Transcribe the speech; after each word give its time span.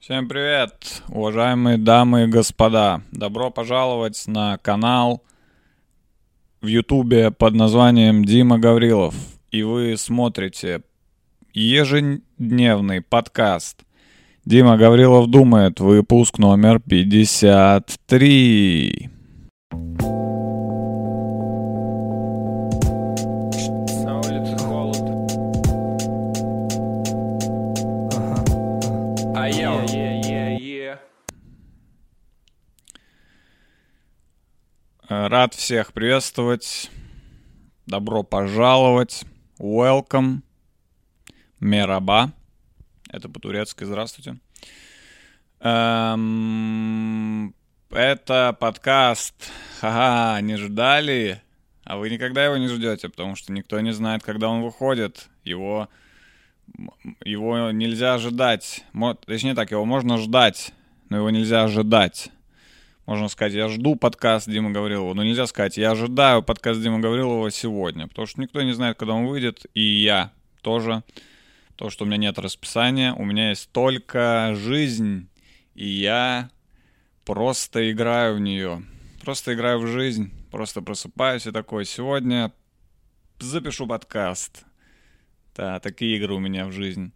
Всем 0.00 0.28
привет, 0.28 1.02
уважаемые 1.08 1.76
дамы 1.76 2.24
и 2.24 2.28
господа. 2.28 3.02
Добро 3.10 3.50
пожаловать 3.50 4.28
на 4.28 4.56
канал 4.58 5.24
в 6.60 6.66
Ютубе 6.66 7.32
под 7.32 7.54
названием 7.54 8.24
Дима 8.24 8.58
Гаврилов. 8.58 9.16
И 9.50 9.64
вы 9.64 9.96
смотрите 9.96 10.82
ежедневный 11.52 13.02
подкаст 13.02 13.82
Дима 14.44 14.76
Гаврилов 14.78 15.28
думает, 15.28 15.80
выпуск 15.80 16.38
номер 16.38 16.78
53. 16.80 19.10
Рад 35.28 35.52
всех 35.52 35.92
приветствовать. 35.92 36.90
Добро 37.84 38.22
пожаловать. 38.22 39.26
Welcome. 39.58 40.38
Мераба. 41.60 42.32
Это 43.10 43.28
по-турецки 43.28 43.84
«Здравствуйте». 43.84 44.38
Эм, 45.60 47.54
это 47.90 48.56
подкаст 48.58 49.34
«Ха-ха, 49.82 50.40
не 50.40 50.56
ждали?» 50.56 51.42
А 51.84 51.98
вы 51.98 52.08
никогда 52.08 52.46
его 52.46 52.56
не 52.56 52.68
ждете, 52.68 53.10
потому 53.10 53.36
что 53.36 53.52
никто 53.52 53.78
не 53.80 53.92
знает, 53.92 54.22
когда 54.22 54.48
он 54.48 54.62
выходит. 54.62 55.28
Его, 55.44 55.90
его 57.22 57.70
нельзя 57.70 58.14
ожидать. 58.14 58.82
Точнее 59.26 59.54
так, 59.54 59.72
его 59.72 59.84
можно 59.84 60.16
ждать, 60.16 60.72
но 61.10 61.18
его 61.18 61.28
нельзя 61.28 61.64
ожидать. 61.64 62.30
Можно 63.08 63.28
сказать, 63.28 63.54
я 63.54 63.68
жду 63.68 63.96
подкаст 63.96 64.50
Димы 64.50 64.70
Гаврилова, 64.70 65.14
но 65.14 65.24
нельзя 65.24 65.46
сказать, 65.46 65.78
я 65.78 65.92
ожидаю 65.92 66.42
подкаст 66.42 66.82
Димы 66.82 67.00
Гаврилова 67.00 67.50
сегодня, 67.50 68.06
потому 68.06 68.26
что 68.26 68.38
никто 68.38 68.60
не 68.60 68.74
знает, 68.74 68.98
когда 68.98 69.14
он 69.14 69.24
выйдет, 69.28 69.64
и 69.72 69.80
я 69.80 70.30
тоже. 70.60 71.02
То, 71.76 71.88
что 71.88 72.04
у 72.04 72.06
меня 72.06 72.18
нет 72.18 72.38
расписания, 72.38 73.14
у 73.14 73.24
меня 73.24 73.48
есть 73.48 73.72
только 73.72 74.52
жизнь, 74.56 75.26
и 75.74 75.88
я 75.88 76.50
просто 77.24 77.90
играю 77.90 78.34
в 78.34 78.40
нее. 78.40 78.82
Просто 79.22 79.54
играю 79.54 79.78
в 79.78 79.86
жизнь, 79.86 80.30
просто 80.50 80.82
просыпаюсь 80.82 81.46
и 81.46 81.50
такой, 81.50 81.86
сегодня 81.86 82.52
запишу 83.38 83.86
подкаст. 83.86 84.66
Да, 85.56 85.80
такие 85.80 86.18
игры 86.18 86.34
у 86.34 86.40
меня 86.40 86.66
в 86.66 86.72
жизнь. 86.72 87.14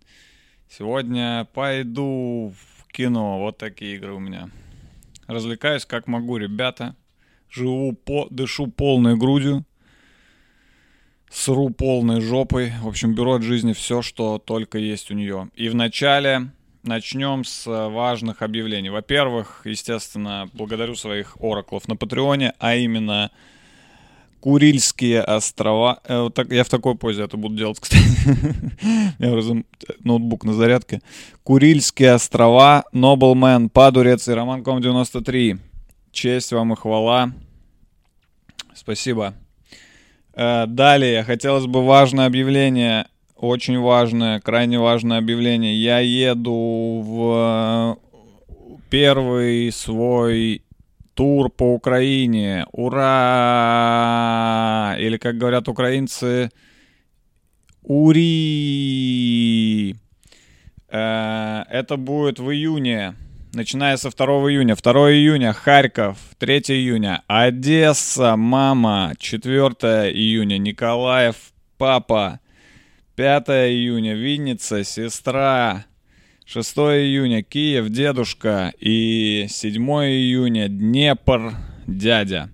Сегодня 0.71 1.47
пойду 1.53 2.55
в 2.57 2.91
кино, 2.91 3.41
вот 3.41 3.59
такие 3.59 3.97
игры 3.97 4.15
у 4.15 4.21
меня. 4.21 4.49
Развлекаюсь 5.33 5.85
как 5.85 6.07
могу, 6.07 6.37
ребята. 6.37 6.97
Живу, 7.51 7.93
по, 7.93 8.29
дышу 8.31 8.67
полной 8.67 9.17
грудью 9.17 9.65
сру 11.33 11.71
полной 11.71 12.21
жопой. 12.21 12.73
В 12.83 12.89
общем, 12.89 13.15
беру 13.15 13.33
от 13.33 13.43
жизни 13.43 13.73
все, 13.73 14.03
что 14.03 14.39
только 14.39 14.79
есть 14.79 15.11
у 15.11 15.15
нее. 15.15 15.49
И 15.55 15.69
вначале 15.69 16.51
начнем 16.83 17.45
с 17.45 17.67
важных 17.67 18.43
объявлений. 18.43 18.91
Во-первых, 18.91 19.63
естественно, 19.65 20.51
благодарю 20.53 20.95
своих 20.95 21.37
ораклов 21.41 21.89
на 21.89 21.97
Патреоне, 21.97 22.55
а 22.59 22.75
именно 22.75 23.31
Курильские 24.43 25.23
острова. 25.23 26.01
Э, 26.05 26.23
вот 26.23 26.35
так, 26.35 26.51
я 26.51 26.65
в 26.65 26.69
такой 26.69 26.97
позе 26.97 27.23
это 27.23 27.37
буду 27.37 27.55
делать, 27.55 27.79
кстати. 27.79 28.03
У 29.21 29.23
меня 29.23 29.65
ноутбук 30.01 30.43
на 30.43 30.53
зарядке. 30.53 31.01
Курильские 31.45 32.15
острова, 32.15 32.83
Нобелмен, 32.93 33.71
Падурец 33.71 34.27
и 34.27 34.33
Роман 34.33 34.65
Ком 34.65 34.83
93. 34.83 35.59
Честь 36.11 36.53
вам 36.53 36.73
и 36.73 36.77
хвала. 36.77 37.31
Спасибо. 38.75 39.35
Э, 40.35 40.67
далее, 40.67 41.23
хотелось 41.23 41.67
бы 41.67 41.87
важное 41.87 42.27
объявление, 42.27 43.07
очень 43.37 43.79
важное, 43.79 44.41
крайне 44.41 44.81
важное 44.81 45.19
объявление. 45.19 45.81
Я 45.81 46.01
еду 46.01 47.01
в 47.07 47.97
первый 48.91 49.71
свой 49.71 50.63
тур 51.23 51.51
по 51.51 51.73
Украине. 51.75 52.67
Ура! 52.73 52.97
Или, 54.99 55.19
как 55.19 55.39
говорят 55.39 55.69
украинцы, 55.69 56.51
Ури! 57.83 58.75
Э, 60.89 61.63
это 61.71 61.97
будет 61.97 62.41
в 62.41 62.51
июне 62.51 63.15
начиная 63.53 63.97
со 63.99 64.11
2 64.11 64.27
июня. 64.51 64.75
2 64.75 65.13
июня 65.13 65.53
Харьков, 65.53 66.19
3 66.41 66.59
июня 66.71 67.23
Одесса, 67.29 68.35
мама, 68.37 69.13
4 69.17 70.11
июня 70.13 70.59
Николаев, 70.59 71.37
папа, 71.79 72.41
5 73.15 73.49
июня 73.71 74.15
Винница, 74.15 74.83
сестра, 74.83 75.85
6 76.53 76.77
июня 76.77 77.43
Киев, 77.43 77.89
дедушка 77.89 78.75
и 78.79 79.47
7 79.49 79.83
июня 79.83 80.69
Днепр, 80.69 81.55
дядя. 81.87 82.51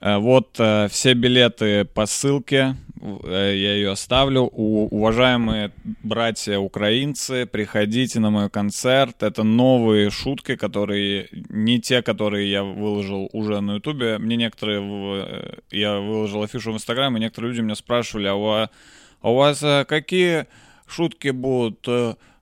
Э, 0.00 0.18
вот 0.18 0.54
э, 0.58 0.86
все 0.90 1.14
билеты 1.14 1.84
по 1.84 2.06
ссылке 2.06 2.76
Э, 3.00 3.52
я 3.54 3.74
ее 3.74 3.90
оставлю. 3.92 4.48
У, 4.52 4.86
уважаемые 4.86 5.72
братья 6.02 6.58
украинцы, 6.58 7.46
приходите 7.46 8.20
на 8.20 8.30
мой 8.30 8.50
концерт. 8.50 9.22
Это 9.22 9.42
новые 9.42 10.10
шутки, 10.10 10.56
которые 10.56 11.28
не 11.48 11.80
те, 11.80 12.02
которые 12.02 12.50
я 12.50 12.64
выложил 12.64 13.28
уже 13.32 13.60
на 13.60 13.74
Ютубе. 13.74 14.18
Мне 14.18 14.36
некоторые... 14.36 14.80
В, 14.80 15.58
я 15.70 15.98
выложил 15.98 16.42
афишу 16.42 16.72
в 16.72 16.76
Инстаграм, 16.76 17.16
и 17.16 17.20
некоторые 17.20 17.50
люди 17.50 17.60
меня 17.60 17.74
спрашивали, 17.74 18.26
а 18.26 18.34
у, 18.34 18.46
а 18.46 18.70
у 19.22 19.34
вас 19.34 19.60
а, 19.62 19.84
какие 19.84 20.46
шутки 20.86 21.28
будут? 21.28 21.86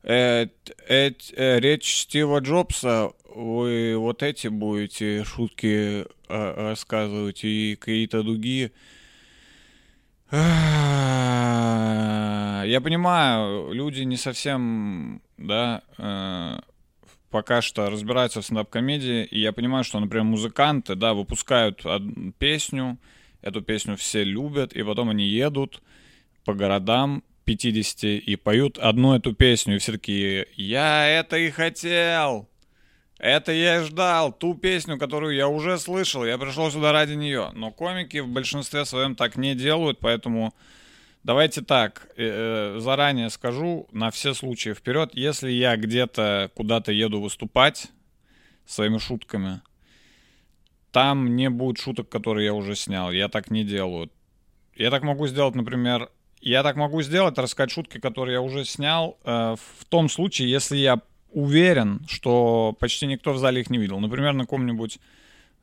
Э, 0.07 0.49
речь 0.87 2.03
Стива 2.03 2.41
Джобса, 2.41 3.13
вы 3.35 3.97
вот 3.97 4.23
эти 4.23 4.49
будете 4.49 5.25
шутки 5.25 6.03
э, 6.03 6.05
рассказывать 6.29 7.43
и 7.45 7.77
какие-то 7.77 8.23
другие... 8.23 8.73
Я 12.67 12.81
понимаю, 12.83 13.73
люди 13.73 14.03
не 14.03 14.17
совсем, 14.17 15.23
да, 15.37 15.83
э, 15.97 16.59
пока 17.31 17.63
что 17.63 17.89
разбираются 17.89 18.41
в 18.41 18.45
стендап-комедии, 18.45 19.25
и 19.27 19.39
я 19.39 19.53
понимаю, 19.53 19.85
что, 19.85 20.01
например, 20.01 20.25
музыканты, 20.25 20.97
да, 20.97 21.15
выпускают 21.15 21.85
песню, 22.39 22.99
эту 23.43 23.61
песню 23.61 23.97
все 23.97 24.25
любят, 24.25 24.73
и 24.73 24.83
потом 24.83 25.11
они 25.11 25.27
едут 25.29 25.83
по 26.45 26.55
городам 26.55 27.23
50 27.45 28.05
и 28.05 28.37
поют 28.37 28.79
одну 28.79 29.15
эту 29.15 29.35
песню, 29.35 29.77
и 29.77 29.79
все 29.79 29.93
такие 29.93 30.47
«Я 30.57 31.07
это 31.07 31.37
и 31.37 31.51
хотел!» 31.51 32.49
Это 33.19 33.53
я 33.53 33.81
и 33.81 33.85
ждал, 33.85 34.33
ту 34.33 34.55
песню, 34.55 34.99
которую 34.99 35.35
я 35.35 35.49
уже 35.49 35.79
слышал, 35.79 36.27
я 36.27 36.37
пришел 36.37 36.71
сюда 36.71 36.93
ради 36.93 37.15
нее. 37.15 37.51
Но 37.55 37.71
комики 37.71 38.19
в 38.19 38.29
большинстве 38.29 38.85
своем 38.85 39.15
так 39.15 39.37
не 39.37 39.55
делают, 39.55 40.01
поэтому 40.01 40.53
давайте 41.23 41.63
так, 41.63 42.09
э, 42.17 42.77
э, 42.77 42.81
заранее 42.81 43.31
скажу 43.31 43.89
на 43.93 44.11
все 44.11 44.35
случаи 44.35 44.75
вперед, 44.75 45.11
если 45.15 45.51
я 45.51 45.77
где-то 45.77 46.51
куда-то 46.55 46.93
еду 46.93 47.21
выступать 47.21 47.87
своими 48.67 48.99
шутками, 48.99 49.63
там 50.91 51.35
не 51.35 51.51
будет 51.51 51.79
шуток, 51.79 52.09
которые 52.09 52.47
я 52.47 52.55
уже 52.55 52.75
снял, 52.75 53.11
я 53.11 53.29
так 53.29 53.51
не 53.51 53.65
делаю. 53.65 54.11
Я 54.77 54.91
так 54.91 55.03
могу 55.03 55.27
сделать, 55.29 55.55
например, 55.55 56.11
я 56.51 56.63
так 56.63 56.77
могу 56.77 57.01
сделать, 57.01 57.39
рассказать 57.39 57.71
шутки, 57.71 57.99
которые 57.99 58.35
я 58.35 58.43
уже 58.43 58.65
снял, 58.67 59.17
э, 59.25 59.57
в 59.79 59.85
том 59.87 60.11
случае, 60.11 60.51
если 60.51 60.77
я 60.77 61.01
уверен, 61.33 62.03
что 62.07 62.77
почти 62.79 63.07
никто 63.07 63.33
в 63.33 63.39
зале 63.39 63.63
их 63.63 63.71
не 63.71 63.79
видел. 63.79 63.99
Например, 63.99 64.35
на 64.35 64.45
каком-нибудь 64.45 64.99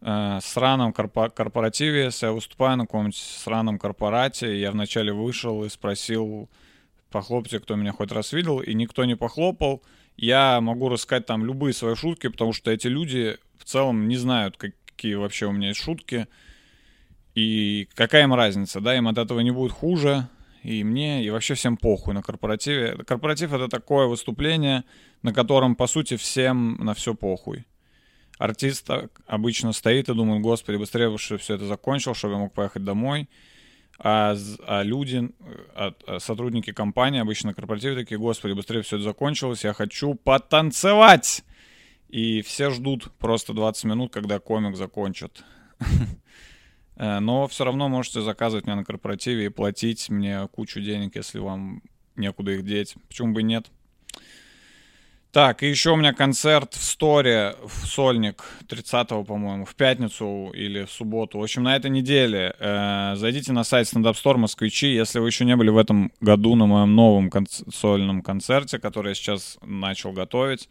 э, 0.01 0.39
сраном 0.41 0.91
корпо- 0.91 1.29
корпоративе, 1.29 2.05
если 2.05 2.25
я 2.25 2.31
выступаю 2.31 2.77
на 2.77 2.85
каком-нибудь 2.85 3.15
сраном 3.15 3.77
корпорате, 3.77 4.59
я 4.59 4.71
вначале 4.71 5.13
вышел 5.13 5.63
и 5.63 5.69
спросил, 5.69 6.49
похлопайте, 7.11 7.59
кто 7.59 7.75
меня 7.75 7.91
хоть 7.91 8.11
раз 8.11 8.33
видел, 8.33 8.59
и 8.59 8.73
никто 8.73 9.05
не 9.05 9.15
похлопал, 9.15 9.83
я 10.17 10.59
могу 10.61 10.89
рассказать 10.89 11.27
там 11.27 11.45
любые 11.45 11.73
свои 11.73 11.93
шутки, 11.93 12.27
потому 12.27 12.53
что 12.53 12.71
эти 12.71 12.87
люди 12.87 13.37
в 13.59 13.65
целом 13.65 14.07
не 14.07 14.17
знают, 14.17 14.57
какие 14.57 15.13
вообще 15.13 15.45
у 15.45 15.51
меня 15.51 15.69
есть 15.69 15.79
шутки, 15.79 16.27
и 17.35 17.87
какая 17.93 18.23
им 18.23 18.33
разница, 18.33 18.81
да, 18.81 18.97
им 18.97 19.07
от 19.07 19.19
этого 19.19 19.41
не 19.41 19.51
будет 19.51 19.71
хуже, 19.71 20.27
и 20.63 20.83
мне, 20.83 21.23
и 21.23 21.29
вообще 21.29 21.55
всем 21.55 21.77
похуй 21.77 22.13
на 22.13 22.21
корпоративе. 22.21 22.97
Корпоратив— 23.05 23.53
это 23.53 23.67
такое 23.67 24.07
выступление, 24.07 24.83
на 25.23 25.33
котором, 25.33 25.75
по 25.75 25.87
сути, 25.87 26.17
всем 26.17 26.75
на 26.79 26.93
все 26.93 27.15
похуй. 27.15 27.65
Артист 28.37 28.89
обычно 29.27 29.71
стоит 29.71 30.09
и 30.09 30.13
думает, 30.13 30.41
господи, 30.41 30.77
быстрее 30.77 31.09
бы, 31.09 31.17
все 31.17 31.35
это 31.35 31.65
закончил, 31.65 32.13
чтобы 32.13 32.33
я 32.33 32.39
мог 32.39 32.53
поехать 32.53 32.83
домой. 32.83 33.29
А, 33.99 34.35
а 34.65 34.81
люди, 34.81 35.29
а, 35.75 35.93
а 36.07 36.19
сотрудники 36.19 36.73
компании, 36.73 37.21
обычно 37.21 37.49
на 37.49 37.53
корпоративе 37.53 37.95
такие, 37.95 38.17
господи, 38.17 38.53
быстрее 38.53 38.81
все 38.81 38.95
это 38.95 39.03
закончилось, 39.03 39.63
я 39.63 39.73
хочу 39.73 40.15
потанцевать. 40.15 41.43
И 42.09 42.41
все 42.41 42.71
ждут 42.71 43.11
просто 43.19 43.53
20 43.53 43.83
минут, 43.85 44.11
когда 44.11 44.39
комик 44.39 44.75
закончит. 44.75 45.43
Э, 47.01 47.17
но 47.19 47.47
все 47.47 47.65
равно 47.65 47.89
можете 47.89 48.21
заказывать 48.21 48.67
меня 48.67 48.75
на 48.75 48.85
корпоративе 48.85 49.45
и 49.45 49.49
платить 49.49 50.09
мне 50.09 50.47
кучу 50.51 50.79
денег, 50.79 51.15
если 51.15 51.39
вам 51.39 51.81
некуда 52.15 52.51
их 52.51 52.63
деть. 52.63 52.93
Почему 53.07 53.33
бы 53.33 53.41
и 53.41 53.43
нет? 53.43 53.65
Так, 55.31 55.63
и 55.63 55.67
еще 55.69 55.91
у 55.91 55.95
меня 55.95 56.13
концерт 56.13 56.73
в 56.75 56.83
Сторе, 56.83 57.55
в 57.65 57.87
Сольник, 57.87 58.43
30-го, 58.67 59.23
по-моему, 59.23 59.65
в 59.65 59.73
пятницу 59.75 60.51
или 60.53 60.83
в 60.83 60.91
субботу. 60.91 61.39
В 61.39 61.43
общем, 61.43 61.63
на 61.63 61.75
этой 61.75 61.89
неделе 61.89 62.53
э, 62.59 63.13
зайдите 63.15 63.51
на 63.51 63.63
сайт 63.63 63.87
Stand 63.87 64.03
Up 64.03 64.13
Store 64.13 64.37
Москвичи, 64.37 64.93
если 64.93 65.17
вы 65.17 65.29
еще 65.29 65.45
не 65.45 65.55
были 65.55 65.69
в 65.69 65.77
этом 65.77 66.11
году 66.19 66.55
на 66.55 66.67
моем 66.67 66.93
новом 66.93 67.31
кон- 67.31 67.47
сольном 67.47 68.21
концерте, 68.21 68.77
который 68.77 69.09
я 69.09 69.15
сейчас 69.15 69.57
начал 69.63 70.11
готовить. 70.11 70.69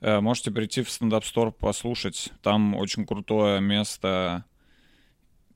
Э, 0.00 0.20
можете 0.20 0.52
прийти 0.52 0.82
в 0.82 0.88
Stand 0.88 1.10
Up 1.10 1.22
Store 1.22 1.50
послушать. 1.50 2.30
Там 2.42 2.76
очень 2.76 3.04
крутое 3.04 3.60
место, 3.60 4.44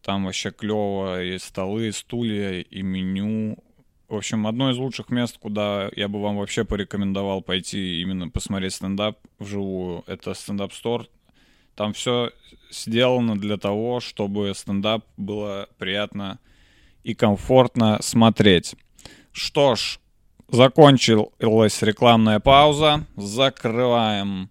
там 0.04 0.26
вообще 0.26 0.50
клево, 0.50 1.22
и 1.22 1.38
столы, 1.38 1.88
и 1.88 1.92
стулья, 1.92 2.60
и 2.60 2.82
меню, 2.82 3.56
в 4.06 4.16
общем, 4.16 4.46
одно 4.46 4.70
из 4.70 4.76
лучших 4.76 5.08
мест, 5.08 5.38
куда 5.38 5.88
я 5.96 6.08
бы 6.08 6.20
вам 6.20 6.36
вообще 6.36 6.64
порекомендовал 6.64 7.40
пойти 7.40 8.02
именно 8.02 8.28
посмотреть 8.28 8.74
стендап 8.74 9.18
вживую, 9.38 10.04
это 10.06 10.34
стендап-стор. 10.34 11.08
Там 11.74 11.94
все 11.94 12.32
сделано 12.70 13.38
для 13.38 13.56
того, 13.56 14.00
чтобы 14.00 14.52
стендап 14.54 15.06
было 15.16 15.68
приятно 15.78 16.38
и 17.02 17.14
комфортно 17.14 17.98
смотреть. 18.02 18.74
Что 19.32 19.74
ж, 19.74 19.98
закончилась 20.48 21.82
рекламная 21.82 22.40
пауза. 22.40 23.06
Закрываем, 23.16 24.50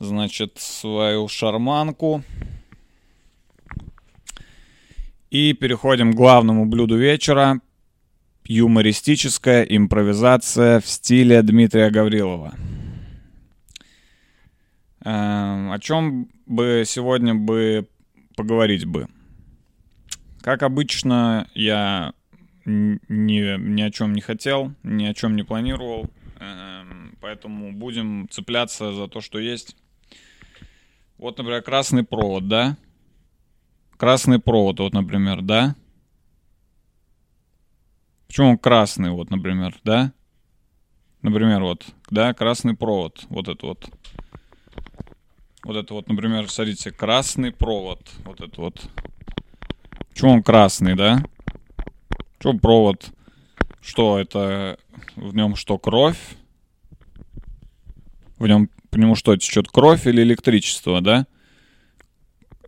значит, 0.00 0.58
свою 0.58 1.28
шарманку. 1.28 2.24
И 5.30 5.52
переходим 5.52 6.12
к 6.12 6.16
главному 6.16 6.64
блюду 6.64 6.96
вечера 6.96 7.60
юмористическая 8.44 9.62
импровизация 9.62 10.80
в 10.80 10.86
стиле 10.86 11.42
Дмитрия 11.42 11.90
Гаврилова. 11.90 12.54
Эм, 15.04 15.70
о 15.70 15.78
чем 15.80 16.30
бы 16.46 16.84
сегодня 16.86 17.34
бы 17.34 17.86
поговорить 18.36 18.86
бы? 18.86 19.06
Как 20.40 20.62
обычно, 20.62 21.46
я 21.54 22.14
ни, 22.64 23.58
ни 23.58 23.82
о 23.82 23.90
чем 23.90 24.14
не 24.14 24.22
хотел, 24.22 24.72
ни 24.82 25.04
о 25.04 25.12
чем 25.12 25.36
не 25.36 25.42
планировал, 25.42 26.08
эм, 26.40 27.18
поэтому 27.20 27.72
будем 27.72 28.28
цепляться 28.30 28.94
за 28.94 29.08
то, 29.08 29.20
что 29.20 29.38
есть. 29.38 29.76
Вот, 31.18 31.36
например, 31.36 31.60
красный 31.60 32.02
провод, 32.02 32.48
да? 32.48 32.78
Красный 33.98 34.38
провод, 34.38 34.78
вот, 34.78 34.92
например, 34.92 35.42
да? 35.42 35.74
Почему 38.28 38.50
он 38.50 38.58
красный, 38.58 39.10
вот, 39.10 39.28
например, 39.28 39.74
да? 39.82 40.12
Например, 41.22 41.64
вот, 41.64 41.84
да, 42.08 42.32
красный 42.32 42.76
провод, 42.76 43.24
вот 43.28 43.48
это 43.48 43.66
вот. 43.66 43.90
Вот 45.64 45.76
это 45.76 45.94
вот, 45.94 46.08
например, 46.08 46.48
смотрите, 46.48 46.92
красный 46.92 47.50
провод, 47.50 48.08
вот 48.24 48.40
это 48.40 48.60
вот. 48.60 48.88
Почему 50.10 50.30
он 50.30 50.42
красный, 50.44 50.94
да? 50.94 51.24
Почему 52.38 52.60
провод? 52.60 53.10
Что, 53.80 54.20
это 54.20 54.78
в 55.16 55.34
нем 55.34 55.56
что, 55.56 55.76
кровь? 55.76 56.36
В 58.38 58.46
нем, 58.46 58.70
по 58.90 58.96
нему 58.96 59.16
что, 59.16 59.36
течет 59.36 59.66
кровь 59.68 60.06
или 60.06 60.22
электричество, 60.22 61.00
да? 61.00 61.26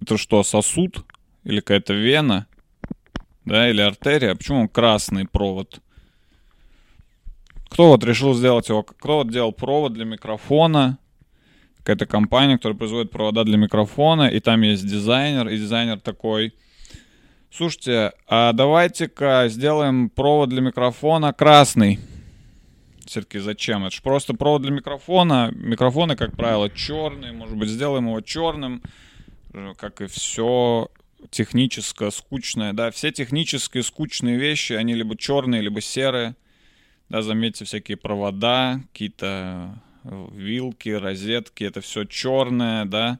Это 0.01 0.19
что, 0.19 0.43
сосуд? 0.43 1.05
Или 1.51 1.61
какая-то 1.61 1.95
вена? 1.95 2.47
да, 3.45 3.69
или 3.69 3.81
артерия, 3.81 4.37
почему 4.37 4.69
красный 4.69 5.27
провод? 5.27 5.81
Кто 7.69 7.89
вот 7.89 8.05
решил 8.05 8.35
сделать 8.35 8.69
его, 8.69 8.85
кто 8.85 9.19
вот 9.19 9.31
делал 9.33 9.53
провод 9.53 9.93
для 9.93 10.05
микрофона, 10.05 10.99
какая-то 11.79 12.07
компания, 12.07 12.57
которая 12.57 12.79
производит 12.79 13.11
провода 13.11 13.43
для 13.43 13.57
микрофона, 13.57 14.29
и 14.29 14.39
там 14.39 14.61
есть 14.63 14.87
дизайнер, 14.87 15.49
и 15.49 15.57
дизайнер 15.57 15.99
такой, 15.99 16.55
слушайте, 17.51 18.13
а 18.29 18.53
давайте-ка 18.53 19.47
сделаем 19.49 20.11
провод 20.11 20.51
для 20.51 20.61
микрофона 20.61 21.33
красный. 21.33 21.99
Все-таки 23.07 23.41
зачем? 23.41 23.85
Это 23.85 23.97
же 23.97 24.03
просто 24.03 24.35
провод 24.35 24.63
для 24.63 24.71
микрофона. 24.71 25.51
Микрофоны, 25.53 26.15
как 26.15 26.37
правило, 26.37 26.71
черные. 26.71 27.33
Может 27.33 27.57
быть, 27.57 27.69
сделаем 27.69 28.07
его 28.07 28.21
черным, 28.21 28.83
как 29.77 30.01
и 30.01 30.07
все 30.07 30.89
техническое, 31.31 32.11
скучное, 32.11 32.73
да, 32.73 32.91
все 32.91 33.13
технические 33.13 33.83
скучные 33.83 34.37
вещи, 34.39 34.73
они 34.73 34.95
либо 34.95 35.17
черные, 35.17 35.61
либо 35.61 35.81
серые, 35.81 36.35
да, 37.09 37.23
заметьте, 37.23 37.65
всякие 37.65 37.97
провода, 37.97 38.81
какие-то 38.93 39.79
э, 40.05 40.27
вилки, 40.33 40.89
розетки, 40.89 41.65
это 41.65 41.81
все 41.81 42.05
черное, 42.05 42.85
да, 42.85 43.19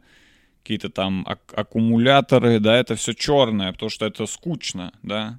какие-то 0.63 0.91
там 0.91 1.25
ак- 1.29 1.53
аккумуляторы, 1.55 2.61
да, 2.61 2.77
это 2.77 2.95
все 2.95 3.13
черное, 3.13 3.73
потому 3.73 3.91
что 3.91 4.07
это 4.07 4.27
скучно, 4.27 4.93
да. 5.03 5.39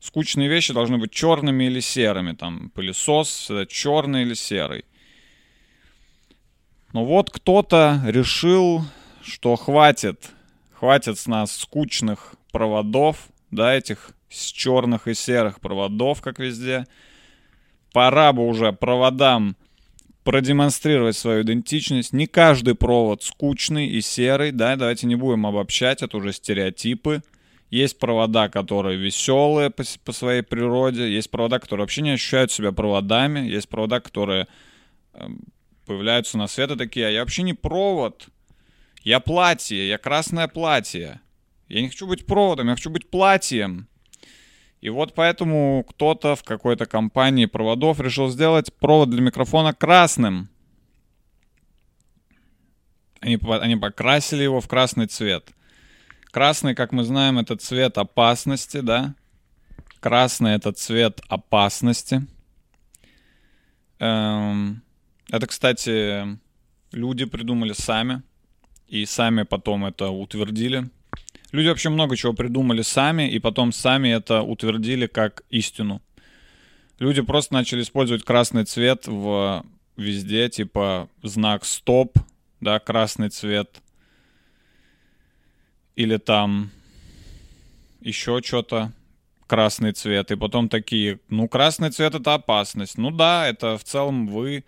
Скучные 0.00 0.48
вещи 0.48 0.72
должны 0.72 0.98
быть 0.98 1.10
черными 1.10 1.64
или 1.64 1.80
серыми, 1.80 2.32
там, 2.32 2.70
пылесос, 2.70 3.50
это 3.50 3.66
черный 3.66 4.22
или 4.22 4.34
серый. 4.34 4.84
Но 6.92 7.04
вот 7.04 7.30
кто-то 7.30 8.00
решил, 8.06 8.84
что 9.22 9.56
хватит 9.56 10.30
Хватит 10.78 11.18
с 11.18 11.26
нас 11.26 11.56
скучных 11.56 12.36
проводов, 12.52 13.30
да, 13.50 13.74
этих 13.74 14.12
с 14.28 14.52
черных 14.52 15.08
и 15.08 15.14
серых 15.14 15.60
проводов, 15.60 16.22
как 16.22 16.38
везде. 16.38 16.86
Пора 17.92 18.32
бы 18.32 18.46
уже 18.46 18.72
проводам 18.72 19.56
продемонстрировать 20.22 21.16
свою 21.16 21.42
идентичность. 21.42 22.12
Не 22.12 22.26
каждый 22.26 22.76
провод 22.76 23.24
скучный 23.24 23.88
и 23.88 24.00
серый, 24.00 24.52
да, 24.52 24.76
давайте 24.76 25.08
не 25.08 25.16
будем 25.16 25.46
обобщать, 25.46 26.02
это 26.02 26.16
уже 26.16 26.32
стереотипы. 26.32 27.22
Есть 27.70 27.98
провода, 27.98 28.48
которые 28.48 28.98
веселые 28.98 29.70
по, 29.70 29.82
по 30.04 30.12
своей 30.12 30.42
природе, 30.42 31.12
есть 31.12 31.30
провода, 31.30 31.58
которые 31.58 31.82
вообще 31.82 32.02
не 32.02 32.10
ощущают 32.10 32.52
себя 32.52 32.70
проводами, 32.70 33.40
есть 33.40 33.68
провода, 33.68 33.98
которые 33.98 34.46
э, 35.14 35.26
появляются 35.86 36.38
на 36.38 36.46
свет 36.46 36.70
и 36.70 36.76
такие, 36.76 37.08
а 37.08 37.10
я 37.10 37.20
вообще 37.20 37.42
не 37.42 37.54
провод, 37.54 38.28
я 39.08 39.20
платье, 39.20 39.88
я 39.88 39.96
красное 39.96 40.48
платье. 40.48 41.22
Я 41.66 41.80
не 41.80 41.88
хочу 41.88 42.06
быть 42.06 42.26
проводом, 42.26 42.68
я 42.68 42.74
хочу 42.74 42.90
быть 42.90 43.08
платьем. 43.08 43.88
И 44.82 44.90
вот 44.90 45.14
поэтому 45.14 45.82
кто-то 45.88 46.36
в 46.36 46.42
какой-то 46.42 46.84
компании 46.84 47.46
проводов 47.46 48.00
решил 48.00 48.28
сделать 48.28 48.70
провод 48.74 49.08
для 49.08 49.22
микрофона 49.22 49.72
красным. 49.72 50.50
Они, 53.20 53.38
они 53.42 53.76
покрасили 53.76 54.42
его 54.42 54.60
в 54.60 54.68
красный 54.68 55.06
цвет. 55.06 55.52
Красный, 56.30 56.74
как 56.74 56.92
мы 56.92 57.02
знаем, 57.02 57.38
это 57.38 57.56
цвет 57.56 57.96
опасности, 57.96 58.80
да? 58.80 59.14
Красный 60.00 60.52
это 60.52 60.72
цвет 60.72 61.22
опасности. 61.30 62.26
Эм, 64.00 64.82
это, 65.30 65.46
кстати, 65.46 66.38
люди 66.92 67.24
придумали 67.24 67.72
сами 67.72 68.22
и 68.88 69.04
сами 69.06 69.42
потом 69.42 69.84
это 69.84 70.08
утвердили. 70.08 70.88
Люди 71.52 71.68
вообще 71.68 71.88
много 71.88 72.16
чего 72.16 72.32
придумали 72.32 72.82
сами, 72.82 73.30
и 73.30 73.38
потом 73.38 73.72
сами 73.72 74.08
это 74.08 74.42
утвердили 74.42 75.06
как 75.06 75.44
истину. 75.50 76.02
Люди 76.98 77.22
просто 77.22 77.54
начали 77.54 77.82
использовать 77.82 78.24
красный 78.24 78.64
цвет 78.64 79.06
в 79.06 79.64
везде, 79.96 80.48
типа 80.48 81.08
знак 81.22 81.64
стоп, 81.64 82.18
да, 82.60 82.78
красный 82.78 83.30
цвет. 83.30 83.80
Или 85.96 86.16
там 86.16 86.70
еще 88.00 88.40
что-то, 88.44 88.92
красный 89.46 89.92
цвет. 89.92 90.30
И 90.30 90.36
потом 90.36 90.68
такие, 90.68 91.20
ну, 91.28 91.48
красный 91.48 91.90
цвет 91.90 92.14
это 92.14 92.34
опасность. 92.34 92.98
Ну 92.98 93.10
да, 93.10 93.48
это 93.48 93.76
в 93.78 93.84
целом 93.84 94.26
вы 94.26 94.64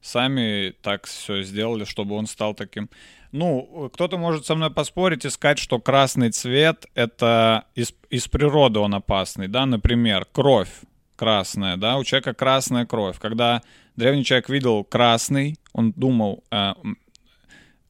сами 0.00 0.74
так 0.82 1.06
все 1.06 1.42
сделали, 1.42 1.84
чтобы 1.84 2.14
он 2.14 2.26
стал 2.26 2.54
таким. 2.54 2.88
Ну, 3.32 3.90
кто-то 3.92 4.18
может 4.18 4.46
со 4.46 4.54
мной 4.54 4.70
поспорить 4.70 5.24
и 5.24 5.30
сказать, 5.30 5.58
что 5.58 5.78
красный 5.78 6.30
цвет— 6.30 6.86
это 6.94 7.64
из, 7.74 7.94
из 8.10 8.26
природы 8.28 8.80
он 8.80 8.94
опасный, 8.94 9.48
да, 9.48 9.66
например, 9.66 10.26
кровь 10.32 10.70
красная, 11.16 11.76
да, 11.76 11.98
у 11.98 12.04
человека 12.04 12.34
красная 12.34 12.86
кровь. 12.86 13.18
Когда 13.18 13.62
древний 13.94 14.24
человек 14.24 14.48
видел 14.48 14.84
красный, 14.84 15.58
он 15.72 15.92
думал, 15.92 16.42
э, 16.50 16.72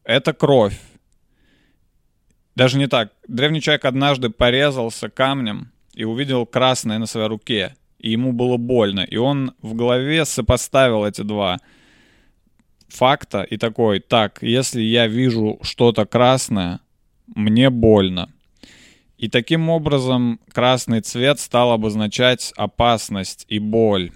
это 0.04 0.32
кровь. 0.32 0.78
Даже 2.56 2.76
не 2.76 2.88
так. 2.88 3.12
Древний 3.28 3.62
человек 3.62 3.84
однажды 3.84 4.30
порезался 4.30 5.08
камнем, 5.08 5.70
и 5.94 6.04
увидел 6.04 6.46
красное 6.46 6.98
на 6.98 7.06
своей 7.06 7.28
руке, 7.28 7.76
и 7.98 8.12
ему 8.12 8.32
было 8.32 8.56
больно. 8.56 9.00
И 9.00 9.16
он 9.16 9.54
в 9.60 9.74
голове 9.74 10.24
сопоставил 10.24 11.04
эти 11.04 11.22
два 11.22 11.58
факта 12.90 13.42
и 13.42 13.56
такой, 13.56 14.00
так, 14.00 14.42
если 14.42 14.82
я 14.82 15.06
вижу 15.06 15.58
что-то 15.62 16.06
красное, 16.06 16.80
мне 17.34 17.70
больно. 17.70 18.30
И 19.16 19.28
таким 19.28 19.68
образом 19.68 20.40
красный 20.52 21.00
цвет 21.00 21.40
стал 21.40 21.72
обозначать 21.72 22.52
опасность 22.56 23.44
и 23.48 23.58
боль. 23.58 24.12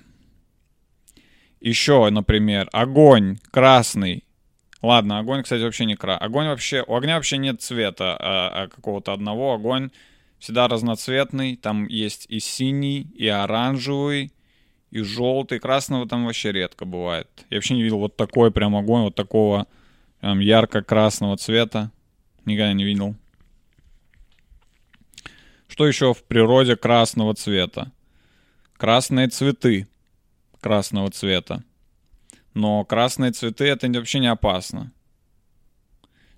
Еще, 1.60 2.08
например, 2.10 2.68
огонь 2.72 3.38
красный. 3.50 4.24
Ладно, 4.82 5.18
огонь, 5.18 5.42
кстати, 5.42 5.62
вообще 5.62 5.84
не 5.84 5.94
красный. 5.94 6.26
Огонь 6.26 6.46
вообще, 6.46 6.84
у 6.86 6.94
огня 6.94 7.16
вообще 7.16 7.38
нет 7.38 7.62
цвета 7.62 8.16
а, 8.18 8.64
а 8.64 8.68
какого-то 8.68 9.12
одного. 9.12 9.54
Огонь 9.54 9.90
всегда 10.38 10.68
разноцветный. 10.68 11.56
Там 11.56 11.86
есть 11.86 12.26
и 12.28 12.40
синий, 12.40 13.06
и 13.14 13.26
оранжевый, 13.28 14.32
и 14.94 15.02
желтый. 15.02 15.58
Красного 15.58 16.08
там 16.08 16.24
вообще 16.24 16.52
редко 16.52 16.84
бывает. 16.84 17.28
Я 17.50 17.56
вообще 17.56 17.74
не 17.74 17.82
видел 17.82 17.98
вот 17.98 18.16
такой 18.16 18.52
прям 18.52 18.76
огонь, 18.76 19.02
вот 19.02 19.16
такого 19.16 19.66
прям 20.20 20.38
ярко-красного 20.38 21.36
цвета. 21.36 21.90
Никогда 22.44 22.72
не 22.72 22.84
видел. 22.84 23.16
Что 25.66 25.88
еще 25.88 26.14
в 26.14 26.22
природе 26.22 26.76
красного 26.76 27.34
цвета? 27.34 27.90
Красные 28.76 29.28
цветы 29.28 29.88
красного 30.60 31.10
цвета. 31.10 31.64
Но 32.54 32.84
красные 32.84 33.32
цветы 33.32 33.64
это 33.64 33.88
вообще 33.88 34.20
не 34.20 34.28
опасно. 34.28 34.92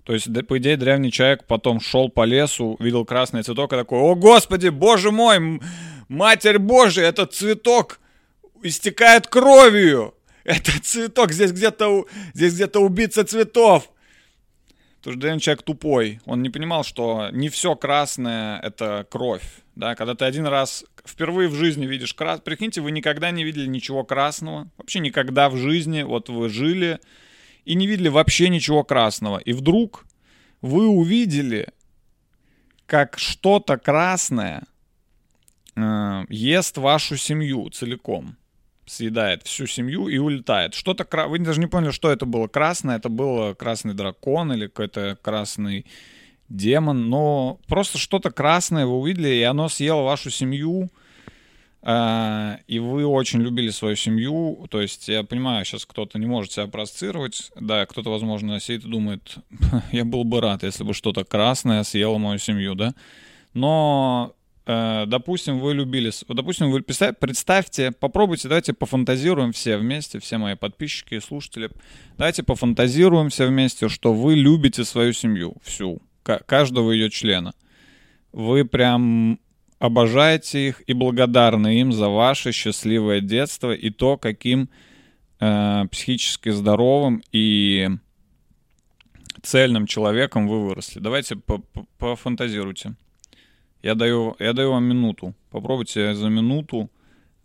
То 0.03 0.13
есть, 0.13 0.27
по 0.47 0.57
идее, 0.57 0.77
древний 0.77 1.11
человек 1.11 1.45
потом 1.45 1.79
шел 1.79 2.09
по 2.09 2.25
лесу, 2.25 2.75
видел 2.79 3.05
красный 3.05 3.43
цветок 3.43 3.73
и 3.73 3.75
такой, 3.75 3.99
о 3.99 4.15
господи, 4.15 4.69
боже 4.69 5.11
мой, 5.11 5.61
матерь 6.07 6.57
божья, 6.57 7.03
этот 7.03 7.33
цветок 7.33 7.99
истекает 8.63 9.27
кровью. 9.27 10.13
Этот 10.43 10.85
цветок, 10.85 11.33
здесь 11.33 11.51
где-то, 11.51 12.05
здесь 12.33 12.53
где-то 12.53 12.79
убийца 12.79 13.25
цветов. 13.25 13.91
Потому 14.99 15.13
что 15.13 15.21
древний 15.21 15.41
человек 15.41 15.63
тупой. 15.63 16.19
Он 16.25 16.41
не 16.41 16.49
понимал, 16.49 16.83
что 16.83 17.29
не 17.31 17.49
все 17.49 17.75
красное— 17.75 18.59
это 18.63 19.05
кровь. 19.09 19.43
Да? 19.75 19.95
Когда 19.95 20.15
ты 20.15 20.25
один 20.25 20.47
раз 20.47 20.85
впервые 21.05 21.49
в 21.49 21.55
жизни 21.55 21.85
видишь 21.85 22.13
красное... 22.13 22.43
Прикиньте, 22.43 22.81
вы 22.81 22.91
никогда 22.91 23.31
не 23.31 23.43
видели 23.43 23.67
ничего 23.67 24.03
красного. 24.03 24.69
Вообще 24.77 24.99
никогда 24.99 25.49
в 25.49 25.57
жизни. 25.57 26.03
Вот 26.03 26.29
вы 26.29 26.49
жили 26.49 26.99
и 27.65 27.75
не 27.75 27.85
видели 27.85 28.07
вообще 28.07 28.49
ничего 28.49 28.83
красного. 28.83 29.37
И 29.39 29.53
вдруг 29.53 30.05
вы 30.61 30.87
увидели, 30.87 31.69
как 32.85 33.19
что-то 33.19 33.77
красное 33.77 34.63
э, 35.75 36.23
ест 36.29 36.77
вашу 36.77 37.17
семью 37.17 37.69
целиком 37.69 38.37
съедает 38.87 39.43
всю 39.43 39.67
семью 39.67 40.07
и 40.07 40.17
улетает. 40.17 40.73
Что-то 40.73 41.03
кра... 41.03 41.27
Вы 41.27 41.39
даже 41.39 41.59
не 41.59 41.67
поняли, 41.67 41.91
что 41.91 42.11
это 42.11 42.25
было 42.25 42.47
красное. 42.47 42.97
Это 42.97 43.09
был 43.09 43.53
красный 43.55 43.93
дракон 43.93 44.51
или 44.53 44.67
какой-то 44.67 45.17
красный 45.21 45.85
демон. 46.49 47.09
Но 47.09 47.59
просто 47.67 47.97
что-то 47.97 48.31
красное 48.31 48.85
вы 48.85 48.97
увидели, 48.97 49.29
и 49.29 49.43
оно 49.43 49.69
съело 49.69 50.01
вашу 50.01 50.29
семью. 50.29 50.89
Uh, 51.83 52.57
и 52.67 52.79
вы 52.79 53.05
очень 53.05 53.39
любили 53.39 53.69
свою 53.69 53.95
семью, 53.95 54.67
то 54.69 54.81
есть 54.81 55.07
я 55.07 55.23
понимаю, 55.23 55.63
сейчас 55.63 55.85
кто-то 55.85 56.19
не 56.19 56.25
может 56.25 56.51
себя 56.51 56.67
проецировать, 56.67 57.51
да, 57.57 57.85
кто-то, 57.85 58.09
возможно, 58.09 58.59
сидит 58.59 58.83
и 58.83 58.89
думает, 58.89 59.35
я 59.91 60.03
был 60.03 60.25
бы 60.25 60.41
рад, 60.41 60.63
если 60.63 60.83
бы 60.83 60.93
что-то 60.93 61.23
красное 61.23 61.83
съело 61.83 62.17
мою 62.17 62.39
семью, 62.39 62.75
да, 62.75 62.93
но 63.53 64.35
Э, 64.36 64.36
допустим, 64.67 65.59
вы 65.59 65.73
любили, 65.73 66.11
допустим, 66.27 66.69
вы 66.69 66.81
представьте, 66.81 67.93
попробуйте, 67.93 68.49
давайте 68.49 68.73
пофантазируем 68.73 69.53
все 69.53 69.77
вместе, 69.77 70.19
все 70.19 70.37
мои 70.37 70.55
подписчики 70.55 71.13
и 71.13 71.21
слушатели, 71.21 71.69
давайте 72.17 72.43
пофантазируем 72.43 73.29
все 73.29 73.47
вместе, 73.47 73.87
что 73.87 74.13
вы 74.13 74.35
любите 74.35 74.83
свою 74.83 75.13
семью, 75.13 75.55
всю, 75.63 76.01
каждого 76.23 76.91
ее 76.91 77.09
члена. 77.09 77.53
Вы 78.33 78.65
прям 78.65 79.39
обожаете 79.79 80.67
их 80.67 80.83
и 80.85 80.91
благодарны 80.91 81.79
им 81.79 81.93
за 81.93 82.09
ваше 82.09 82.51
счастливое 82.51 83.21
детство 83.21 83.71
и 83.71 83.89
то, 83.89 84.17
каким 84.17 84.69
э, 85.39 85.85
психически 85.89 86.49
здоровым 86.49 87.23
и 87.31 87.87
цельным 89.43 89.87
человеком 89.87 90.49
вы 90.49 90.65
выросли. 90.67 90.99
Давайте 90.99 91.37
пофантазируйте. 91.97 92.95
Я 93.81 93.95
даю, 93.95 94.35
я 94.39 94.53
даю 94.53 94.71
вам 94.71 94.83
минуту. 94.83 95.33
Попробуйте 95.49 96.13
за 96.13 96.29
минуту 96.29 96.89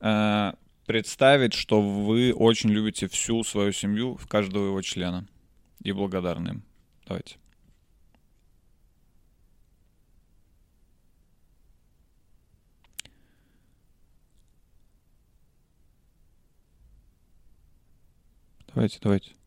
э, 0.01 0.53
представить, 0.87 1.53
что 1.55 1.81
вы 1.81 2.33
очень 2.33 2.71
любите 2.71 3.07
всю 3.07 3.45
свою 3.45 3.73
семью, 3.73 4.19
каждого 4.29 4.67
его 4.67 4.83
члена. 4.83 5.27
И 5.83 5.93
благодарны 5.93 6.49
им. 6.49 6.63
Давайте. 7.07 7.37
Давайте, 18.75 18.99
давайте. 19.03 19.42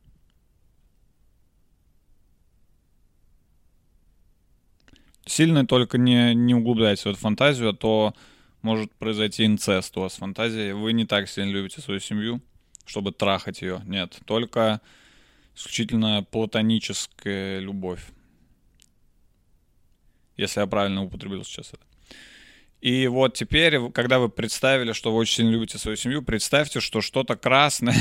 Сильно 5.26 5.66
только 5.66 5.98
не, 5.98 6.36
не 6.36 6.54
углубляйтесь 6.54 7.06
в 7.06 7.16
фантазию, 7.16 7.70
а 7.70 7.74
то 7.74 8.14
может 8.62 8.94
произойти 8.94 9.46
инцест 9.46 9.98
у 9.98 10.02
вас 10.02 10.16
фантазии. 10.16 10.72
Вы 10.72 10.94
не 10.94 11.06
так 11.06 11.28
сильно 11.28 11.52
любите 11.52 11.82
свою 11.82 12.00
семью, 12.00 12.42
чтобы 12.86 13.12
трахать 13.12 13.62
ее. 13.62 13.82
Нет, 13.86 14.20
только 14.26 14.82
исключительно 15.56 16.24
платоническая 16.24 17.60
любовь. 17.60 18.04
Если 20.38 20.60
я 20.60 20.68
правильно 20.68 21.04
употребил 21.04 21.44
сейчас 21.44 21.70
это. 21.70 21.84
И 22.82 23.08
вот 23.08 23.34
теперь, 23.34 23.90
когда 23.92 24.20
вы 24.20 24.30
представили, 24.30 24.92
что 24.92 25.12
вы 25.12 25.18
очень 25.18 25.38
сильно 25.38 25.50
любите 25.50 25.80
свою 25.80 25.98
семью, 25.98 26.22
представьте, 26.22 26.82
что 26.82 27.02
что-то 27.02 27.36
красное, 27.36 27.96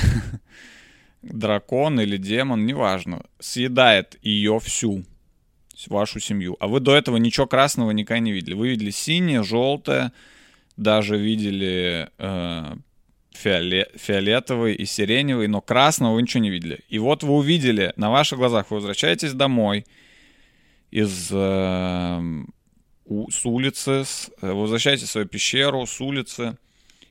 дракон 1.23 2.01
или 2.01 2.19
демон, 2.19 2.67
неважно, 2.67 3.25
съедает 3.39 4.19
ее 4.23 4.61
всю 4.61 5.05
вашу 5.89 6.21
семью. 6.21 6.57
А 6.61 6.69
вы 6.69 6.81
до 6.81 6.95
этого 6.95 7.17
ничего 7.17 7.47
красного 7.47 7.91
никогда 7.91 8.21
не 8.21 8.33
видели. 8.33 8.55
Вы 8.55 8.69
видели 8.69 8.91
синее, 8.91 9.43
желтое, 9.43 10.13
даже 10.77 11.17
видели 11.17 12.09
э, 12.19 12.75
фиоле, 13.33 13.89
фиолетовый 13.95 14.75
и 14.75 14.85
сиреневый, 14.85 15.49
но 15.49 15.61
красного 15.61 16.15
вы 16.15 16.23
ничего 16.23 16.43
не 16.43 16.51
видели. 16.51 16.81
И 16.89 16.99
вот 16.99 17.23
вы 17.23 17.35
увидели 17.35 17.93
на 17.97 18.11
ваших 18.11 18.39
глазах, 18.39 18.71
вы 18.71 18.77
возвращаетесь 18.77 19.33
домой 19.33 19.87
из 20.91 21.29
э, 21.31 22.45
у, 23.05 23.31
с 23.31 23.45
улицы, 23.45 24.05
с, 24.05 24.31
э, 24.41 24.53
возвращаетесь 24.53 25.09
в 25.09 25.11
свою 25.11 25.27
пещеру 25.27 25.87
с 25.87 26.01
улицы, 26.01 26.57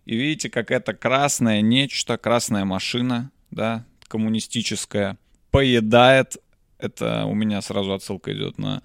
и 0.05 0.15
видите, 0.15 0.49
как 0.49 0.71
это 0.71 0.93
красное 0.93 1.61
нечто, 1.61 2.17
красная 2.17 2.65
машина, 2.65 3.31
да, 3.51 3.85
коммунистическая, 4.07 5.17
поедает 5.51 6.37
это 6.83 7.25
у 7.25 7.33
меня 7.33 7.61
сразу 7.61 7.93
отсылка 7.93 8.33
идет 8.33 8.57
на 8.57 8.83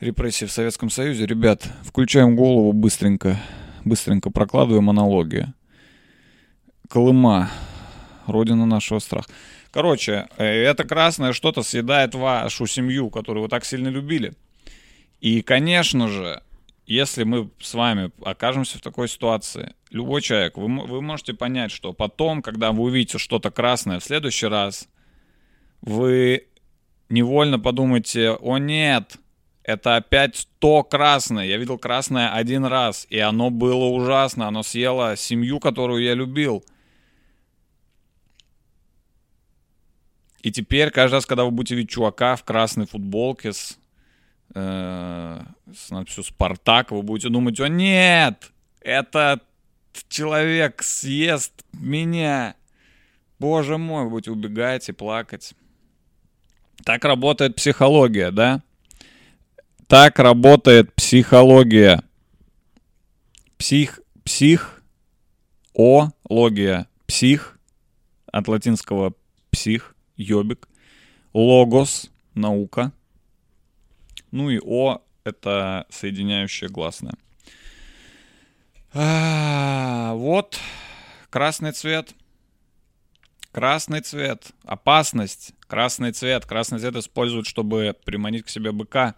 репрессии 0.00 0.44
в 0.44 0.52
Советском 0.52 0.90
Союзе. 0.90 1.26
Ребят, 1.26 1.68
включаем 1.82 2.36
голову 2.36 2.72
быстренько, 2.72 3.40
быстренько 3.84 4.30
прокладываем 4.30 4.88
аналогию. 4.88 5.54
Колыма, 6.88 7.50
родина 8.26 8.66
нашего 8.66 8.98
страха. 9.00 9.28
Короче, 9.70 10.28
э, 10.38 10.44
это 10.44 10.84
красное 10.84 11.32
что-то 11.32 11.62
съедает 11.62 12.14
вашу 12.14 12.66
семью, 12.66 13.10
которую 13.10 13.44
вы 13.44 13.48
так 13.48 13.64
сильно 13.64 13.88
любили. 13.88 14.32
И, 15.20 15.42
конечно 15.42 16.08
же, 16.08 16.42
если 16.86 17.24
мы 17.24 17.50
с 17.60 17.74
вами 17.74 18.10
окажемся 18.22 18.78
в 18.78 18.80
такой 18.80 19.08
ситуации, 19.08 19.74
любой 19.90 20.22
человек, 20.22 20.56
вы, 20.56 20.86
вы 20.86 21.02
можете 21.02 21.34
понять, 21.34 21.70
что 21.70 21.92
потом, 21.92 22.40
когда 22.40 22.72
вы 22.72 22.84
увидите 22.84 23.18
что-то 23.18 23.50
красное 23.50 23.98
в 23.98 24.04
следующий 24.04 24.46
раз, 24.46 24.88
вы 25.82 26.47
невольно 27.08 27.58
подумайте, 27.58 28.32
о 28.32 28.58
нет, 28.58 29.16
это 29.62 29.96
опять 29.96 30.48
то 30.58 30.82
красное. 30.82 31.44
Я 31.44 31.58
видел 31.58 31.78
красное 31.78 32.32
один 32.32 32.64
раз, 32.64 33.06
и 33.10 33.18
оно 33.18 33.50
было 33.50 33.84
ужасно. 33.84 34.48
Оно 34.48 34.62
съело 34.62 35.14
семью, 35.14 35.60
которую 35.60 36.02
я 36.02 36.14
любил. 36.14 36.64
И 40.40 40.50
теперь, 40.50 40.90
каждый 40.90 41.16
раз, 41.16 41.26
когда 41.26 41.44
вы 41.44 41.50
будете 41.50 41.74
видеть 41.74 41.90
чувака 41.90 42.36
в 42.36 42.44
красной 42.44 42.86
футболке 42.86 43.52
с, 43.52 43.78
э, 44.54 45.42
с 45.76 45.90
надписью 45.90 46.24
«Спартак», 46.24 46.90
вы 46.90 47.02
будете 47.02 47.28
думать, 47.28 47.60
о 47.60 47.68
нет, 47.68 48.50
этот 48.80 49.42
человек 50.08 50.82
съест 50.82 51.52
меня. 51.72 52.54
Боже 53.38 53.76
мой, 53.76 54.04
вы 54.04 54.10
будете 54.10 54.30
убегать 54.30 54.88
и 54.88 54.92
плакать. 54.92 55.54
Так 56.88 57.04
работает 57.04 57.54
психология, 57.54 58.30
да? 58.30 58.62
Так 59.88 60.18
работает 60.18 60.94
психология. 60.94 62.02
Псих, 63.58 64.00
псих, 64.24 64.82
о, 65.74 66.08
логия, 66.30 66.88
псих, 67.04 67.58
от 68.32 68.48
латинского 68.48 69.12
псих, 69.50 69.94
ёбик. 70.16 70.66
Логос, 71.34 72.10
наука. 72.32 72.92
Ну 74.30 74.48
и 74.48 74.58
о, 74.58 75.02
это 75.24 75.84
соединяющее 75.90 76.70
гласное. 76.70 77.18
А, 78.94 80.14
вот, 80.14 80.58
красный 81.28 81.72
цвет. 81.72 82.14
Красный 83.52 84.00
цвет. 84.00 84.52
Опасность. 84.64 85.52
Красный 85.68 86.12
цвет. 86.12 86.46
Красный 86.46 86.78
цвет 86.78 86.96
используют, 86.96 87.46
чтобы 87.46 87.94
приманить 88.04 88.44
к 88.44 88.48
себе 88.48 88.72
быка. 88.72 89.14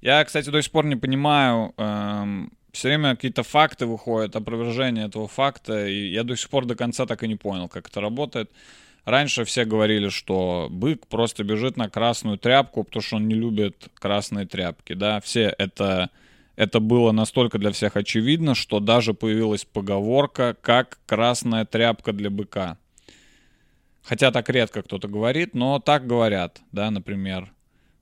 Я, 0.00 0.24
кстати, 0.24 0.50
до 0.50 0.60
сих 0.60 0.72
пор 0.72 0.86
не 0.86 0.96
понимаю, 0.96 1.74
эм, 1.76 2.50
все 2.72 2.88
время 2.88 3.14
какие-то 3.14 3.42
факты 3.42 3.86
выходят, 3.86 4.34
опровержение 4.34 5.06
этого 5.06 5.28
факта, 5.28 5.86
и 5.86 6.08
я 6.10 6.24
до 6.24 6.34
сих 6.34 6.48
пор 6.48 6.64
до 6.64 6.74
конца 6.74 7.06
так 7.06 7.22
и 7.22 7.28
не 7.28 7.36
понял, 7.36 7.68
как 7.68 7.88
это 7.88 8.00
работает. 8.00 8.50
Раньше 9.04 9.44
все 9.44 9.64
говорили, 9.64 10.08
что 10.08 10.68
бык 10.70 11.06
просто 11.06 11.44
бежит 11.44 11.76
на 11.76 11.90
красную 11.90 12.38
тряпку, 12.38 12.84
потому 12.84 13.02
что 13.02 13.16
он 13.16 13.28
не 13.28 13.34
любит 13.34 13.88
красные 13.94 14.46
тряпки, 14.46 14.94
да, 14.94 15.20
все 15.20 15.54
это, 15.58 16.10
это 16.56 16.80
было 16.80 17.12
настолько 17.12 17.58
для 17.58 17.70
всех 17.70 17.96
очевидно, 17.96 18.54
что 18.54 18.80
даже 18.80 19.12
появилась 19.12 19.64
поговорка, 19.64 20.56
как 20.60 20.98
красная 21.04 21.64
тряпка 21.64 22.12
для 22.12 22.30
быка. 22.30 22.78
Хотя 24.02 24.32
так 24.32 24.48
редко 24.50 24.82
кто-то 24.82 25.08
говорит, 25.08 25.54
но 25.54 25.78
так 25.78 26.06
говорят, 26.06 26.60
да, 26.72 26.90
например, 26.90 27.52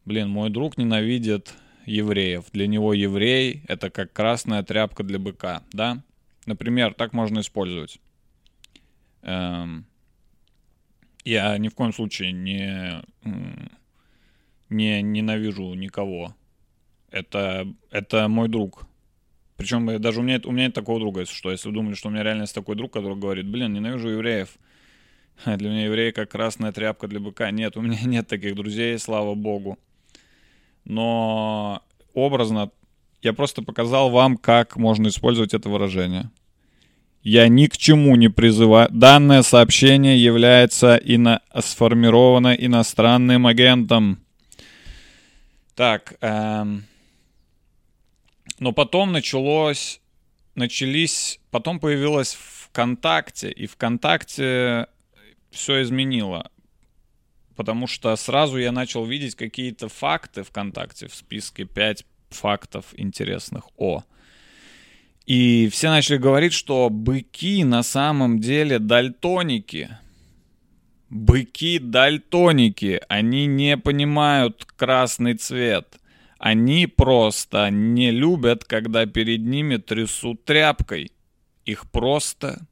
блин, 0.04 0.30
мой 0.30 0.50
друг 0.50 0.78
ненавидит 0.78 1.54
евреев. 1.84 2.46
Для 2.52 2.66
него 2.66 2.94
еврей— 2.94 3.62
это 3.68 3.90
как 3.90 4.12
красная 4.12 4.62
тряпка 4.62 5.02
для 5.02 5.18
быка, 5.18 5.62
да? 5.72 6.02
Например, 6.46 6.94
так 6.94 7.12
можно 7.12 7.40
использовать. 7.40 8.00
Эм, 9.22 9.86
я 11.24 11.56
ни 11.58 11.68
в 11.68 11.74
коем 11.74 11.92
случае 11.92 12.32
не, 12.32 13.02
не 14.70 15.02
ненавижу 15.02 15.74
никого. 15.74 16.34
Это, 17.10 17.66
это 17.90 18.28
мой 18.28 18.48
друг. 18.48 18.86
Причем 19.56 20.00
даже 20.00 20.20
у 20.20 20.22
меня, 20.22 20.40
у 20.44 20.52
меня 20.52 20.66
нет 20.66 20.74
такого 20.74 20.98
друга, 20.98 21.20
если 21.20 21.34
что. 21.34 21.50
Если 21.50 21.68
вы 21.68 21.74
думали, 21.74 21.94
что 21.94 22.08
у 22.08 22.10
меня 22.10 22.22
реально 22.22 22.42
есть 22.42 22.54
такой 22.54 22.76
друг, 22.76 22.92
который 22.92 23.18
говорит, 23.18 23.46
блин, 23.46 23.74
ненавижу 23.74 24.08
евреев. 24.08 24.56
Для 25.44 25.70
меня 25.70 25.84
евреи 25.84 26.10
как 26.10 26.30
красная 26.30 26.72
тряпка 26.72 27.08
для 27.08 27.20
быка. 27.20 27.50
Нет, 27.50 27.76
у 27.76 27.80
меня 27.80 27.98
нет 28.04 28.28
таких 28.28 28.54
друзей, 28.54 28.98
слава 28.98 29.34
богу 29.34 29.78
но 30.84 31.82
образно 32.14 32.70
я 33.22 33.32
просто 33.32 33.62
показал 33.62 34.10
вам, 34.10 34.36
как 34.36 34.76
можно 34.76 35.08
использовать 35.08 35.54
это 35.54 35.68
выражение. 35.68 36.30
Я 37.22 37.48
ни 37.48 37.66
к 37.66 37.76
чему 37.76 38.16
не 38.16 38.28
призываю. 38.28 38.88
Данное 38.90 39.42
сообщение 39.42 40.22
является 40.22 40.96
ино... 40.96 41.40
сформировано 41.58 42.54
иностранным 42.54 43.46
агентом. 43.46 44.24
Так, 45.74 46.14
эм... 46.22 46.84
но 48.58 48.72
потом 48.72 49.12
началось, 49.12 50.00
начались, 50.54 51.40
потом 51.50 51.78
появилось 51.78 52.38
ВКонтакте, 52.70 53.50
и 53.50 53.66
ВКонтакте 53.66 54.86
все 55.50 55.82
изменило 55.82 56.50
потому 57.60 57.86
что 57.86 58.16
сразу 58.16 58.56
я 58.56 58.72
начал 58.72 59.04
видеть 59.04 59.34
какие-то 59.34 59.90
факты 59.90 60.44
ВКонтакте 60.44 61.08
в 61.08 61.14
списке 61.14 61.66
5 61.66 62.06
фактов 62.30 62.86
интересных 62.96 63.64
о. 63.76 64.02
И 65.26 65.68
все 65.70 65.90
начали 65.90 66.16
говорить, 66.16 66.54
что 66.54 66.88
быки 66.88 67.62
на 67.64 67.82
самом 67.82 68.38
деле 68.38 68.78
дальтоники. 68.78 69.90
Быки 71.10 71.78
дальтоники, 71.78 73.02
они 73.10 73.44
не 73.44 73.76
понимают 73.76 74.64
красный 74.64 75.34
цвет. 75.34 75.98
Они 76.38 76.86
просто 76.86 77.68
не 77.68 78.10
любят, 78.10 78.64
когда 78.64 79.04
перед 79.04 79.42
ними 79.42 79.76
трясут 79.76 80.46
тряпкой. 80.46 81.12
Их 81.66 81.90
просто, 81.90 82.66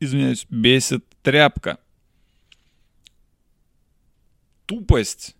извиняюсь, 0.00 0.44
бесит 0.50 1.05
тряпка 1.26 1.80
тупость, 4.66 5.34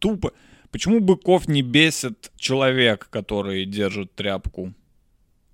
тупо. 0.00 0.32
Почему 0.72 0.98
быков 0.98 1.46
не 1.46 1.62
бесит 1.62 2.32
человек, 2.36 3.06
который 3.08 3.64
держит 3.64 4.12
тряпку 4.16 4.74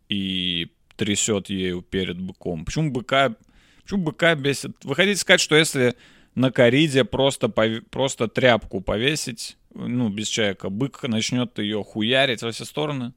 и 0.09 0.73
трясет 0.97 1.51
ею 1.51 1.83
перед 1.83 2.19
быком? 2.19 2.65
Почему 2.65 2.93
быка, 2.93 3.37
почему 3.83 4.05
быка 4.05 4.35
бесит? 4.35 4.83
Вы 4.85 4.95
хотите 4.95 5.21
сказать, 5.21 5.43
что 5.43 5.55
если 5.55 5.97
на 6.35 6.51
кориде 6.51 7.05
просто, 7.05 7.51
пов... 7.51 7.85
просто 7.91 8.27
тряпку 8.27 8.81
повесить, 8.81 9.59
ну, 9.75 10.09
без 10.09 10.29
человека, 10.29 10.71
бык 10.71 11.03
начнет 11.03 11.59
ее 11.59 11.85
хуярить 11.85 12.41
во 12.41 12.53
все 12.53 12.65
стороны? 12.65 13.13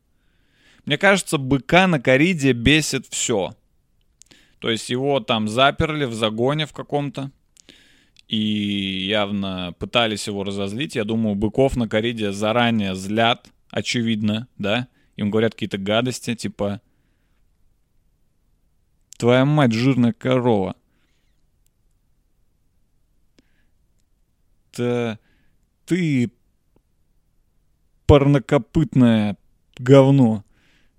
Мне 0.83 0.97
кажется, 0.97 1.37
быка 1.37 1.87
на 1.87 2.01
кориде 2.01 2.51
бесит 2.51 3.07
все. 3.07 3.55
То 4.59 4.69
есть 4.69 4.89
его 4.89 5.19
там 5.19 5.47
заперли 5.47 6.05
в 6.05 6.13
загоне 6.13 6.65
в 6.65 6.73
каком-то 6.73 7.31
и 8.27 8.37
явно 9.07 9.73
пытались 9.79 10.27
его 10.27 10.43
разозлить. 10.43 10.95
Я 10.95 11.03
думаю, 11.03 11.35
быков 11.35 11.75
на 11.75 11.87
кориде 11.87 12.31
заранее 12.31 12.95
злят, 12.95 13.49
очевидно, 13.69 14.47
да? 14.57 14.87
Им 15.15 15.31
говорят 15.31 15.53
какие-то 15.53 15.77
гадости, 15.77 16.35
типа 16.35 16.81
«Твоя 19.17 19.45
мать 19.45 19.73
жирная 19.73 20.13
корова». 20.13 20.75
Т 24.71 25.17
ты 25.85 26.31
парнокопытное 28.05 29.37
говно 29.77 30.43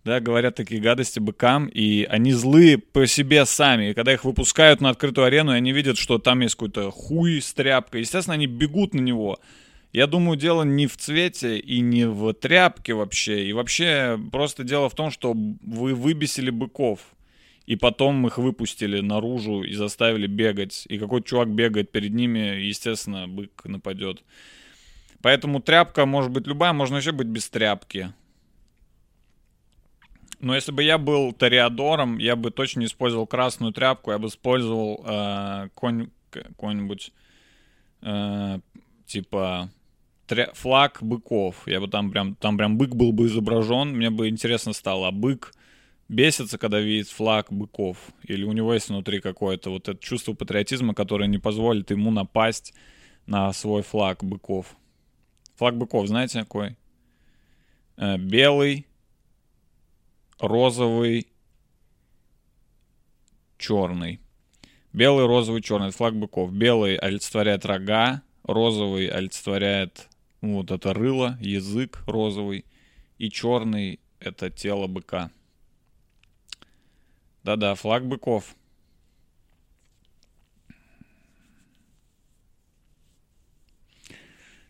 да, 0.09 0.21
говорят 0.21 0.57
такие 0.57 0.81
гадости 0.81 1.21
быкам, 1.21 1.67
и 1.67 2.05
они 2.05 2.33
злые 2.33 2.79
по 2.79 3.07
себе 3.07 3.45
сами. 3.47 3.91
И 3.91 3.95
когда 3.95 4.13
их 4.13 4.25
выпускают 4.25 4.81
на 4.81 4.91
открытую 4.91 5.27
арену, 5.27 5.53
и 5.53 5.57
они 5.57 5.73
видят, 5.73 5.99
что 5.99 6.19
там 6.19 6.41
есть 6.41 6.57
какой-то 6.57 6.91
хуй 6.91 7.41
с 7.41 7.53
тряпкой, 7.53 8.01
естественно, 8.01 8.35
они 8.35 8.47
бегут 8.47 8.95
на 8.95 9.01
него. 9.01 9.39
Я 9.93 10.07
думаю, 10.07 10.37
дело 10.37 10.65
не 10.65 10.87
в 10.87 10.97
цвете 10.97 11.59
и 11.59 11.81
не 11.81 12.07
в 12.07 12.33
тряпке 12.35 12.95
вообще. 12.95 13.47
И 13.47 13.53
вообще 13.53 14.19
просто 14.33 14.65
дело 14.65 14.89
в 14.89 14.95
том, 14.95 15.11
что 15.11 15.35
вы 15.35 15.95
выбесили 15.95 16.51
быков. 16.51 17.01
И 17.67 17.77
потом 17.77 18.27
их 18.27 18.39
выпустили 18.39 19.01
наружу 19.01 19.63
и 19.63 19.75
заставили 19.75 20.27
бегать. 20.27 20.87
И 20.89 20.99
какой-то 20.99 21.29
чувак 21.29 21.51
бегает 21.51 21.93
перед 21.93 22.13
ними, 22.13 22.39
естественно, 22.61 23.29
бык 23.29 23.63
нападет. 23.65 24.23
Поэтому 25.23 25.61
тряпка 25.61 26.07
может 26.07 26.31
быть 26.31 26.47
любая, 26.47 26.73
можно 26.73 26.97
вообще 26.97 27.13
быть 27.13 27.27
без 27.27 27.49
тряпки. 27.49 28.13
Но 30.41 30.55
если 30.55 30.71
бы 30.71 30.83
я 30.83 30.99
был 30.99 31.33
Тореадором, 31.33 32.19
я 32.19 32.37
бы 32.37 32.51
точно 32.51 32.85
использовал 32.85 33.27
красную 33.27 33.73
тряпку, 33.73 34.13
я 34.13 34.19
бы 34.19 34.29
использовал 34.29 35.05
э, 35.05 35.69
конь, 35.75 36.11
какой-нибудь 36.31 37.13
э, 38.03 38.61
типа 39.07 39.71
тря- 40.29 40.55
флаг 40.55 40.99
быков. 41.01 41.67
Я 41.67 41.81
бы 41.81 41.89
там 41.89 42.11
прям, 42.11 42.37
там 42.37 42.57
прям 42.57 42.79
бык 42.79 42.95
был 42.95 43.13
бы 43.13 43.27
изображен. 43.27 43.89
Мне 43.97 44.11
бы 44.11 44.29
интересно 44.29 44.73
стало, 44.73 45.09
а 45.09 45.11
бык 45.11 45.53
бесится, 46.09 46.59
когда 46.59 46.79
видит 46.79 47.09
флаг 47.09 47.47
быков? 47.51 47.99
Или 48.23 48.45
у 48.45 48.53
него 48.53 48.75
есть 48.75 48.89
внутри 48.91 49.21
какое-то 49.21 49.71
вот 49.71 49.89
это 49.89 49.99
чувство 49.99 50.35
патриотизма, 50.35 50.95
которое 50.95 51.27
не 51.27 51.39
позволит 51.39 51.91
ему 51.91 52.11
напасть 52.11 52.75
на 53.27 53.53
свой 53.53 53.83
флаг 53.83 54.23
быков? 54.23 54.77
Флаг 55.57 55.77
быков, 55.77 56.07
знаете 56.07 56.41
какой? 56.41 56.77
Э, 57.97 58.17
белый, 58.17 58.87
розовый, 60.39 61.29
черный. 63.57 64.21
Белый, 64.93 65.27
розовый, 65.27 65.63
черный. 65.63 65.91
флаг 65.91 66.15
быков. 66.17 66.53
Белый 66.53 66.97
олицетворяет 66.97 67.65
рога, 67.67 68.23
розовый 68.45 69.09
олицетворяет 69.09 70.09
ну, 70.41 70.57
вот 70.57 70.71
это 70.71 70.95
рыло, 70.95 71.37
язык 71.41 72.03
розовый. 72.07 72.65
И 73.19 73.31
черный— 73.31 74.01
это 74.21 74.51
тело 74.51 74.87
быка. 74.87 75.31
Да-да, 77.43 77.75
флаг 77.75 78.07
быков. 78.07 78.55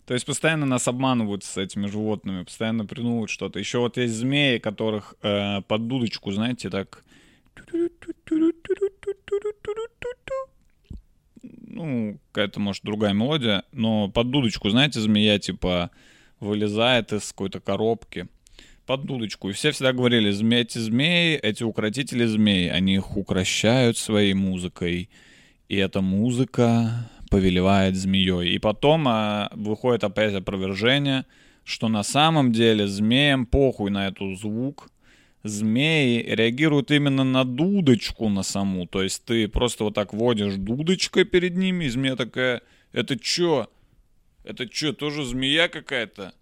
То 0.09 0.15
есть 0.15 0.25
постоянно 0.25 0.65
нас 0.65 0.89
обманывают 0.89 1.45
с 1.45 1.59
этими 1.59 1.87
животными, 1.87 2.43
постоянно 2.43 2.87
придумывают 2.87 3.29
что-то. 3.29 3.59
Еще 3.59 3.79
вот 3.79 3.99
есть 3.99 4.15
змеи, 4.15 4.57
которых 4.57 5.15
э, 5.23 5.61
под 5.69 5.87
дудочку, 5.87 6.33
знаете, 6.33 6.71
так... 6.71 7.05
Ну, 11.43 12.19
какая-то, 12.33 12.59
может, 12.59 12.85
другая 12.85 13.13
мелодия, 13.13 13.65
но 13.73 14.09
под 14.09 14.31
дудочку, 14.31 14.71
знаете, 14.71 14.99
змея, 14.99 15.39
типа, 15.39 15.91
вылезает 16.41 17.13
из 17.13 17.29
какой-то 17.33 17.61
коробки. 17.61 18.29
под 18.87 19.05
дудочку. 19.05 19.51
И 19.51 19.53
все 19.53 19.73
всегда 19.73 19.93
говорили, 19.93 20.31
зме, 20.31 20.63
эти 20.63 20.79
змеи, 20.79 21.37
эти 21.37 21.65
укротители 21.65 22.25
змей, 22.25 22.71
они 22.71 22.95
их 22.95 23.19
укращают 23.19 23.99
своей 23.99 24.33
музыкой. 24.33 25.11
И 25.69 25.77
эта 25.77 26.01
музыка 26.01 27.11
повелевает 27.29 27.97
змеей. 27.97 28.55
И 28.55 28.59
потом 28.59 29.07
а, 29.09 29.51
выходит 29.55 30.05
опять 30.05 30.35
опровержение, 30.35 31.25
что 31.65 31.89
на 31.89 32.03
самом 32.03 32.53
деле 32.53 32.87
змеям 32.87 33.47
похуй 33.47 33.91
на 33.91 34.09
эту 34.09 34.35
звук. 34.35 34.91
Змеи 35.45 36.23
реагируют 36.23 36.91
именно 36.91 37.25
на 37.25 37.45
дудочку 37.45 38.29
на 38.29 38.43
саму. 38.43 38.87
То 38.87 39.03
есть 39.03 39.25
ты 39.25 39.49
просто 39.49 39.85
вот 39.85 39.95
так 39.95 40.13
водишь 40.13 40.55
дудочкой 40.57 41.25
перед 41.25 41.57
ними, 41.57 41.85
и 41.85 41.89
змея 41.89 42.17
такая, 42.17 42.63
это 42.93 43.19
чё? 43.19 43.69
Это 44.45 44.67
чё, 44.67 44.93
тоже 44.93 45.25
змея 45.25 45.69
какая-то? 45.69 46.33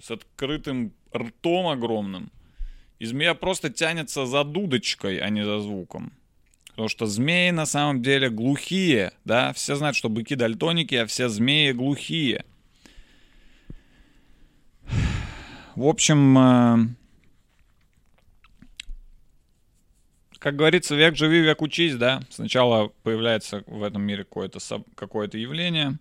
С 0.00 0.10
открытым 0.10 0.92
ртом 1.14 1.66
огромным. 1.66 2.30
И 2.98 3.06
змея 3.06 3.34
просто 3.34 3.70
тянется 3.70 4.24
за 4.26 4.44
дудочкой, 4.44 5.18
а 5.18 5.28
не 5.28 5.44
за 5.44 5.60
звуком. 5.60 6.12
Потому 6.76 6.90
что 6.90 7.06
змеи 7.06 7.52
на 7.52 7.64
самом 7.64 8.02
деле 8.02 8.28
глухие, 8.28 9.12
да? 9.24 9.54
Все 9.54 9.76
знают, 9.76 9.96
что 9.96 10.10
быки 10.10 10.34
дальтоники, 10.34 10.94
а 10.94 11.06
все 11.06 11.30
змеи 11.30 11.72
глухие. 11.72 12.44
В 15.74 15.86
общем, 15.86 16.36
э, 16.36 16.76
как 20.38 20.56
говорится, 20.56 20.94
век 20.94 21.16
живи, 21.16 21.40
век 21.40 21.62
учись, 21.62 21.96
да? 21.96 22.20
Сначала 22.28 22.92
появляется 23.02 23.64
в 23.66 23.82
этом 23.82 24.02
мире 24.02 24.24
какое-то 24.24 24.58
какое 24.96 25.30
явление 25.32 25.98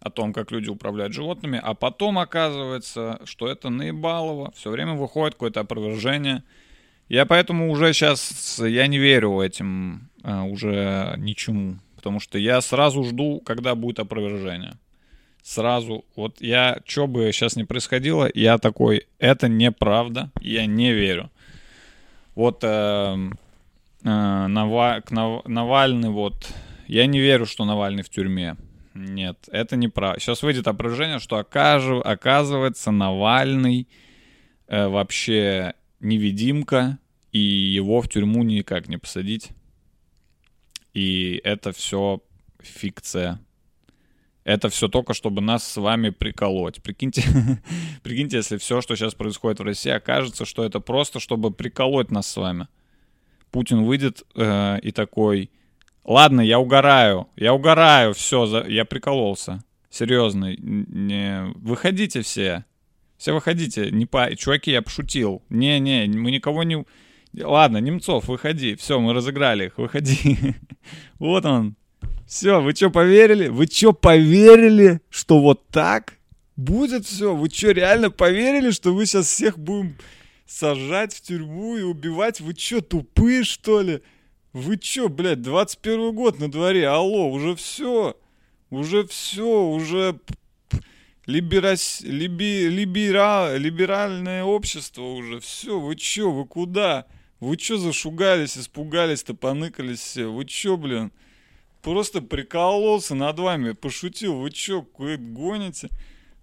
о 0.00 0.10
том, 0.10 0.34
как 0.34 0.50
люди 0.50 0.68
управляют 0.68 1.14
животными, 1.14 1.58
а 1.62 1.72
потом 1.72 2.18
оказывается, 2.18 3.22
что 3.24 3.48
это 3.48 3.70
наебалово, 3.70 4.52
все 4.54 4.68
время 4.68 4.92
выходит 4.96 5.34
какое-то 5.36 5.60
опровержение. 5.60 6.42
Я 7.08 7.24
поэтому 7.24 7.72
уже 7.72 7.94
сейчас, 7.94 8.58
я 8.58 8.86
не 8.86 8.98
верю 8.98 9.40
этим 9.40 10.09
а, 10.22 10.44
уже 10.44 11.14
ничему. 11.18 11.78
Потому 11.96 12.20
что 12.20 12.38
я 12.38 12.60
сразу 12.60 13.04
жду, 13.04 13.40
когда 13.40 13.74
будет 13.74 13.98
опровержение. 13.98 14.74
Сразу. 15.42 16.04
Вот 16.16 16.40
я, 16.40 16.80
что 16.86 17.06
бы 17.06 17.30
сейчас 17.32 17.56
ни 17.56 17.62
происходило, 17.62 18.28
я 18.34 18.58
такой, 18.58 19.06
это 19.18 19.48
неправда, 19.48 20.30
я 20.40 20.66
не 20.66 20.92
верю. 20.92 21.30
Вот 22.34 22.62
э, 22.62 23.30
э, 24.04 24.46
Нава, 24.46 25.02
Нав, 25.10 25.46
Навальный, 25.46 26.10
вот, 26.10 26.48
я 26.86 27.06
не 27.06 27.20
верю, 27.20 27.46
что 27.46 27.64
Навальный 27.64 28.02
в 28.02 28.10
тюрьме. 28.10 28.56
Нет, 28.94 29.38
это 29.50 29.76
неправда. 29.76 30.20
Сейчас 30.20 30.42
выйдет 30.42 30.68
опровержение, 30.68 31.18
что 31.18 31.36
окажу, 31.36 32.00
оказывается 32.00 32.90
Навальный 32.90 33.88
э, 34.68 34.88
вообще 34.88 35.74
невидимка, 36.00 36.98
и 37.32 37.38
его 37.38 38.00
в 38.00 38.08
тюрьму 38.08 38.42
никак 38.42 38.88
не 38.88 38.96
посадить. 38.96 39.50
И 40.94 41.40
это 41.44 41.72
все 41.72 42.20
фикция. 42.60 43.40
Это 44.44 44.68
все 44.68 44.88
только, 44.88 45.14
чтобы 45.14 45.42
нас 45.42 45.64
с 45.64 45.76
вами 45.76 46.10
приколоть. 46.10 46.82
Прикиньте, 46.82 47.22
прикиньте, 48.02 48.38
если 48.38 48.56
все, 48.56 48.80
что 48.80 48.96
сейчас 48.96 49.14
происходит 49.14 49.60
в 49.60 49.64
России, 49.64 49.90
окажется, 49.90 50.44
что 50.44 50.64
это 50.64 50.80
просто, 50.80 51.20
чтобы 51.20 51.50
приколоть 51.50 52.10
нас 52.10 52.26
с 52.26 52.36
вами. 52.36 52.66
Путин 53.50 53.84
выйдет 53.84 54.22
э, 54.34 54.78
и 54.80 54.92
такой, 54.92 55.50
ладно, 56.04 56.40
я 56.40 56.58
угораю, 56.58 57.28
я 57.36 57.52
угораю, 57.52 58.14
все, 58.14 58.46
за, 58.46 58.64
я 58.66 58.84
прикололся. 58.84 59.62
Серьезно, 59.90 60.54
не, 60.56 61.52
выходите 61.56 62.22
все. 62.22 62.64
Все 63.18 63.34
выходите, 63.34 63.90
не 63.90 64.06
по... 64.06 64.34
Чуваки, 64.34 64.70
я 64.70 64.80
пошутил. 64.80 65.42
Не-не, 65.50 66.06
мы 66.06 66.30
никого 66.30 66.62
не... 66.62 66.86
Ладно, 67.34 67.78
Немцов, 67.78 68.28
выходи. 68.28 68.74
Все, 68.74 68.98
мы 68.98 69.12
разыграли 69.12 69.66
их, 69.66 69.78
выходи. 69.78 70.56
вот 71.18 71.44
он. 71.44 71.76
Все, 72.26 72.60
вы 72.60 72.74
что, 72.74 72.90
поверили? 72.90 73.48
Вы 73.48 73.66
что, 73.66 73.92
поверили, 73.92 75.00
что 75.10 75.40
вот 75.40 75.66
так 75.68 76.14
будет 76.56 77.06
все? 77.06 77.34
Вы 77.34 77.50
что, 77.50 77.72
реально 77.72 78.10
поверили, 78.10 78.70
что 78.70 78.94
вы 78.94 79.06
сейчас 79.06 79.26
всех 79.26 79.58
будем 79.58 79.96
сажать 80.46 81.14
в 81.14 81.20
тюрьму 81.22 81.76
и 81.76 81.82
убивать? 81.82 82.40
Вы 82.40 82.54
что, 82.56 82.80
тупые, 82.80 83.44
что 83.44 83.80
ли? 83.80 84.02
Вы 84.52 84.78
что, 84.82 85.08
блядь, 85.08 85.42
21 85.42 86.14
год 86.14 86.38
на 86.40 86.50
дворе, 86.50 86.88
алло, 86.88 87.30
уже 87.30 87.54
все. 87.54 88.16
Уже 88.70 89.04
все, 89.06 89.64
уже 89.64 90.18
либерас, 91.26 92.00
либи, 92.02 92.68
либера, 92.68 93.56
либеральное 93.56 94.44
общество 94.44 95.02
уже. 95.02 95.40
Все, 95.40 95.78
вы 95.78 95.96
что, 95.96 96.30
вы 96.30 96.46
куда? 96.46 97.06
Вы 97.40 97.56
чё 97.56 97.78
зашугались, 97.78 98.58
испугались-то, 98.58 99.34
поныкались 99.34 100.00
все? 100.00 100.30
Вы 100.30 100.44
чё, 100.44 100.76
блин? 100.76 101.10
Просто 101.82 102.20
прикололся 102.20 103.14
над 103.14 103.38
вами, 103.38 103.72
пошутил. 103.72 104.36
Вы 104.36 104.50
чё, 104.50 104.84
гоните? 104.98 105.88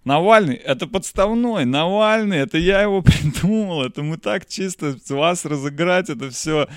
Навальный, 0.02 0.56
это 0.56 0.88
подставной. 0.88 1.64
Навальный, 1.64 2.38
это 2.38 2.58
я 2.58 2.82
его 2.82 3.02
придумал. 3.02 3.84
Это 3.84 4.02
мы 4.02 4.18
так 4.18 4.46
чисто 4.46 4.96
вас 5.08 5.44
разыграть, 5.44 6.10
это 6.10 6.30
все 6.30 6.68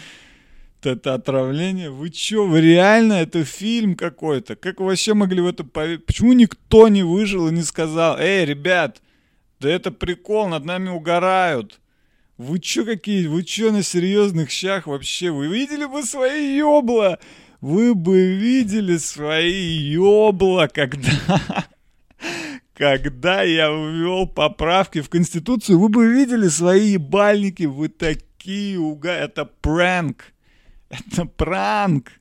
это 0.84 1.16
отравление. 1.16 1.90
Вы 1.90 2.12
чё, 2.12 2.46
вы 2.46 2.62
реально, 2.62 3.14
это 3.14 3.44
фильм 3.44 3.96
какой-то? 3.96 4.56
Как 4.56 4.80
вы 4.80 4.88
вообще 4.88 5.16
могли 5.16 5.42
в 5.42 5.48
это 5.48 5.64
поверить? 5.64 6.06
Почему 6.06 6.34
никто 6.34 6.88
не 6.88 7.02
выжил 7.02 7.48
и 7.48 7.52
не 7.52 7.64
сказал, 7.64 8.18
эй, 8.20 8.46
ребят, 8.46 9.02
да 9.60 9.70
это 9.70 9.92
прикол, 9.92 10.48
над 10.48 10.66
нами 10.66 10.90
угорают. 10.90 11.81
Вы 12.42 12.58
чё 12.58 12.86
какие? 12.86 13.28
Вы 13.28 13.44
чё 13.44 13.72
на 13.72 13.84
серьезных 13.84 14.50
щах 14.50 14.88
вообще? 14.88 15.30
Вы 15.30 15.46
видели 15.46 15.86
бы 15.86 16.02
свои 16.02 16.58
ёбла? 16.58 17.20
Вы 17.62 17.94
бы 17.94 18.34
видели 18.34 18.98
свои 18.98 19.78
ёбла, 19.78 20.68
когда... 20.74 21.12
Когда 22.74 23.44
я 23.44 23.70
ввел 23.70 24.26
поправки 24.26 25.02
в 25.02 25.10
Конституцию, 25.10 25.78
вы 25.78 25.90
бы 25.90 26.12
видели 26.12 26.48
свои 26.48 26.94
ебальники. 26.94 27.66
Вы 27.66 27.90
такие 27.90 28.80
уга... 28.80 29.14
Это 29.14 29.46
пранк. 29.46 30.34
Это 30.90 31.26
пранк. 31.26 32.12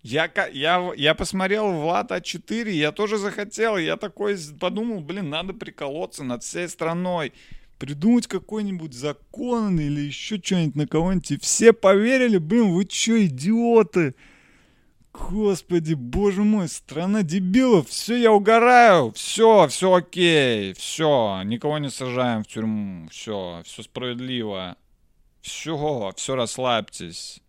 Я, 0.00 0.30
я, 0.52 0.92
я 0.96 1.14
посмотрел 1.14 1.70
Влад 1.70 2.12
А4, 2.12 2.70
я 2.70 2.92
тоже 2.92 3.18
захотел, 3.18 3.76
я 3.76 3.98
такой 3.98 4.38
подумал, 4.58 5.00
блин, 5.00 5.28
надо 5.28 5.52
приколоться 5.52 6.24
над 6.24 6.42
всей 6.42 6.66
страной 6.68 7.34
придумать 7.78 8.26
какой-нибудь 8.26 8.94
закон 8.94 9.78
или 9.78 10.00
еще 10.00 10.40
что-нибудь 10.42 10.76
на 10.76 10.86
кого-нибудь. 10.86 11.30
И 11.30 11.38
все 11.38 11.72
поверили, 11.72 12.38
блин, 12.38 12.72
вы 12.72 12.86
что, 12.90 13.24
идиоты? 13.24 14.14
Господи, 15.12 15.94
боже 15.94 16.44
мой, 16.44 16.68
страна 16.68 17.22
дебилов, 17.22 17.88
все, 17.88 18.16
я 18.16 18.32
угораю, 18.32 19.10
все, 19.12 19.66
все 19.66 19.92
окей, 19.92 20.74
все, 20.74 21.42
никого 21.44 21.78
не 21.78 21.90
сажаем 21.90 22.44
в 22.44 22.46
тюрьму, 22.46 23.08
все, 23.10 23.62
все 23.64 23.82
справедливо, 23.82 24.76
все, 25.40 26.12
все, 26.14 26.34
расслабьтесь. 26.36 27.40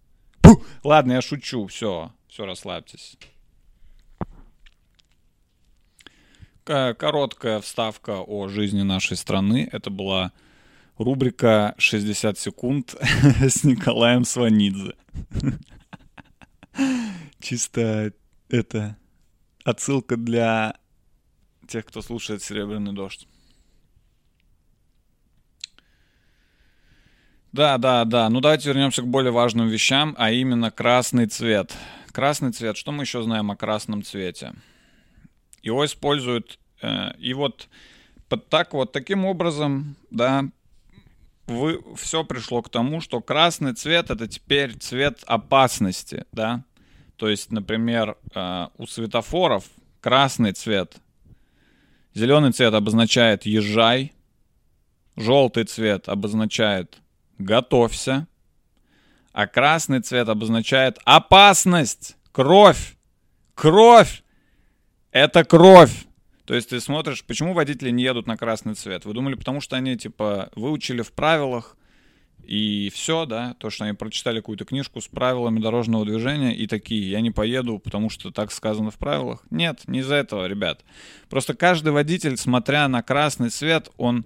Пу! 0.42 0.64
Ладно, 0.84 1.14
я 1.14 1.22
шучу, 1.22 1.68
все, 1.68 2.12
все, 2.28 2.46
расслабьтесь. 2.46 3.18
Короткая 6.70 7.62
вставка 7.62 8.22
о 8.22 8.48
жизни 8.48 8.84
нашей 8.84 9.18
страны. 9.18 9.68
Это 9.72 9.90
была 9.90 10.32
рубрика 10.98 11.74
«60 11.80 12.38
секунд» 12.38 12.96
с 13.42 13.64
Николаем 13.64 14.24
Сванидзе. 14.24 14.94
Чисто 17.40 18.14
это 18.50 18.98
отсылка 19.64 20.16
для 20.16 20.76
тех, 21.68 21.86
кто 21.86 22.04
слушает 22.04 22.44
«Серебряный 22.44 22.94
дождь». 22.94 23.28
Да, 27.52 27.80
да, 27.80 28.06
да. 28.06 28.30
Ну 28.30 28.42
давайте 28.42 28.70
вернемся 28.70 29.02
к 29.02 29.08
более 29.08 29.32
важным 29.32 29.70
вещам, 29.70 30.14
а 30.20 30.30
именно 30.30 30.70
красный 30.70 31.26
цвет. 31.26 31.76
Красный 32.12 32.52
цвет. 32.52 32.78
Что 32.78 32.92
мы 32.92 33.04
еще 33.04 33.24
знаем 33.24 33.50
о 33.50 33.56
красном 33.56 34.04
цвете? 34.04 34.54
Его 35.62 35.86
используют, 35.86 36.60
э, 36.82 37.16
и 37.18 37.34
вот 37.34 37.68
так 38.50 38.74
вот 38.74 38.92
таким 38.92 39.26
образом, 39.26 39.96
да, 40.12 40.46
вы, 41.48 41.82
все 41.96 42.24
пришло 42.24 42.62
к 42.62 42.70
тому, 42.70 43.02
что 43.02 43.22
красный 43.22 43.74
цвет 43.74 44.12
это 44.12 44.28
теперь 44.28 44.78
цвет 44.78 45.24
опасности, 45.26 46.26
да. 46.32 46.64
То 47.16 47.28
есть, 47.28 47.52
например, 47.52 48.18
э, 48.34 48.68
у 48.78 48.88
светофоров 48.88 49.66
красный 50.00 50.54
цвет, 50.54 50.96
зеленый 52.14 52.52
цвет 52.52 52.74
обозначает 52.74 53.46
езжай, 53.46 54.14
желтый 55.16 55.66
цвет 55.66 56.08
обозначает 56.08 56.98
готовься, 57.38 58.28
а 59.34 59.48
красный 59.48 60.02
цвет 60.02 60.30
обозначает 60.30 61.00
опасность, 61.06 62.16
кровь, 62.32 62.96
кровь. 63.56 64.24
Это 65.12 65.44
кровь. 65.44 66.06
То 66.46 66.56
есть 66.56 66.70
ты 66.70 66.80
смотришь, 66.80 67.24
почему 67.24 67.54
водители 67.54 67.92
не 67.92 68.04
едут 68.04 68.28
на 68.28 68.38
красный 68.38 68.74
цвет? 68.74 69.06
Вы 69.06 69.14
думали, 69.14 69.36
потому 69.36 69.62
что 69.62 69.76
они, 69.76 69.96
типа, 69.98 70.50
выучили 70.56 71.02
в 71.02 71.12
правилах, 71.12 71.76
и 72.44 72.90
все, 72.92 73.28
да, 73.28 73.54
то, 73.60 73.70
что 73.70 73.84
они 73.84 73.94
прочитали 73.94 74.40
какую-то 74.40 74.66
книжку 74.66 75.02
с 75.02 75.08
правилами 75.08 75.60
дорожного 75.60 76.04
движения 76.04 76.56
и 76.56 76.66
такие, 76.66 77.12
я 77.12 77.22
не 77.22 77.30
поеду, 77.30 77.78
потому 77.78 78.10
что 78.10 78.32
так 78.32 78.52
сказано 78.52 78.90
в 78.90 78.98
правилах. 78.98 79.44
Нет, 79.52 79.82
не 79.86 80.00
из-за 80.00 80.16
этого, 80.16 80.48
ребят. 80.48 80.84
Просто 81.30 81.54
каждый 81.54 81.92
водитель, 81.92 82.38
смотря 82.38 82.88
на 82.88 83.04
красный 83.04 83.50
цвет, 83.50 83.92
он 83.98 84.26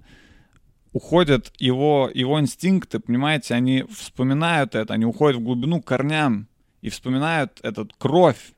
уходит, 0.94 1.52
его, 1.58 2.10
его 2.14 2.40
инстинкты, 2.40 2.98
понимаете, 2.98 3.52
они 3.52 3.84
вспоминают 3.90 4.74
это, 4.74 4.94
они 4.94 5.04
уходят 5.04 5.38
в 5.38 5.44
глубину 5.44 5.82
корням 5.82 6.48
и 6.80 6.88
вспоминают 6.88 7.60
этот 7.62 7.92
кровь. 7.98 8.53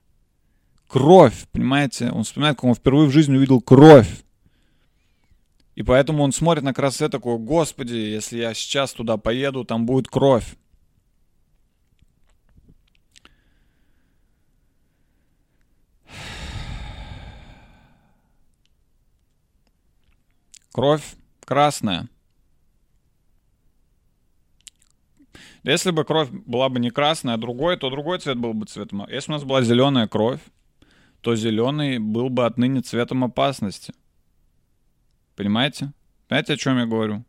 Кровь, 0.88 1.46
понимаете? 1.52 2.10
Он 2.10 2.22
вспоминает, 2.24 2.56
как 2.56 2.64
он 2.64 2.74
впервые 2.74 3.08
в 3.08 3.12
жизни 3.12 3.36
увидел 3.36 3.60
кровь. 3.60 4.22
И 5.74 5.82
поэтому 5.82 6.22
он 6.22 6.32
смотрит 6.32 6.64
на 6.64 6.72
красоту 6.72 7.10
такой, 7.10 7.38
господи, 7.38 7.94
если 7.94 8.38
я 8.38 8.54
сейчас 8.54 8.92
туда 8.92 9.16
поеду, 9.16 9.64
там 9.64 9.84
будет 9.84 10.08
кровь. 10.08 10.56
Кровь 20.72 21.02
красная. 21.44 22.08
Если 25.62 25.90
бы 25.90 26.04
кровь 26.04 26.30
была 26.30 26.68
бы 26.68 26.78
не 26.78 26.90
красная, 26.90 27.34
а 27.34 27.38
другой, 27.38 27.76
то 27.76 27.90
другой 27.90 28.18
цвет 28.20 28.38
был 28.38 28.54
бы 28.54 28.66
цветом. 28.66 29.06
Если 29.08 29.32
у 29.32 29.34
нас 29.34 29.42
была 29.42 29.62
зеленая 29.62 30.06
кровь, 30.06 30.40
то 31.20 31.34
зеленый 31.36 31.98
был 31.98 32.28
бы 32.28 32.46
отныне 32.46 32.80
цветом 32.80 33.24
опасности. 33.24 33.92
Понимаете? 35.34 35.92
Понимаете, 36.28 36.54
о 36.54 36.56
чем 36.56 36.78
я 36.78 36.86
говорю? 36.86 37.24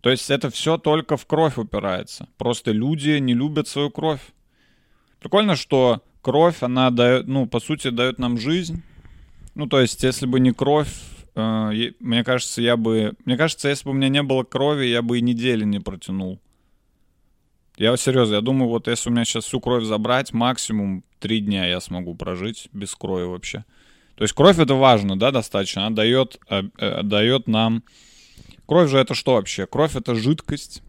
То 0.00 0.10
есть 0.10 0.30
это 0.30 0.50
все 0.50 0.78
только 0.78 1.16
в 1.16 1.26
кровь 1.26 1.58
упирается. 1.58 2.28
Просто 2.38 2.72
люди 2.72 3.18
не 3.18 3.34
любят 3.34 3.68
свою 3.68 3.90
кровь. 3.90 4.20
Прикольно, 5.18 5.56
что 5.56 6.02
кровь, 6.22 6.62
она 6.62 6.90
дает, 6.90 7.26
ну, 7.26 7.46
по 7.46 7.60
сути, 7.60 7.90
дает 7.90 8.18
нам 8.18 8.38
жизнь. 8.38 8.82
Ну, 9.54 9.66
то 9.66 9.80
есть, 9.80 10.02
если 10.02 10.26
бы 10.26 10.40
не 10.40 10.52
кровь, 10.52 10.94
э, 11.34 11.92
мне 12.00 12.24
кажется, 12.24 12.62
я 12.62 12.76
бы... 12.76 13.14
Мне 13.26 13.36
кажется, 13.36 13.68
если 13.68 13.84
бы 13.84 13.90
у 13.90 13.94
меня 13.94 14.08
не 14.08 14.22
было 14.22 14.42
крови, 14.42 14.86
я 14.86 15.02
бы 15.02 15.18
и 15.18 15.22
недели 15.22 15.64
не 15.64 15.80
протянул. 15.80 16.40
Я 17.80 17.96
серьезно, 17.96 18.34
я 18.34 18.40
думаю, 18.42 18.68
вот 18.68 18.88
если 18.88 19.08
у 19.08 19.12
меня 19.12 19.24
сейчас 19.24 19.46
всю 19.46 19.58
кровь 19.58 19.84
забрать, 19.84 20.34
максимум 20.34 21.02
три 21.18 21.40
дня 21.40 21.66
я 21.66 21.80
смогу 21.80 22.14
прожить 22.14 22.68
без 22.74 22.94
крови 22.94 23.24
вообще. 23.24 23.64
То 24.16 24.24
есть 24.24 24.34
кровь 24.34 24.58
это 24.58 24.74
важно, 24.74 25.18
да, 25.18 25.30
достаточно. 25.30 25.86
Она 25.86 25.96
дает, 25.96 26.38
э, 26.50 26.64
э, 26.76 27.02
дает 27.02 27.48
нам... 27.48 27.82
Кровь 28.66 28.90
же 28.90 28.98
это 28.98 29.14
что 29.14 29.32
вообще? 29.32 29.66
Кровь 29.66 29.96
это 29.96 30.14
жидкость 30.14 30.82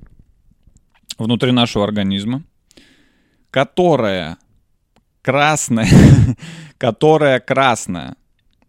внутри 1.18 1.54
нашего 1.54 1.86
организма, 1.86 2.44
которая 3.52 4.38
красная, 5.22 5.88
которая 6.78 7.40
красная. 7.40 8.18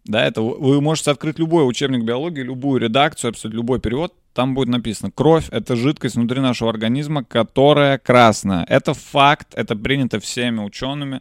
Да, 0.05 0.25
это 0.25 0.43
вы 0.43 0.81
можете 0.81 1.11
открыть 1.11 1.41
любой 1.41 1.69
учебник 1.69 2.05
биологии, 2.05 2.43
любую 2.43 2.81
редакцию, 2.83 3.31
абсолютно 3.31 3.57
любой 3.57 3.81
перевод, 3.81 4.15
там 4.35 4.55
будет 4.55 4.69
написано, 4.69 5.11
кровь— 5.11 5.49
это 5.51 5.77
жидкость 5.77 6.17
внутри 6.17 6.41
нашего 6.41 6.71
организма, 6.71 7.25
которая 7.25 7.99
красная. 7.99 8.65
Это 8.69 8.95
факт, 8.95 9.49
это 9.55 9.77
принято 9.77 10.21
всеми 10.21 10.61
учеными, 10.61 11.21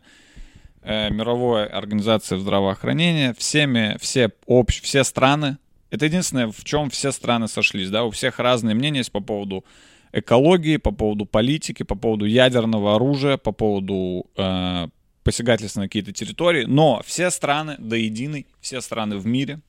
э, 0.82 1.10
мировой 1.10 1.66
организации 1.66 2.38
здравоохранения, 2.38 3.34
всеми, 3.38 3.98
все, 4.00 4.32
общ, 4.46 4.82
все 4.82 5.04
страны. 5.04 5.58
Это 5.90 6.06
единственное, 6.06 6.48
в 6.48 6.64
чем 6.64 6.90
все 6.90 7.12
страны 7.12 7.48
сошлись, 7.48 7.90
да, 7.90 8.06
у 8.06 8.12
всех 8.12 8.40
разные 8.40 8.76
мнения 8.76 9.00
есть 9.00 9.12
по 9.12 9.20
поводу 9.20 9.66
экологии, 10.14 10.78
по 10.78 10.92
поводу 10.92 11.26
политики, 11.26 11.84
по 11.84 11.96
поводу 11.96 12.26
ядерного 12.26 12.96
оружия, 12.96 13.38
по 13.38 13.52
поводу 13.52 14.26
э, 14.38 14.88
посягательств 15.24 15.78
на 15.78 15.84
какие-то 15.84 16.14
территории, 16.14 16.64
но 16.66 17.02
все 17.06 17.30
страны 17.30 17.76
до 17.78 17.96
единой, 17.96 18.48
все 18.62 18.82
страны 18.82 19.18
в 19.18 19.26
мире, 19.26 19.60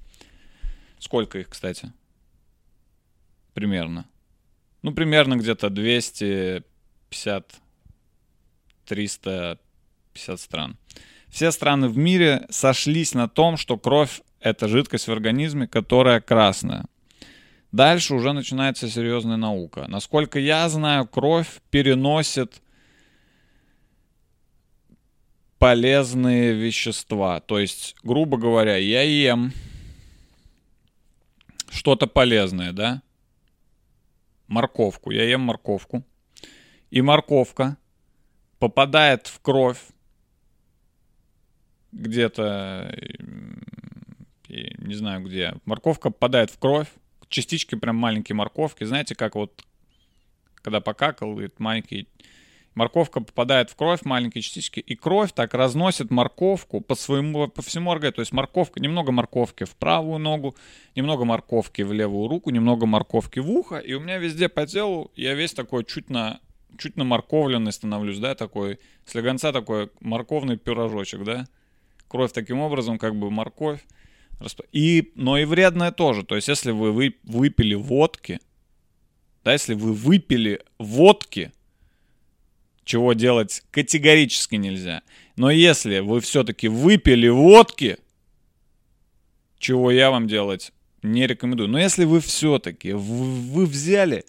сколько 0.98 1.38
их, 1.38 1.48
кстати, 1.48 1.92
примерно? 3.54 4.06
Ну, 4.82 4.92
примерно 4.92 5.36
где-то 5.36 5.70
250, 5.70 7.54
300 8.86 9.58
50 10.12 10.40
стран. 10.40 10.76
Все 11.28 11.50
страны 11.50 11.88
в 11.88 11.96
мире 11.96 12.46
сошлись 12.50 13.14
на 13.14 13.28
том, 13.28 13.56
что 13.56 13.78
кровь— 13.78 14.20
это 14.40 14.68
жидкость 14.68 15.08
в 15.08 15.12
организме, 15.12 15.66
которая 15.66 16.20
красная. 16.20 16.84
Дальше 17.72 18.14
уже 18.14 18.32
начинается 18.32 18.88
серьезная 18.88 19.38
наука. 19.38 19.86
Насколько 19.88 20.38
я 20.38 20.68
знаю, 20.68 21.08
кровь 21.08 21.62
переносит 21.70 22.60
полезные 25.58 26.52
вещества. 26.52 27.40
То 27.40 27.58
есть, 27.58 27.96
грубо 28.02 28.36
говоря, 28.36 28.76
я 28.76 29.02
ем 29.02 29.52
что-то 31.70 32.06
полезное, 32.06 32.72
да? 32.72 33.00
Морковку. 34.52 35.10
Я 35.10 35.24
ем 35.24 35.40
морковку. 35.40 36.04
И 36.90 37.00
морковка 37.00 37.78
попадает 38.58 39.26
в 39.26 39.40
кровь 39.40 39.80
где-то, 41.92 42.94
не 44.48 44.94
знаю 44.94 45.24
где, 45.24 45.54
морковка 45.64 46.10
попадает 46.10 46.50
в 46.50 46.58
кровь, 46.58 46.88
частички 47.28 47.76
прям 47.76 47.96
маленькие 47.96 48.36
морковки, 48.36 48.84
знаете, 48.84 49.14
как 49.14 49.36
вот, 49.36 49.64
когда 50.56 50.80
покакал, 50.82 51.40
маленький 51.58 52.06
Морковка 52.74 53.20
попадает 53.20 53.70
в 53.70 53.76
кровь, 53.76 54.00
маленькие 54.04 54.42
частички, 54.42 54.80
и 54.80 54.94
кровь 54.94 55.32
так 55.32 55.52
разносит 55.54 56.10
морковку 56.10 56.80
по 56.80 56.94
своему, 56.94 57.48
по 57.48 57.62
всему 57.62 57.90
организму. 57.92 58.16
То 58.16 58.22
есть 58.22 58.32
морковка, 58.32 58.80
немного 58.80 59.12
морковки 59.12 59.64
в 59.64 59.76
правую 59.76 60.18
ногу, 60.18 60.56
немного 60.94 61.24
морковки 61.24 61.82
в 61.82 61.92
левую 61.92 62.28
руку, 62.28 62.50
немного 62.50 62.86
морковки 62.86 63.40
в 63.40 63.50
ухо, 63.50 63.78
и 63.78 63.92
у 63.92 64.00
меня 64.00 64.18
везде 64.18 64.48
по 64.48 64.66
телу 64.66 65.10
я 65.16 65.34
весь 65.34 65.52
такой 65.52 65.84
чуть 65.84 66.08
на, 66.08 66.40
чуть 66.78 66.96
на 66.96 67.04
морковленный 67.04 67.72
становлюсь, 67.72 68.18
да, 68.18 68.34
такой, 68.34 68.78
слегонца 69.04 69.52
такой 69.52 69.90
морковный 70.00 70.56
пирожочек, 70.56 71.24
да 71.24 71.46
кровь 72.12 72.32
таким 72.32 72.60
образом, 72.60 72.98
как 72.98 73.16
бы 73.16 73.30
морковь. 73.30 73.80
И, 74.70 75.12
но 75.14 75.38
и 75.38 75.44
вредное 75.44 75.92
тоже. 75.92 76.24
То 76.24 76.36
есть, 76.36 76.48
если 76.48 76.70
вы 76.70 77.14
выпили 77.22 77.74
водки, 77.74 78.38
да, 79.44 79.52
если 79.52 79.74
вы 79.74 79.94
выпили 79.94 80.60
водки, 80.78 81.52
чего 82.84 83.12
делать 83.12 83.62
категорически 83.70 84.56
нельзя. 84.56 85.02
Но 85.36 85.50
если 85.50 86.00
вы 86.00 86.20
все-таки 86.20 86.68
выпили 86.68 87.28
водки, 87.28 87.98
чего 89.58 89.90
я 89.90 90.10
вам 90.10 90.26
делать 90.26 90.72
не 91.02 91.26
рекомендую. 91.26 91.68
Но 91.68 91.78
если 91.78 92.04
вы 92.04 92.20
все-таки, 92.20 92.92
вы, 92.92 93.24
вы 93.24 93.66
взяли 93.66 94.24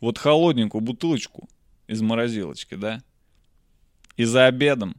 вот 0.00 0.18
холодненькую 0.18 0.80
бутылочку 0.80 1.48
из 1.86 2.00
морозилочки, 2.02 2.74
да, 2.74 3.02
и 4.16 4.24
за 4.24 4.46
обедом 4.46 4.96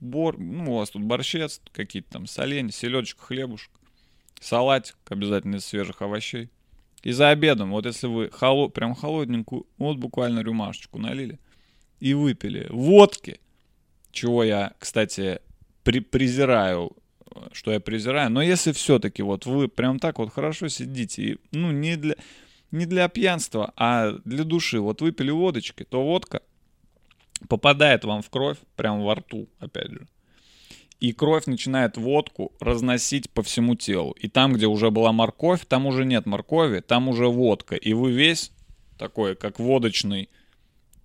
бор, 0.00 0.38
ну, 0.38 0.74
у 0.74 0.78
вас 0.78 0.90
тут 0.90 1.02
борщец, 1.02 1.60
какие-то 1.72 2.10
там 2.10 2.26
соленья, 2.26 2.70
селедочка, 2.70 3.22
хлебушек, 3.22 3.70
салатик 4.40 4.96
обязательно 5.08 5.56
из 5.56 5.64
свежих 5.64 6.02
овощей. 6.02 6.50
И 7.02 7.12
за 7.12 7.30
обедом, 7.30 7.70
вот 7.70 7.84
если 7.84 8.06
вы 8.06 8.30
холод, 8.30 8.72
прям 8.72 8.94
холодненькую, 8.94 9.66
вот 9.76 9.98
буквально 9.98 10.40
рюмашечку 10.40 10.98
налили 10.98 11.38
и 12.04 12.14
выпили 12.14 12.66
водки, 12.70 13.40
чего 14.10 14.44
я, 14.44 14.74
кстати, 14.78 15.40
при, 15.82 16.00
презираю, 16.00 16.92
что 17.52 17.72
я 17.72 17.80
презираю, 17.80 18.30
но 18.30 18.42
если 18.42 18.72
все-таки 18.72 19.22
вот 19.22 19.46
вы 19.46 19.68
прям 19.68 19.98
так 19.98 20.18
вот 20.18 20.32
хорошо 20.32 20.68
сидите, 20.68 21.22
и, 21.22 21.38
ну, 21.52 21.70
не 21.72 21.96
для, 21.96 22.16
не 22.70 22.86
для 22.86 23.08
пьянства, 23.08 23.72
а 23.76 24.12
для 24.24 24.44
души, 24.44 24.80
вот 24.80 25.00
выпили 25.00 25.30
водочки, 25.30 25.84
то 25.84 26.02
водка— 26.02 26.42
попадает 27.48 28.04
вам 28.04 28.22
в 28.22 28.30
кровь, 28.30 28.58
прямо 28.76 29.04
во 29.04 29.14
рту, 29.14 29.48
опять 29.58 29.90
же. 29.90 30.06
И 31.00 31.12
кровь 31.12 31.46
начинает 31.46 31.96
водку 31.96 32.52
разносить 32.60 33.30
по 33.30 33.42
всему 33.42 33.74
телу. 33.74 34.12
И 34.12 34.28
там, 34.28 34.54
где 34.54 34.66
уже 34.66 34.90
была 34.90 35.12
морковь, 35.12 35.66
там 35.66 35.86
уже 35.86 36.04
нет 36.04 36.24
моркови, 36.24 36.80
там 36.80 37.08
уже 37.08 37.26
водка. 37.26 37.76
И 37.76 37.92
вы 37.92 38.12
весь 38.12 38.52
такой, 38.98 39.34
как 39.36 39.58
водочный, 39.58 40.30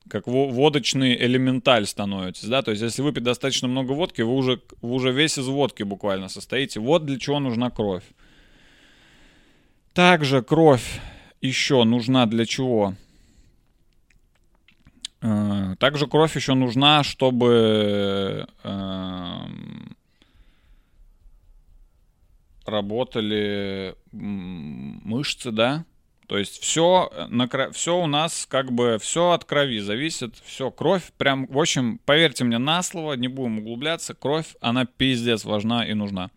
как 0.10 0.28
водочный 0.28 1.16
элементаль 1.16 1.86
становитесь, 1.86 2.46
да, 2.46 2.62
то 2.62 2.72
есть 2.72 2.84
если 2.84 3.02
выпить 3.02 3.24
достаточно 3.24 3.68
много 3.68 3.92
водки, 3.94 4.22
вы 4.22 4.34
уже, 4.34 4.62
вы 4.82 4.94
уже 4.94 5.12
весь 5.12 5.38
из 5.38 5.48
водки 5.48 5.84
буквально 5.84 6.30
состоите. 6.30 6.80
Вот 6.80 7.06
для 7.06 7.20
чего 7.20 7.40
нужна 7.40 7.70
кровь. 7.70 8.04
Также 9.94 10.42
кровь 10.42 11.00
еще 11.42 11.84
нужна 11.84 12.26
для 12.26 12.46
чего? 12.46 12.96
Э, 15.22 15.76
также 15.80 16.08
кровь 16.08 16.36
еще 16.36 16.54
нужна, 16.54 17.04
чтобы... 17.04 18.48
Эм, 18.64 19.96
работали 22.66 23.96
мышцы, 24.12 25.52
да, 25.52 25.86
то 26.30 26.38
есть 26.38 26.62
все, 26.62 27.12
на, 27.30 27.50
все 27.72 27.98
у 27.98 28.06
нас 28.06 28.46
как 28.48 28.72
бы 28.72 29.00
все 29.02 29.32
от 29.32 29.46
крови 29.46 29.80
зависит, 29.80 30.36
все, 30.46 30.70
кровь 30.70 31.02
прям, 31.18 31.48
в 31.48 31.58
общем, 31.58 32.00
поверьте 32.06 32.44
мне 32.44 32.60
на 32.60 32.84
слово, 32.84 33.14
не 33.14 33.28
будем 33.28 33.58
углубляться, 33.58 34.14
кровь, 34.14 34.46
она 34.62 34.86
пиздец 34.86 35.44
важна 35.44 35.84
и 35.88 35.96
нужна. 35.96 36.30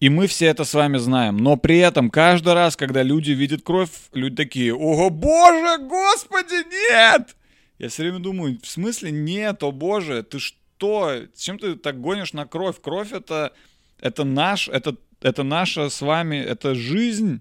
И 0.00 0.08
мы 0.08 0.26
все 0.26 0.46
это 0.46 0.64
с 0.64 0.74
вами 0.74 0.96
знаем. 0.96 1.36
Но 1.36 1.56
при 1.56 1.78
этом 1.78 2.10
каждый 2.10 2.54
раз, 2.54 2.74
когда 2.74 3.04
люди 3.04 3.30
видят 3.30 3.62
кровь, 3.62 3.90
люди 4.12 4.34
такие, 4.34 4.74
ого, 4.74 5.08
боже, 5.08 5.78
господи, 5.78 6.66
нет! 6.90 7.36
Я 7.78 7.88
все 7.90 8.02
время 8.02 8.18
думаю, 8.18 8.58
в 8.60 8.66
смысле 8.66 9.12
нет, 9.12 9.62
о 9.62 9.70
боже, 9.70 10.24
ты 10.24 10.40
что? 10.40 11.20
Чем 11.36 11.60
ты 11.60 11.76
так 11.76 12.00
гонишь 12.00 12.32
на 12.32 12.44
кровь? 12.44 12.80
Кровь 12.80 13.12
это, 13.12 13.52
это 14.00 14.24
наш, 14.24 14.66
это, 14.66 14.96
это 15.22 15.44
наша 15.44 15.88
с 15.90 16.00
вами, 16.00 16.38
это 16.38 16.74
жизнь. 16.74 17.40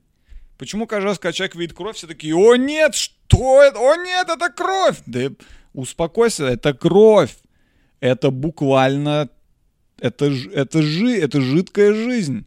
Почему 0.57 0.87
каждый 0.87 1.07
раз, 1.07 1.19
когда 1.19 1.33
человек 1.33 1.55
видит 1.55 1.75
кровь, 1.75 1.95
все 1.95 2.07
такие, 2.07 2.35
о 2.35 2.55
нет, 2.55 2.95
что 2.95 3.61
это? 3.61 3.79
О 3.79 3.95
нет, 3.95 4.29
это 4.29 4.49
кровь! 4.49 4.97
Да 5.05 5.29
успокойся, 5.73 6.45
это 6.45 6.73
кровь. 6.73 7.35
Это 7.99 8.31
буквально, 8.31 9.29
это, 9.99 10.25
это, 10.25 10.81
жи, 10.81 11.17
это 11.17 11.39
жидкая 11.39 11.93
жизнь. 11.93 12.45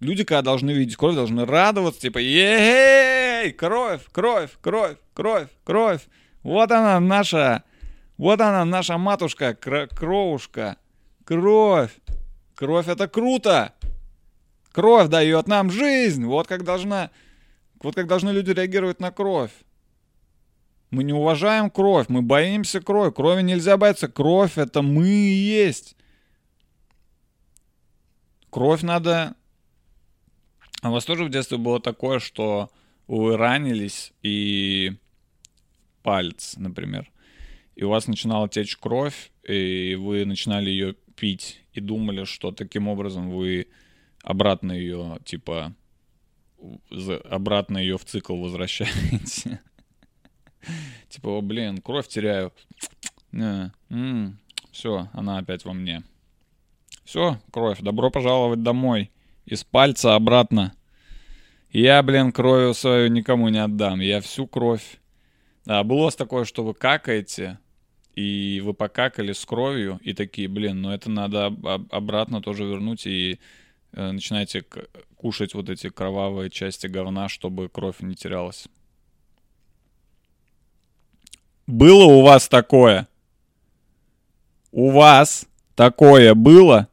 Люди, 0.00 0.24
когда 0.24 0.42
должны 0.42 0.72
видеть 0.72 0.96
кровь, 0.96 1.14
должны 1.14 1.46
радоваться, 1.46 2.00
типа, 2.00 2.18
ей, 2.18 3.52
кровь, 3.52 4.02
кровь, 4.10 4.50
кровь, 4.60 4.96
кровь, 5.14 5.48
кровь. 5.62 6.00
Вот 6.42 6.72
она 6.72 6.98
наша, 6.98 7.62
вот 8.18 8.40
она 8.40 8.64
наша 8.64 8.98
матушка, 8.98 9.54
кровушка, 9.54 10.76
кровь. 11.24 11.92
Кровь 12.56 12.88
это 12.88 13.08
круто. 13.08 13.72
Кровь 14.74 15.08
дает 15.08 15.46
нам 15.46 15.70
жизнь. 15.70 16.24
Вот 16.24 16.48
как 16.48 16.64
должна... 16.64 17.12
Вот 17.80 17.94
как 17.94 18.08
должны 18.08 18.30
люди 18.30 18.50
реагировать 18.50 18.98
на 18.98 19.12
кровь. 19.12 19.52
Мы 20.90 21.04
не 21.04 21.12
уважаем 21.12 21.70
кровь, 21.70 22.08
мы 22.08 22.22
боимся 22.22 22.80
крови. 22.80 23.12
Крови 23.12 23.42
нельзя 23.42 23.76
бояться. 23.76 24.08
Кровь— 24.08 24.52
это 24.58 24.82
мы 24.82 25.08
и 25.08 25.32
есть. 25.32 25.96
Кровь 28.50 28.82
надо... 28.82 29.36
А 30.82 30.90
у 30.90 30.92
вас 30.92 31.04
тоже 31.04 31.24
в 31.24 31.30
детстве 31.30 31.56
было 31.56 31.80
такое, 31.80 32.18
что 32.18 32.68
вы 33.06 33.36
ранились 33.36 34.12
и 34.22 34.96
палец, 36.02 36.56
например, 36.56 37.12
и 37.76 37.84
у 37.84 37.90
вас 37.90 38.08
начинала 38.08 38.48
течь 38.48 38.76
кровь, 38.76 39.30
и 39.48 39.94
вы 39.94 40.24
начинали 40.24 40.68
ее 40.68 40.94
пить 41.14 41.60
и 41.72 41.80
думали, 41.80 42.24
что 42.24 42.50
таким 42.50 42.88
образом 42.88 43.30
вы 43.30 43.68
обратно 44.24 44.72
ее, 44.72 45.18
типа, 45.24 45.74
обратно 47.30 47.78
ее 47.78 47.98
в 47.98 48.04
цикл 48.04 48.36
возвращаете. 48.36 49.60
Типа, 51.10 51.40
блин, 51.42 51.78
кровь 51.78 52.08
теряю. 52.08 52.52
Все, 54.72 55.08
она 55.12 55.38
опять 55.38 55.64
во 55.64 55.74
мне. 55.74 56.02
Все, 57.04 57.38
кровь, 57.52 57.80
добро 57.80 58.10
пожаловать 58.10 58.62
домой. 58.62 59.12
Из 59.44 59.62
пальца 59.62 60.14
обратно. 60.14 60.74
Я, 61.70 62.02
блин, 62.02 62.32
кровью 62.32 62.72
свою 62.72 63.08
никому 63.08 63.50
не 63.50 63.58
отдам. 63.58 64.00
Я 64.00 64.20
всю 64.22 64.46
кровь. 64.46 64.98
Да, 65.66 65.84
было 65.84 66.10
такое, 66.10 66.44
что 66.44 66.64
вы 66.64 66.72
какаете, 66.72 67.58
и 68.14 68.62
вы 68.64 68.74
покакали 68.74 69.32
с 69.32 69.44
кровью, 69.44 69.98
и 70.02 70.12
такие, 70.14 70.48
блин, 70.48 70.82
ну 70.82 70.90
это 70.90 71.10
надо 71.10 71.46
обратно 71.90 72.40
тоже 72.40 72.64
вернуть 72.64 73.06
и 73.06 73.38
начинаете 73.94 74.64
кушать 75.16 75.54
вот 75.54 75.70
эти 75.70 75.88
кровавые 75.88 76.50
части 76.50 76.86
говна, 76.86 77.28
чтобы 77.28 77.68
кровь 77.68 78.00
не 78.00 78.14
терялась. 78.14 78.66
Было 81.66 82.04
у 82.04 82.22
вас 82.22 82.48
такое? 82.48 83.08
У 84.70 84.90
вас 84.90 85.46
такое 85.74 86.34
было? 86.34 86.88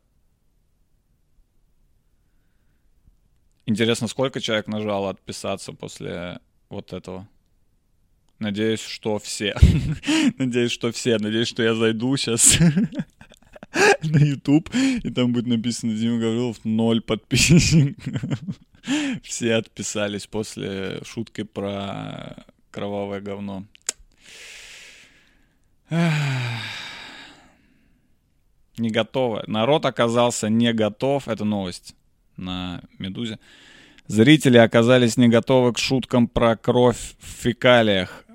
Интересно, 3.66 4.08
сколько 4.08 4.40
человек 4.40 4.68
нажало 4.68 5.10
отписаться 5.10 5.74
после 5.74 6.40
вот 6.70 6.94
этого? 6.94 7.28
Надеюсь, 8.40 8.82
что 8.82 9.20
все. 9.20 9.56
Надеюсь, 10.38 10.72
что 10.72 10.92
все. 10.92 11.18
Надеюсь, 11.18 11.48
что 11.48 11.64
я 11.64 11.76
зайду 11.76 12.16
сейчас 12.18 12.58
на 14.04 14.18
YouTube, 14.18 14.70
и 14.74 15.10
там 15.10 15.34
будет 15.34 15.48
написано 15.48 15.94
Дима 15.94 16.20
Гаврилов 16.20 16.64
ноль 16.64 17.02
подписчиков. 17.02 17.96
Все 19.24 19.56
отписались 19.56 20.28
после 20.28 21.02
шутки 21.04 21.44
про 21.44 22.46
кровавое 22.72 23.22
говно. 23.22 23.66
Не 28.78 28.90
готово. 28.90 29.44
Народ 29.48 29.86
оказался 29.86 30.50
не 30.50 30.74
готов. 30.74 31.28
Это 31.28 31.44
новость 31.46 31.96
на 32.38 32.82
Медузе. 32.98 33.38
Зрители 34.08 34.58
оказались 34.58 35.18
не 35.18 35.28
готовы 35.28 35.74
к 35.74 35.78
шуткам 35.78 36.28
про 36.28 36.56
кровь 36.56 37.16
в 37.20 37.26
фекалиях. 37.44 38.26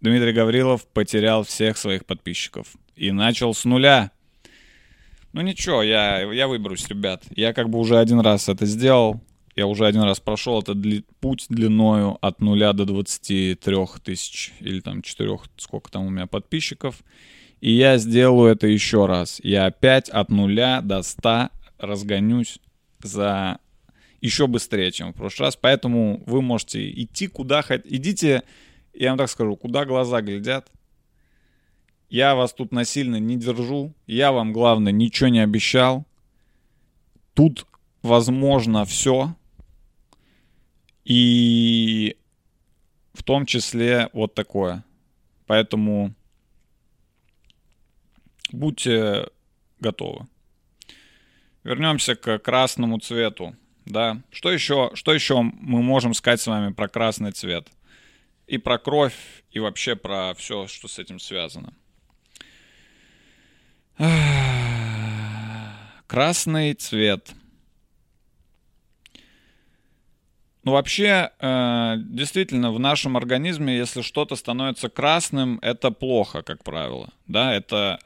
Дмитрий 0.00 0.32
Гаврилов 0.32 0.86
потерял 0.86 1.42
всех 1.42 1.76
своих 1.76 2.06
подписчиков 2.06 2.68
и 2.94 3.10
начал 3.10 3.54
с 3.54 3.64
нуля. 3.64 4.12
Ну 5.32 5.40
ничего, 5.42 5.82
я, 5.82 6.20
я 6.32 6.48
выберусь, 6.48 6.88
ребят. 6.88 7.22
Я 7.34 7.52
как 7.52 7.68
бы 7.68 7.78
уже 7.78 7.98
один 7.98 8.20
раз 8.20 8.48
это 8.48 8.66
сделал. 8.66 9.20
Я 9.54 9.66
уже 9.66 9.86
один 9.86 10.02
раз 10.02 10.20
прошел 10.20 10.60
этот 10.60 10.78
дли- 10.78 11.04
путь 11.20 11.46
длиною 11.48 12.16
от 12.20 12.40
нуля 12.40 12.72
до 12.72 12.84
23 12.84 13.76
тысяч 14.02 14.52
или 14.60 14.80
там 14.80 15.02
4, 15.02 15.36
сколько 15.56 15.90
там 15.90 16.06
у 16.06 16.10
меня 16.10 16.26
подписчиков. 16.26 17.02
И 17.60 17.72
я 17.72 17.98
сделаю 17.98 18.52
это 18.52 18.68
еще 18.68 19.06
раз. 19.06 19.40
Я 19.42 19.66
опять 19.66 20.08
от 20.10 20.30
нуля 20.30 20.80
до 20.80 21.02
100 21.02 21.50
разгонюсь 21.78 22.60
за 23.02 23.58
еще 24.20 24.46
быстрее, 24.46 24.92
чем 24.92 25.12
в 25.12 25.16
прошлый 25.16 25.48
раз. 25.48 25.56
Поэтому 25.56 26.22
вы 26.26 26.40
можете 26.40 26.88
идти 26.90 27.26
куда 27.26 27.62
хотите. 27.62 27.96
Идите, 27.96 28.42
я 28.94 29.10
вам 29.10 29.18
так 29.18 29.28
скажу, 29.28 29.56
куда 29.56 29.84
глаза 29.84 30.22
глядят. 30.22 30.70
Я 32.08 32.34
вас 32.34 32.54
тут 32.54 32.72
насильно 32.72 33.16
не 33.16 33.36
держу. 33.36 33.94
Я 34.06 34.32
вам, 34.32 34.52
главное, 34.52 34.92
ничего 34.92 35.28
не 35.28 35.40
обещал. 35.40 36.06
Тут 37.34 37.66
возможно 38.02 38.84
все. 38.84 39.34
И 41.04 42.16
в 43.12 43.22
том 43.22 43.46
числе 43.46 44.08
вот 44.12 44.34
такое. 44.34 44.84
Поэтому 45.46 46.14
будьте 48.52 49.28
готовы. 49.80 50.26
Вернемся 51.62 52.14
к 52.14 52.38
красному 52.38 52.98
цвету. 53.00 53.54
Да. 53.84 54.22
Что 54.30 54.50
еще, 54.50 54.90
что 54.94 55.12
еще 55.12 55.42
мы 55.42 55.82
можем 55.82 56.14
сказать 56.14 56.40
с 56.40 56.46
вами 56.46 56.72
про 56.72 56.88
красный 56.88 57.32
цвет? 57.32 57.68
И 58.46 58.56
про 58.56 58.78
кровь, 58.78 59.44
и 59.50 59.60
вообще 59.60 59.94
про 59.94 60.32
все, 60.34 60.66
что 60.66 60.88
с 60.88 60.98
этим 60.98 61.18
связано. 61.18 61.74
Красный 66.06 66.74
цвет. 66.74 67.32
Ну, 70.62 70.72
вообще, 70.72 71.30
э, 71.40 71.94
действительно, 71.98 72.72
в 72.72 72.78
нашем 72.78 73.16
организме, 73.16 73.76
если 73.76 74.02
что-то 74.02 74.36
становится 74.36 74.88
красным, 74.88 75.58
это 75.62 75.90
плохо, 75.90 76.42
как 76.42 76.62
правило. 76.62 77.08
Да, 77.26 77.54
это 77.54 77.98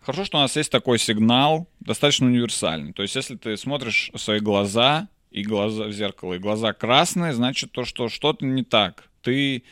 хорошо, 0.00 0.24
что 0.24 0.38
у 0.38 0.40
нас 0.40 0.56
есть 0.56 0.72
такой 0.72 0.98
сигнал, 0.98 1.68
достаточно 1.80 2.26
универсальный. 2.26 2.92
То 2.92 3.02
есть, 3.02 3.14
если 3.14 3.36
ты 3.36 3.56
смотришь 3.56 4.10
свои 4.16 4.40
глаза 4.40 5.08
и 5.30 5.42
глаза 5.42 5.84
в 5.84 5.92
зеркало, 5.92 6.34
и 6.34 6.38
глаза 6.38 6.72
красные, 6.72 7.32
значит 7.32 7.72
то, 7.72 7.84
что 7.84 8.08
что-то 8.08 8.44
не 8.44 8.64
так. 8.64 9.04
Ты 9.22 9.64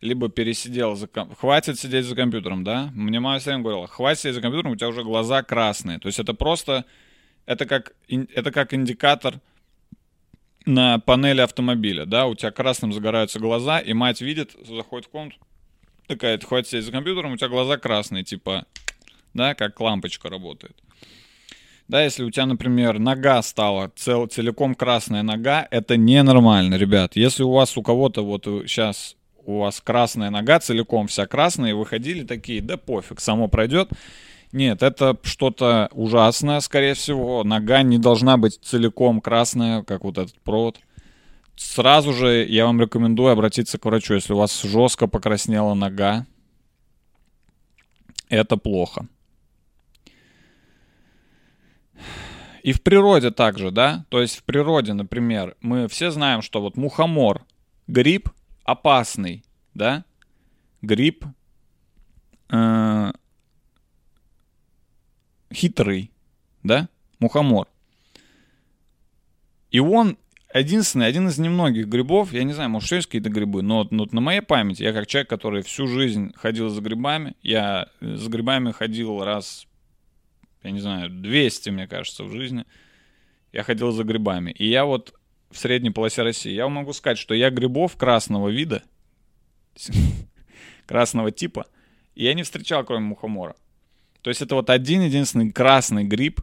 либо 0.00 0.28
пересидел 0.28 0.94
за 0.94 1.06
ком... 1.06 1.34
хватит 1.34 1.78
сидеть 1.78 2.04
за 2.04 2.14
компьютером, 2.14 2.64
да? 2.64 2.90
Мне 2.94 3.20
мама 3.20 3.38
всегда 3.38 3.58
говорила, 3.58 3.86
хватит 3.86 4.20
сидеть 4.20 4.34
за 4.34 4.40
компьютером, 4.40 4.72
у 4.72 4.76
тебя 4.76 4.88
уже 4.88 5.02
глаза 5.02 5.42
красные. 5.42 5.98
То 5.98 6.06
есть 6.06 6.18
это 6.18 6.34
просто, 6.34 6.84
это 7.46 7.66
как, 7.66 7.94
это 8.08 8.50
как 8.50 8.74
индикатор 8.74 9.40
на 10.66 10.98
панели 10.98 11.40
автомобиля, 11.40 12.04
да? 12.04 12.26
У 12.26 12.34
тебя 12.34 12.50
красным 12.50 12.92
загораются 12.92 13.38
глаза, 13.38 13.78
и 13.78 13.92
мать 13.92 14.20
видит, 14.20 14.56
заходит 14.66 15.06
в 15.06 15.10
комнату, 15.10 15.38
такая, 16.06 16.36
ты 16.38 16.46
хватит 16.46 16.68
сидеть 16.68 16.84
за 16.84 16.92
компьютером, 16.92 17.32
у 17.32 17.36
тебя 17.36 17.48
глаза 17.48 17.78
красные, 17.78 18.24
типа, 18.24 18.66
да, 19.32 19.54
как 19.54 19.80
лампочка 19.80 20.28
работает. 20.28 20.76
Да, 21.88 22.02
если 22.02 22.24
у 22.24 22.30
тебя, 22.32 22.46
например, 22.46 22.98
нога 22.98 23.40
стала 23.42 23.92
цел, 23.94 24.26
целиком 24.26 24.74
красная 24.74 25.22
нога, 25.22 25.68
это 25.70 25.96
ненормально, 25.96 26.74
ребят. 26.74 27.14
Если 27.14 27.44
у 27.44 27.52
вас 27.52 27.76
у 27.76 27.82
кого-то 27.82 28.24
вот 28.24 28.44
сейчас 28.44 29.16
у 29.46 29.60
вас 29.60 29.80
красная 29.80 30.30
нога 30.30 30.60
целиком 30.60 31.06
вся 31.06 31.26
красная, 31.26 31.70
и 31.70 31.74
выходили 31.74 32.24
такие, 32.24 32.60
да 32.60 32.76
пофиг, 32.76 33.20
само 33.20 33.48
пройдет. 33.48 33.90
Нет, 34.52 34.82
это 34.82 35.18
что-то 35.22 35.88
ужасное, 35.92 36.60
скорее 36.60 36.94
всего. 36.94 37.44
Нога 37.44 37.82
не 37.82 37.98
должна 37.98 38.36
быть 38.36 38.58
целиком 38.62 39.20
красная, 39.20 39.82
как 39.82 40.04
вот 40.04 40.18
этот 40.18 40.40
провод. 40.40 40.78
Сразу 41.56 42.12
же 42.12 42.44
я 42.44 42.66
вам 42.66 42.80
рекомендую 42.80 43.32
обратиться 43.32 43.78
к 43.78 43.84
врачу, 43.84 44.14
если 44.14 44.32
у 44.32 44.38
вас 44.38 44.62
жестко 44.62 45.06
покраснела 45.06 45.74
нога. 45.74 46.26
Это 48.28 48.56
плохо. 48.56 49.06
И 52.62 52.72
в 52.72 52.82
природе 52.82 53.30
также, 53.30 53.70
да? 53.70 54.04
То 54.08 54.20
есть 54.20 54.36
в 54.36 54.42
природе, 54.42 54.92
например, 54.92 55.56
мы 55.60 55.86
все 55.86 56.10
знаем, 56.10 56.42
что 56.42 56.60
вот 56.60 56.76
мухомор, 56.76 57.44
гриб 57.86 58.28
опасный, 58.66 59.44
да? 59.74 60.04
Гриб 60.82 61.24
э, 62.50 63.12
хитрый, 65.52 66.10
да? 66.62 66.88
Мухомор. 67.18 67.68
И 69.70 69.78
он 69.78 70.18
единственный, 70.52 71.06
один 71.06 71.28
из 71.28 71.38
немногих 71.38 71.86
грибов, 71.86 72.32
я 72.32 72.44
не 72.44 72.52
знаю, 72.52 72.70
может, 72.70 72.86
еще 72.86 72.96
есть 72.96 73.08
какие-то 73.08 73.30
грибы, 73.30 73.62
но 73.62 73.86
но 73.90 74.06
на 74.10 74.20
моей 74.20 74.40
памяти, 74.40 74.82
я 74.82 74.92
как 74.92 75.06
человек, 75.06 75.30
который 75.30 75.62
всю 75.62 75.86
жизнь 75.86 76.32
ходил 76.36 76.68
за 76.68 76.80
грибами, 76.80 77.34
я 77.42 77.88
за 78.00 78.28
грибами 78.28 78.72
ходил 78.72 79.22
раз, 79.22 79.66
я 80.62 80.70
не 80.70 80.80
знаю, 80.80 81.10
200, 81.10 81.70
мне 81.70 81.86
кажется, 81.86 82.24
в 82.24 82.32
жизни, 82.32 82.64
я 83.52 83.62
ходил 83.62 83.92
за 83.92 84.04
грибами. 84.04 84.50
И 84.50 84.68
я 84.68 84.84
вот 84.84 85.14
в 85.50 85.58
средней 85.58 85.90
полосе 85.90 86.22
России, 86.22 86.52
я 86.52 86.68
могу 86.68 86.92
сказать, 86.92 87.18
что 87.18 87.34
я 87.34 87.50
грибов 87.50 87.96
красного 87.96 88.48
вида, 88.48 88.82
красного 90.86 91.30
типа, 91.30 91.66
я 92.14 92.34
не 92.34 92.42
встречал, 92.42 92.84
кроме 92.84 93.06
мухомора. 93.06 93.56
То 94.22 94.30
есть 94.30 94.42
это 94.42 94.56
вот 94.56 94.70
один 94.70 95.02
единственный 95.02 95.52
красный 95.52 96.04
гриб, 96.04 96.40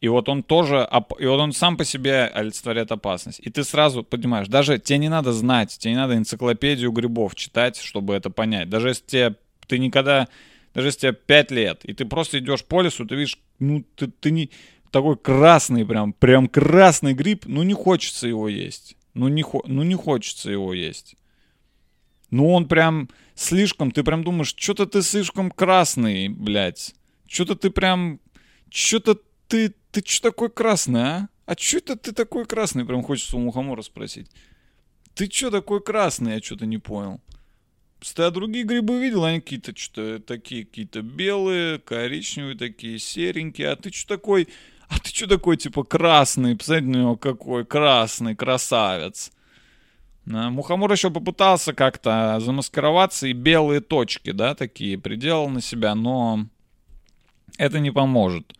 и 0.00 0.08
вот 0.08 0.28
он 0.28 0.42
тоже, 0.42 0.88
и 1.18 1.26
вот 1.26 1.40
он 1.40 1.52
сам 1.52 1.76
по 1.76 1.84
себе 1.84 2.26
олицетворяет 2.26 2.92
опасность. 2.92 3.40
И 3.42 3.50
ты 3.50 3.64
сразу 3.64 4.04
понимаешь, 4.04 4.46
даже 4.46 4.78
тебе 4.78 4.98
не 4.98 5.08
надо 5.08 5.32
знать, 5.32 5.76
тебе 5.78 5.92
не 5.92 5.96
надо 5.96 6.16
энциклопедию 6.16 6.92
грибов 6.92 7.34
читать, 7.34 7.78
чтобы 7.78 8.14
это 8.14 8.30
понять. 8.30 8.68
Даже 8.68 8.88
если 8.88 9.04
тебе, 9.06 9.34
ты 9.66 9.78
никогда, 9.78 10.28
даже 10.74 10.88
если 10.88 11.00
тебе 11.00 11.12
5 11.14 11.50
лет, 11.50 11.84
и 11.84 11.94
ты 11.94 12.04
просто 12.04 12.38
идешь 12.38 12.64
по 12.64 12.82
лесу, 12.82 13.06
ты 13.06 13.16
видишь, 13.16 13.38
ну, 13.58 13.82
ты, 13.96 14.08
ты 14.08 14.30
не, 14.30 14.50
такой 14.90 15.16
красный 15.16 15.84
прям, 15.84 16.12
прям 16.12 16.48
красный 16.48 17.14
гриб, 17.14 17.44
ну, 17.46 17.62
не 17.62 17.74
хочется 17.74 18.26
его 18.28 18.48
есть. 18.48 18.96
Ну, 19.14 19.28
не, 19.28 19.44
ну, 19.64 19.82
не 19.82 19.94
хочется 19.94 20.50
его 20.50 20.74
есть. 20.74 21.16
Ну, 22.30 22.52
он 22.52 22.68
прям 22.68 23.08
слишком, 23.34 23.90
ты 23.90 24.02
прям 24.02 24.24
думаешь, 24.24 24.54
что-то 24.56 24.86
ты 24.86 25.02
слишком 25.02 25.50
красный, 25.50 26.28
блядь. 26.28 26.94
Что-то 27.26 27.56
ты 27.56 27.70
прям, 27.70 28.20
что-то 28.70 29.18
ты, 29.48 29.74
ты 29.90 30.02
что 30.04 30.30
такой 30.30 30.50
красный, 30.50 31.00
а? 31.00 31.28
А 31.46 31.54
что 31.56 31.78
это 31.78 31.96
ты 31.96 32.12
такой 32.12 32.44
красный? 32.44 32.84
Прям 32.84 33.02
хочется 33.02 33.36
у 33.36 33.40
мухомора 33.40 33.82
спросить. 33.82 34.28
Ты 35.14 35.30
что 35.30 35.50
такой 35.50 35.80
красный? 35.80 36.34
Я 36.34 36.42
что-то 36.42 36.66
не 36.66 36.78
понял. 36.78 37.20
Ты 38.00 38.22
а 38.22 38.30
другие 38.30 38.64
грибы 38.64 39.00
видел? 39.00 39.24
Они 39.24 39.40
какие-то 39.40 39.76
что-то 39.76 40.20
такие, 40.20 40.66
какие-то 40.66 41.02
белые, 41.02 41.78
коричневые 41.78 42.56
такие, 42.56 42.98
серенькие. 42.98 43.68
А 43.68 43.76
ты 43.76 43.92
что 43.92 44.16
такой... 44.16 44.48
А 44.88 44.98
ты 44.98 45.10
что 45.10 45.26
такой, 45.26 45.56
типа, 45.56 45.84
красный? 45.84 46.56
Посмотрите 46.56 46.90
на 46.90 46.96
него, 46.96 47.16
какой 47.16 47.64
красный 47.64 48.34
красавец. 48.36 49.32
Мухомор 50.24 50.90
еще 50.90 51.10
попытался 51.10 51.72
как-то 51.72 52.38
замаскироваться, 52.40 53.28
и 53.28 53.32
белые 53.32 53.80
точки, 53.80 54.32
да, 54.32 54.54
такие, 54.54 54.98
приделал 54.98 55.48
на 55.48 55.60
себя, 55.60 55.94
но 55.94 56.46
это 57.58 57.78
не 57.78 57.92
поможет. 57.92 58.52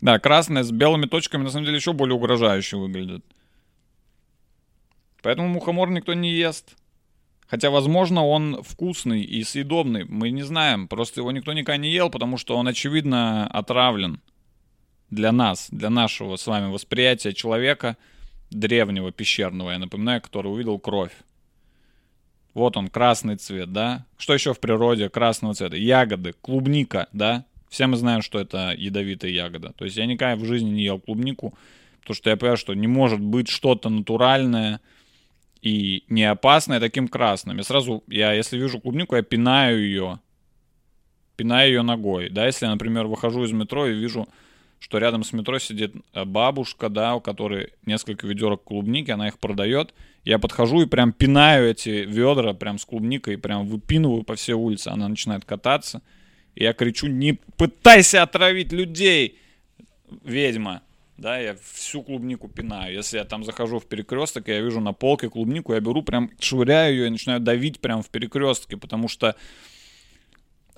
Да, 0.00 0.18
красная 0.18 0.62
с 0.62 0.70
белыми 0.70 1.06
точками 1.06 1.42
на 1.42 1.50
самом 1.50 1.66
деле 1.66 1.76
еще 1.76 1.92
более 1.92 2.14
угрожающе 2.14 2.76
выглядит. 2.76 3.24
Поэтому 5.22 5.48
мухомор 5.48 5.90
никто 5.90 6.14
не 6.14 6.32
ест. 6.32 6.76
Хотя, 7.48 7.70
возможно, 7.70 8.24
он 8.24 8.62
вкусный 8.62 9.22
и 9.22 9.42
съедобный. 9.42 10.04
Мы 10.04 10.30
не 10.30 10.42
знаем. 10.42 10.86
Просто 10.86 11.20
его 11.20 11.32
никто 11.32 11.52
никогда 11.52 11.78
не 11.78 11.90
ел, 11.90 12.10
потому 12.10 12.36
что 12.36 12.56
он, 12.56 12.68
очевидно, 12.68 13.46
отравлен. 13.46 14.20
Для 15.10 15.32
нас, 15.32 15.68
для 15.70 15.90
нашего 15.90 16.36
с 16.36 16.46
вами 16.46 16.70
восприятия 16.70 17.32
человека, 17.32 17.96
древнего 18.50 19.10
пещерного, 19.12 19.70
я 19.70 19.78
напоминаю, 19.78 20.20
который 20.20 20.52
увидел 20.52 20.78
кровь. 20.78 21.12
Вот 22.54 22.76
он, 22.76 22.88
красный 22.88 23.36
цвет, 23.36 23.72
да? 23.72 24.04
Что 24.18 24.34
еще 24.34 24.52
в 24.52 24.60
природе 24.60 25.08
красного 25.08 25.54
цвета? 25.54 25.76
Ягоды, 25.76 26.34
клубника, 26.40 27.08
да? 27.12 27.44
Все 27.68 27.86
мы 27.86 27.96
знаем, 27.96 28.22
что 28.22 28.38
это 28.38 28.74
ядовитая 28.76 29.30
ягода. 29.30 29.72
То 29.72 29.84
есть 29.84 29.96
я 29.96 30.06
никогда 30.06 30.36
в 30.36 30.44
жизни 30.44 30.70
не 30.70 30.82
ел 30.82 30.98
клубнику, 30.98 31.54
потому 32.00 32.14
что 32.16 32.30
я 32.30 32.36
понимаю, 32.36 32.56
что 32.56 32.74
не 32.74 32.86
может 32.86 33.20
быть 33.20 33.48
что-то 33.48 33.90
натуральное 33.90 34.80
и 35.62 36.04
не 36.08 36.24
опасное 36.24 36.80
таким 36.80 37.08
красным. 37.08 37.58
Я 37.58 37.62
сразу, 37.62 38.02
я 38.08 38.32
если 38.32 38.58
вижу 38.58 38.80
клубнику, 38.80 39.16
я 39.16 39.22
пинаю 39.22 39.80
ее, 39.80 40.18
пинаю 41.36 41.68
ее 41.68 41.82
ногой. 41.82 42.30
Да, 42.30 42.46
если 42.46 42.66
я, 42.66 42.72
например, 42.72 43.06
выхожу 43.06 43.44
из 43.44 43.52
метро 43.52 43.86
и 43.86 43.94
вижу, 43.94 44.28
что 44.80 44.98
рядом 44.98 45.24
с 45.24 45.32
метро 45.32 45.58
сидит 45.58 45.94
э, 46.12 46.24
бабушка, 46.24 46.88
да, 46.88 47.14
у 47.14 47.20
которой 47.20 47.72
несколько 47.84 48.26
ведерок 48.26 48.64
клубники, 48.64 49.10
она 49.10 49.28
их 49.28 49.38
продает. 49.38 49.94
Я 50.24 50.38
подхожу 50.38 50.82
и 50.82 50.86
прям 50.86 51.12
пинаю 51.12 51.70
эти 51.70 52.04
ведра 52.06 52.52
прям 52.52 52.78
с 52.78 52.84
клубникой, 52.84 53.38
прям 53.38 53.66
выпинываю 53.66 54.22
по 54.22 54.34
всей 54.34 54.54
улице. 54.54 54.88
Она 54.88 55.08
начинает 55.08 55.44
кататься. 55.44 56.02
Я 56.54 56.72
кричу, 56.72 57.06
не 57.06 57.34
пытайся 57.56 58.22
отравить 58.22 58.72
людей, 58.72 59.38
ведьма. 60.24 60.82
Да, 61.16 61.36
я 61.36 61.56
всю 61.72 62.02
клубнику 62.02 62.48
пинаю. 62.48 62.94
Если 62.94 63.18
я 63.18 63.24
там 63.24 63.42
захожу 63.42 63.80
в 63.80 63.86
перекресток, 63.86 64.46
я 64.46 64.60
вижу 64.60 64.80
на 64.80 64.92
полке 64.92 65.28
клубнику, 65.28 65.74
я 65.74 65.80
беру, 65.80 66.02
прям 66.02 66.30
швыряю 66.38 66.94
ее 66.94 67.06
и 67.08 67.10
начинаю 67.10 67.40
давить 67.40 67.80
прям 67.80 68.04
в 68.04 68.08
перекрестке, 68.08 68.76
потому 68.76 69.08
что 69.08 69.34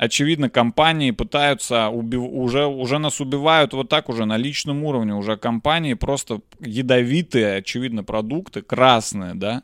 очевидно, 0.01 0.49
компании 0.49 1.11
пытаются, 1.11 1.91
убив... 1.91 2.23
уже, 2.23 2.65
уже 2.65 2.99
нас 2.99 3.21
убивают 3.21 3.75
вот 3.75 3.91
так 3.91 4.09
уже 4.09 4.25
на 4.25 4.39
личном 4.39 4.83
уровне, 4.83 5.15
уже 5.15 5.37
компании 5.37 5.93
просто 5.93 6.41
ядовитые, 6.59 7.57
очевидно, 7.57 8.03
продукты, 8.03 8.63
красные, 8.63 9.35
да, 9.35 9.63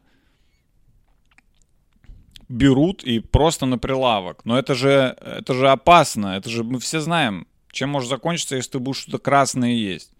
берут 2.50 3.02
и 3.02 3.20
просто 3.20 3.64
на 3.64 3.78
прилавок. 3.78 4.44
Но 4.44 4.58
это 4.58 4.74
же, 4.74 5.16
это 5.20 5.54
же 5.54 5.70
опасно. 5.70 6.36
Это 6.36 6.50
же 6.50 6.64
мы 6.64 6.80
все 6.80 7.00
знаем, 7.00 7.46
чем 7.72 7.88
может 7.88 8.10
закончиться, 8.10 8.56
если 8.56 8.72
ты 8.72 8.78
будешь 8.78 8.98
что-то 8.98 9.18
красное 9.18 9.72
есть. 9.72 10.12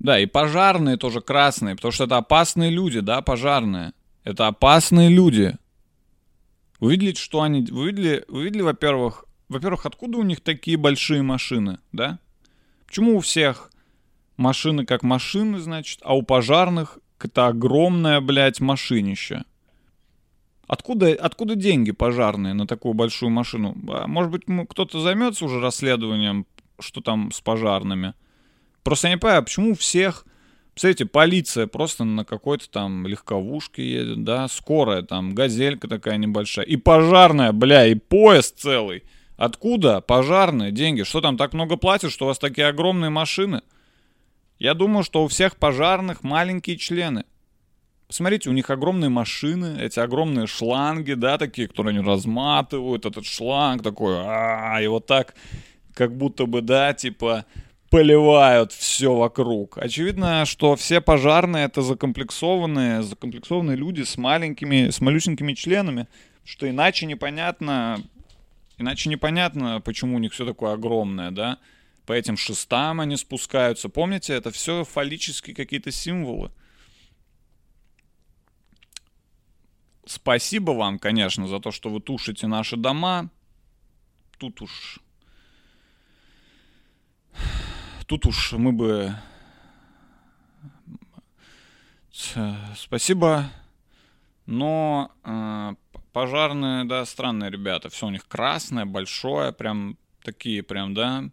Да, 0.00 0.18
и 0.18 0.26
пожарные 0.26 0.96
тоже 0.96 1.20
красные, 1.20 1.76
потому 1.76 1.92
что 1.92 2.04
это 2.04 2.16
опасные 2.16 2.70
люди, 2.70 2.98
да, 2.98 3.22
пожарные. 3.22 3.92
Это 4.28 4.46
опасные 4.46 5.08
люди. 5.08 5.56
Вы 6.80 7.14
что 7.14 7.40
они... 7.40 7.62
Вы 7.62 7.86
видели, 7.86 8.26
вы 8.28 8.44
видели 8.44 8.60
во-первых, 8.60 9.24
во-первых, 9.48 9.86
откуда 9.86 10.18
у 10.18 10.22
них 10.22 10.42
такие 10.42 10.76
большие 10.76 11.22
машины, 11.22 11.78
да? 11.92 12.18
Почему 12.86 13.16
у 13.16 13.20
всех 13.20 13.70
машины 14.36 14.84
как 14.84 15.02
машины, 15.02 15.60
значит, 15.60 16.00
а 16.02 16.14
у 16.14 16.20
пожарных 16.20 16.98
это 17.18 17.46
огромное, 17.46 18.20
блядь, 18.20 18.60
машинище. 18.60 19.44
Откуда, 20.66 21.08
откуда 21.14 21.54
деньги 21.54 21.92
пожарные 21.92 22.52
на 22.52 22.66
такую 22.66 22.92
большую 22.92 23.30
машину? 23.30 23.74
А, 23.88 24.06
может 24.06 24.30
быть, 24.30 24.42
кто-то 24.68 25.00
займется 25.00 25.46
уже 25.46 25.58
расследованием, 25.58 26.44
что 26.78 27.00
там 27.00 27.32
с 27.32 27.40
пожарными? 27.40 28.12
Просто 28.82 29.08
я 29.08 29.14
не 29.14 29.18
понимаю, 29.18 29.42
почему 29.42 29.70
у 29.70 29.74
всех... 29.74 30.26
Представляете, 30.78 31.06
полиция 31.06 31.66
просто 31.66 32.04
на 32.04 32.24
какой-то 32.24 32.70
там 32.70 33.04
легковушке 33.04 33.82
едет, 33.84 34.22
да, 34.22 34.46
скорая 34.46 35.02
там, 35.02 35.34
газелька 35.34 35.88
такая 35.88 36.18
небольшая, 36.18 36.64
и 36.64 36.76
пожарная, 36.76 37.50
бля, 37.50 37.84
и 37.84 37.96
поезд 37.96 38.60
целый. 38.60 39.02
Откуда 39.36 40.00
пожарные 40.00 40.70
деньги? 40.70 41.02
Что 41.02 41.20
там 41.20 41.36
так 41.36 41.52
много 41.52 41.76
платят, 41.76 42.12
что 42.12 42.26
у 42.26 42.28
вас 42.28 42.38
такие 42.38 42.68
огромные 42.68 43.10
машины? 43.10 43.62
Я 44.60 44.74
думаю, 44.74 45.02
что 45.02 45.24
у 45.24 45.26
всех 45.26 45.56
пожарных 45.56 46.22
маленькие 46.22 46.76
члены. 46.76 47.24
Посмотрите, 48.06 48.48
у 48.48 48.52
них 48.52 48.70
огромные 48.70 49.10
машины, 49.10 49.80
эти 49.80 49.98
огромные 49.98 50.46
шланги, 50.46 51.14
да, 51.14 51.38
такие, 51.38 51.66
которые 51.66 51.98
они 51.98 52.06
разматывают, 52.06 53.04
этот 53.04 53.26
шланг 53.26 53.82
такой, 53.82 54.14
а, 54.20 54.80
и 54.80 54.86
вот 54.86 55.06
так, 55.06 55.34
как 55.92 56.16
будто 56.16 56.46
бы, 56.46 56.62
да, 56.62 56.94
типа, 56.94 57.46
поливают 57.90 58.72
все 58.72 59.14
вокруг. 59.14 59.78
Очевидно, 59.78 60.44
что 60.44 60.76
все 60.76 61.00
пожарные 61.00 61.64
это 61.64 61.82
закомплексованные, 61.82 63.02
закомплексованные 63.02 63.76
люди 63.76 64.02
с 64.02 64.16
маленькими, 64.16 64.90
с 64.90 65.00
малюсенькими 65.00 65.54
членами, 65.54 66.06
что 66.44 66.68
иначе 66.68 67.06
непонятно, 67.06 68.02
иначе 68.76 69.08
непонятно, 69.08 69.80
почему 69.80 70.16
у 70.16 70.18
них 70.18 70.32
все 70.32 70.44
такое 70.44 70.72
огромное, 70.72 71.30
да 71.30 71.58
по 72.06 72.14
этим 72.14 72.38
шестам 72.38 73.00
они 73.00 73.18
спускаются. 73.18 73.90
Помните, 73.90 74.32
это 74.32 74.50
все 74.50 74.84
фаллические 74.84 75.54
какие-то 75.54 75.92
символы. 75.92 76.50
спасибо 80.08 80.72
вам, 80.72 80.98
конечно, 80.98 81.46
за 81.46 81.60
то, 81.60 81.70
что 81.70 81.90
вы 81.90 82.00
тушите 82.00 82.46
наши 82.46 82.76
дома. 82.76 83.30
Тут 84.38 84.62
уж... 84.62 85.00
Тут 88.08 88.24
уж 88.26 88.52
мы 88.52 88.72
бы... 88.72 89.14
Спасибо, 92.74 93.44
но 94.46 95.12
э, 95.22 95.74
пожарные, 96.12 96.84
да, 96.84 97.04
странные 97.04 97.50
ребята. 97.50 97.90
Все 97.90 98.06
у 98.06 98.10
них 98.10 98.26
красное, 98.26 98.86
большое, 98.86 99.52
прям 99.52 99.98
такие 100.24 100.62
прям, 100.64 100.94
да, 100.94 101.30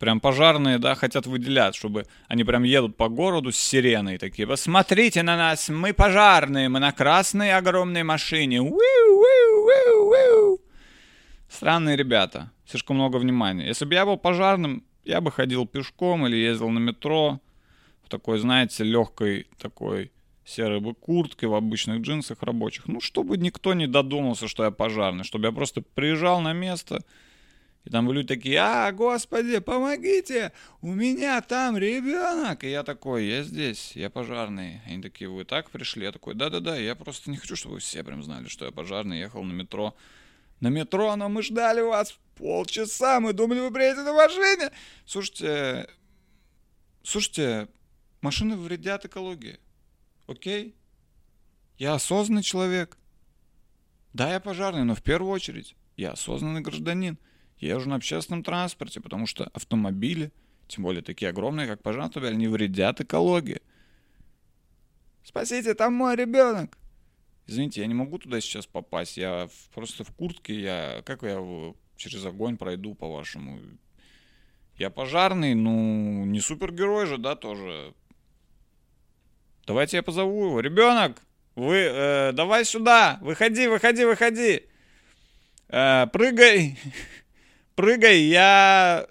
Прям 0.00 0.18
пожарные, 0.18 0.78
да, 0.78 0.94
хотят 0.94 1.26
выделять, 1.26 1.74
чтобы 1.74 2.06
они 2.26 2.42
прям 2.42 2.62
едут 2.62 2.96
по 2.96 3.08
городу 3.08 3.52
с 3.52 3.56
сиреной 3.56 4.16
такие. 4.16 4.48
Посмотрите 4.48 5.22
на 5.22 5.36
нас, 5.36 5.68
мы 5.68 5.92
пожарные, 5.92 6.70
мы 6.70 6.80
на 6.80 6.90
красной 6.90 7.52
огромной 7.52 8.02
машине. 8.02 8.62
Странные 11.48 11.96
ребята, 11.96 12.50
слишком 12.66 12.96
много 12.96 13.18
внимания. 13.18 13.66
Если 13.66 13.84
бы 13.84 13.92
я 13.92 14.06
был 14.06 14.16
пожарным, 14.16 14.84
я 15.10 15.20
бы 15.20 15.30
ходил 15.30 15.66
пешком 15.66 16.26
или 16.26 16.36
ездил 16.36 16.70
на 16.70 16.78
метро 16.78 17.40
в 18.02 18.08
такой, 18.08 18.38
знаете, 18.38 18.84
легкой 18.84 19.46
такой 19.58 20.12
серой 20.44 20.80
бы 20.80 20.94
куртке, 20.94 21.46
в 21.46 21.54
обычных 21.54 22.00
джинсах 22.00 22.42
рабочих. 22.42 22.88
Ну, 22.88 23.00
чтобы 23.00 23.36
никто 23.36 23.74
не 23.74 23.86
додумался, 23.86 24.48
что 24.48 24.64
я 24.64 24.70
пожарный, 24.70 25.24
чтобы 25.24 25.46
я 25.46 25.52
просто 25.52 25.82
приезжал 25.82 26.40
на 26.40 26.52
место, 26.52 27.04
и 27.84 27.90
там 27.90 28.10
люди 28.12 28.28
такие, 28.28 28.58
а, 28.58 28.92
господи, 28.92 29.58
помогите, 29.58 30.52
у 30.82 30.92
меня 30.92 31.40
там 31.40 31.78
ребенок. 31.78 32.62
И 32.62 32.70
я 32.70 32.82
такой, 32.82 33.24
я 33.26 33.42
здесь, 33.42 33.92
я 33.94 34.10
пожарный. 34.10 34.82
Они 34.86 35.00
такие, 35.00 35.30
вы 35.30 35.44
так 35.44 35.70
пришли? 35.70 36.04
Я 36.04 36.12
такой, 36.12 36.34
да-да-да, 36.34 36.76
я 36.76 36.94
просто 36.94 37.30
не 37.30 37.38
хочу, 37.38 37.56
чтобы 37.56 37.78
все 37.78 38.04
прям 38.04 38.22
знали, 38.22 38.48
что 38.48 38.66
я 38.66 38.70
пожарный. 38.70 39.18
Ехал 39.18 39.42
на 39.44 39.52
метро. 39.52 39.96
На 40.60 40.68
метро, 40.68 41.16
но 41.16 41.28
мы 41.28 41.42
ждали 41.42 41.80
вас 41.80 42.18
полчаса, 42.36 43.20
мы 43.20 43.32
думали, 43.32 43.60
вы 43.60 43.70
приедете 43.70 44.02
на 44.02 44.12
машине. 44.12 44.70
Слушайте, 45.06 45.88
слушайте, 47.02 47.68
машины 48.20 48.56
вредят 48.56 49.04
экологии. 49.04 49.58
Окей? 50.26 50.74
Я 51.78 51.94
осознанный 51.94 52.42
человек. 52.42 52.98
Да, 54.12 54.30
я 54.32 54.40
пожарный, 54.40 54.84
но 54.84 54.94
в 54.94 55.02
первую 55.02 55.32
очередь 55.32 55.76
я 55.96 56.12
осознанный 56.12 56.60
гражданин. 56.60 57.18
Я 57.58 57.74
езжу 57.74 57.90
на 57.90 57.96
общественном 57.96 58.42
транспорте, 58.42 59.00
потому 59.00 59.26
что 59.26 59.44
автомобили, 59.52 60.32
тем 60.66 60.84
более 60.84 61.02
такие 61.02 61.28
огромные, 61.28 61.66
как 61.66 61.82
пожарные 61.82 62.30
они 62.30 62.48
вредят 62.48 63.00
экологии. 63.00 63.60
Спасите, 65.24 65.74
там 65.74 65.92
мой 65.94 66.16
ребенок. 66.16 66.76
Извините, 67.50 67.80
я 67.80 67.88
не 67.88 67.94
могу 67.94 68.16
туда 68.18 68.40
сейчас 68.40 68.64
попасть. 68.68 69.16
Я 69.16 69.48
просто 69.74 70.04
в 70.04 70.12
куртке, 70.12 70.54
я... 70.54 71.02
Как 71.04 71.24
я 71.24 71.44
через 71.96 72.24
огонь 72.24 72.56
пройду, 72.56 72.94
по-вашему? 72.94 73.58
Я 74.76 74.88
пожарный, 74.88 75.54
ну, 75.54 76.24
не 76.26 76.38
супергерой 76.38 77.06
же, 77.06 77.18
да, 77.18 77.34
тоже. 77.34 77.92
Давайте 79.66 79.96
я 79.96 80.04
позову 80.04 80.46
его. 80.46 80.60
Ребенок, 80.60 81.20
вы, 81.56 81.74
э, 81.74 82.32
давай 82.34 82.64
сюда, 82.64 83.18
выходи, 83.20 83.66
выходи, 83.66 84.04
выходи. 84.04 84.62
Э, 85.70 86.06
прыгай. 86.06 86.78
прыгай, 87.74 88.20
я... 88.20 89.08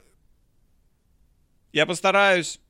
Я 1.73 1.85
постараюсь. 1.85 2.61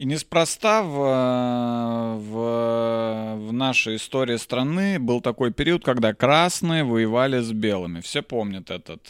И 0.00 0.06
неспроста 0.06 0.82
в, 0.82 0.96
в, 2.16 3.36
в 3.36 3.52
нашей 3.52 3.96
истории 3.96 4.38
страны 4.38 4.98
был 4.98 5.20
такой 5.20 5.52
период, 5.52 5.84
когда 5.84 6.14
красные 6.14 6.84
воевали 6.84 7.40
с 7.40 7.52
белыми. 7.52 8.00
Все 8.00 8.22
помнят 8.22 8.70
этот, 8.70 9.02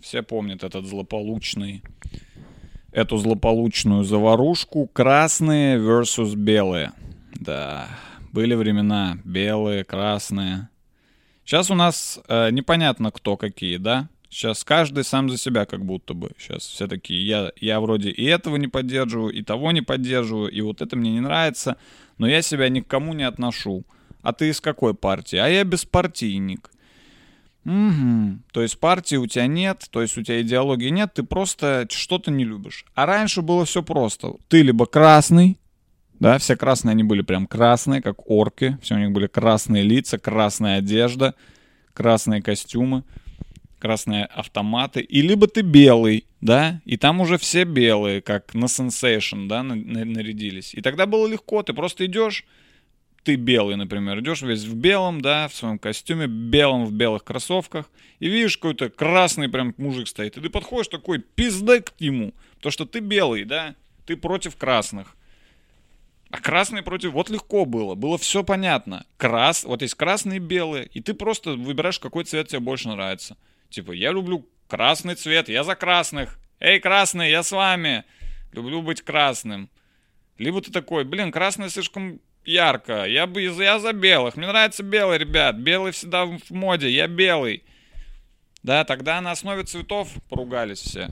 все 0.00 0.24
помнят 0.24 0.64
этот 0.64 0.84
злополучный 0.84 1.84
эту 2.90 3.18
злополучную 3.18 4.02
заварушку. 4.02 4.88
Красные 4.92 5.78
versus 5.78 6.34
белые. 6.34 6.90
Да, 7.34 7.86
были 8.32 8.56
времена. 8.56 9.18
Белые, 9.24 9.84
красные. 9.84 10.68
Сейчас 11.44 11.70
у 11.70 11.76
нас 11.76 12.18
э, 12.26 12.50
непонятно 12.50 13.12
кто 13.12 13.36
какие, 13.36 13.76
да? 13.76 14.08
Сейчас 14.32 14.64
каждый 14.64 15.04
сам 15.04 15.28
за 15.28 15.36
себя 15.36 15.66
как 15.66 15.84
будто 15.84 16.14
бы. 16.14 16.30
Сейчас 16.38 16.62
все 16.62 16.88
такие, 16.88 17.26
я, 17.26 17.52
я 17.60 17.80
вроде 17.80 18.08
и 18.08 18.24
этого 18.24 18.56
не 18.56 18.66
поддерживаю, 18.66 19.30
и 19.30 19.42
того 19.42 19.72
не 19.72 19.82
поддерживаю, 19.82 20.50
и 20.50 20.62
вот 20.62 20.80
это 20.80 20.96
мне 20.96 21.12
не 21.12 21.20
нравится, 21.20 21.76
но 22.16 22.26
я 22.26 22.40
себя 22.40 22.70
ни 22.70 22.80
к 22.80 22.86
кому 22.86 23.12
не 23.12 23.24
отношу. 23.24 23.84
А 24.22 24.32
ты 24.32 24.48
из 24.48 24.62
какой 24.62 24.94
партии? 24.94 25.36
А 25.36 25.48
я 25.48 25.64
беспартийник. 25.64 26.70
Угу. 27.66 28.38
То 28.52 28.62
есть 28.62 28.80
партии 28.80 29.16
у 29.16 29.26
тебя 29.26 29.46
нет, 29.46 29.86
то 29.90 30.00
есть 30.00 30.16
у 30.16 30.22
тебя 30.22 30.40
идеологии 30.40 30.88
нет, 30.88 31.12
ты 31.12 31.24
просто 31.24 31.86
что-то 31.90 32.30
не 32.30 32.44
любишь. 32.44 32.86
А 32.94 33.04
раньше 33.04 33.42
было 33.42 33.66
все 33.66 33.82
просто. 33.82 34.36
Ты 34.48 34.62
либо 34.62 34.86
красный, 34.86 35.58
да, 36.18 36.38
все 36.38 36.56
красные, 36.56 36.92
они 36.92 37.04
были 37.04 37.20
прям 37.20 37.46
красные, 37.46 38.00
как 38.00 38.30
орки, 38.30 38.78
все 38.80 38.94
у 38.94 38.98
них 38.98 39.12
были 39.12 39.26
красные 39.26 39.82
лица, 39.82 40.18
красная 40.18 40.78
одежда, 40.78 41.34
красные 41.92 42.40
костюмы, 42.40 43.04
красные 43.82 44.26
автоматы. 44.26 45.00
И 45.00 45.22
либо 45.22 45.48
ты 45.48 45.62
белый, 45.62 46.24
да, 46.40 46.80
и 46.84 46.96
там 46.96 47.20
уже 47.20 47.36
все 47.36 47.64
белые, 47.64 48.22
как 48.22 48.54
на 48.54 48.66
Sensation, 48.66 49.48
да, 49.48 49.64
нарядились. 49.64 50.72
И 50.72 50.80
тогда 50.80 51.04
было 51.06 51.26
легко, 51.26 51.64
ты 51.64 51.72
просто 51.72 52.06
идешь, 52.06 52.44
ты 53.24 53.34
белый, 53.34 53.74
например, 53.74 54.20
идешь 54.20 54.42
весь 54.42 54.62
в 54.62 54.76
белом, 54.76 55.20
да, 55.20 55.48
в 55.48 55.54
своем 55.54 55.80
костюме, 55.80 56.28
белом, 56.28 56.86
в 56.86 56.92
белых 56.92 57.24
кроссовках, 57.24 57.90
и 58.20 58.28
видишь, 58.28 58.56
какой-то 58.56 58.88
красный 58.88 59.48
прям 59.48 59.74
мужик 59.78 60.06
стоит, 60.06 60.36
и 60.36 60.40
ты 60.40 60.48
подходишь 60.48 60.86
такой, 60.86 61.18
пизда 61.18 61.80
к 61.80 62.00
нему, 62.00 62.34
потому 62.58 62.70
что 62.70 62.86
ты 62.86 63.00
белый, 63.00 63.44
да, 63.44 63.74
ты 64.06 64.16
против 64.16 64.54
красных. 64.54 65.16
А 66.30 66.38
красный 66.40 66.82
против... 66.82 67.10
Вот 67.12 67.30
легко 67.30 67.64
было, 67.64 67.96
было 67.96 68.16
все 68.16 68.44
понятно. 68.44 69.04
Крас... 69.16 69.64
Вот 69.64 69.82
есть 69.82 69.94
красные 69.96 70.36
и 70.36 70.40
белые, 70.40 70.86
и 70.86 71.00
ты 71.00 71.14
просто 71.14 71.56
выбираешь, 71.56 71.98
какой 71.98 72.24
цвет 72.24 72.46
тебе 72.46 72.60
больше 72.60 72.88
нравится. 72.88 73.36
Типа, 73.72 73.92
я 73.92 74.12
люблю 74.12 74.46
красный 74.68 75.14
цвет, 75.14 75.48
я 75.48 75.64
за 75.64 75.74
красных. 75.74 76.38
Эй, 76.60 76.78
красный, 76.78 77.30
я 77.30 77.42
с 77.42 77.50
вами. 77.52 78.04
Люблю 78.52 78.82
быть 78.82 79.00
красным. 79.00 79.70
Либо 80.36 80.60
ты 80.60 80.70
такой, 80.70 81.04
блин, 81.04 81.32
красный 81.32 81.70
слишком 81.70 82.20
ярко. 82.44 83.06
Я 83.06 83.26
бы 83.26 83.40
я 83.40 83.78
за 83.78 83.94
белых. 83.94 84.36
Мне 84.36 84.46
нравится 84.46 84.82
белый, 84.82 85.16
ребят. 85.16 85.56
Белый 85.56 85.92
всегда 85.92 86.26
в 86.26 86.50
моде. 86.50 86.90
Я 86.90 87.06
белый. 87.06 87.64
Да, 88.62 88.84
тогда 88.84 89.20
на 89.22 89.30
основе 89.30 89.64
цветов 89.64 90.10
поругались 90.28 90.80
все. 90.80 91.08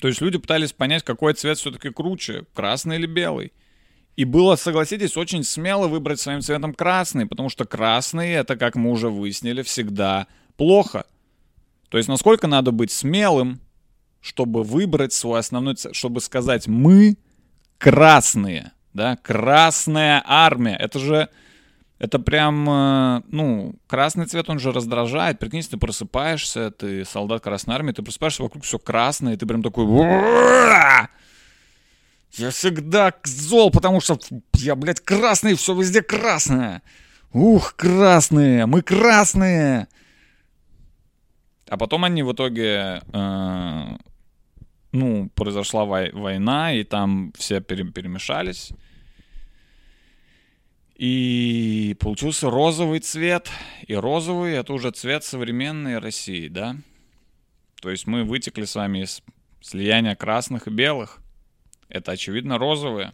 То 0.00 0.06
есть 0.06 0.20
люди 0.20 0.38
пытались 0.38 0.72
понять, 0.72 1.02
какой 1.02 1.34
цвет 1.34 1.58
все-таки 1.58 1.90
круче, 1.90 2.44
красный 2.54 2.96
или 2.96 3.06
белый. 3.06 3.52
И 4.14 4.24
было, 4.24 4.54
согласитесь, 4.54 5.16
очень 5.16 5.42
смело 5.42 5.88
выбрать 5.88 6.20
своим 6.20 6.42
цветом 6.42 6.72
красный, 6.72 7.26
потому 7.26 7.48
что 7.48 7.64
красный, 7.64 8.30
это, 8.30 8.56
как 8.56 8.76
мы 8.76 8.90
уже 8.90 9.10
выяснили, 9.10 9.62
всегда 9.62 10.26
плохо. 10.56 11.06
То 11.88 11.98
есть 11.98 12.08
насколько 12.08 12.46
надо 12.46 12.72
быть 12.72 12.90
смелым, 12.90 13.60
чтобы 14.20 14.62
выбрать 14.62 15.12
свой 15.12 15.40
основной 15.40 15.76
чтобы 15.92 16.20
сказать 16.20 16.66
«мы 16.66 17.16
красные» 17.78 18.72
да, 18.96 19.16
Красная 19.16 20.22
Армия, 20.26 20.74
это 20.74 20.98
же, 20.98 21.28
это 21.98 22.18
прям, 22.18 22.68
э, 22.68 23.22
ну, 23.28 23.74
красный 23.86 24.24
цвет, 24.24 24.48
он 24.48 24.58
же 24.58 24.72
раздражает, 24.72 25.38
прикинь, 25.38 25.62
ты 25.62 25.76
просыпаешься, 25.76 26.70
ты 26.70 27.04
солдат 27.04 27.42
Красной 27.42 27.74
Армии, 27.74 27.92
ты 27.92 28.02
просыпаешься, 28.02 28.42
вокруг 28.42 28.64
все 28.64 28.78
красное, 28.78 29.34
и 29.34 29.36
ты 29.36 29.44
прям 29.44 29.62
такой, 29.62 29.84
я 32.32 32.50
всегда 32.50 33.12
зол, 33.24 33.70
потому 33.70 34.00
что 34.00 34.18
я, 34.54 34.74
блядь, 34.74 35.00
красный, 35.00 35.54
все 35.54 35.74
везде 35.74 36.02
красное. 36.02 36.82
Ух, 37.32 37.74
красные, 37.76 38.66
мы 38.66 38.82
красные. 38.82 39.88
А 41.68 41.76
потом 41.76 42.04
они 42.04 42.22
в 42.22 42.32
итоге 42.32 43.02
э, 43.12 43.84
ну, 44.92 45.28
произошла 45.30 45.84
вой- 45.84 46.12
война, 46.12 46.72
и 46.72 46.84
там 46.84 47.32
все 47.36 47.60
пере- 47.60 47.90
перемешались. 47.90 48.72
И 50.94 51.96
получился 52.00 52.48
розовый 52.50 53.00
цвет. 53.00 53.50
И 53.86 53.94
розовый— 53.94 54.52
это 54.54 54.72
уже 54.72 54.90
цвет 54.92 55.24
современной 55.24 55.98
России, 55.98 56.48
да? 56.48 56.76
То 57.82 57.90
есть 57.90 58.06
мы 58.06 58.24
вытекли 58.24 58.64
с 58.64 58.74
вами 58.74 59.02
из 59.02 59.22
слияния 59.60 60.14
красных 60.14 60.68
и 60.68 60.70
белых. 60.70 61.18
Это, 61.88 62.12
очевидно, 62.12 62.58
розовые. 62.58 63.12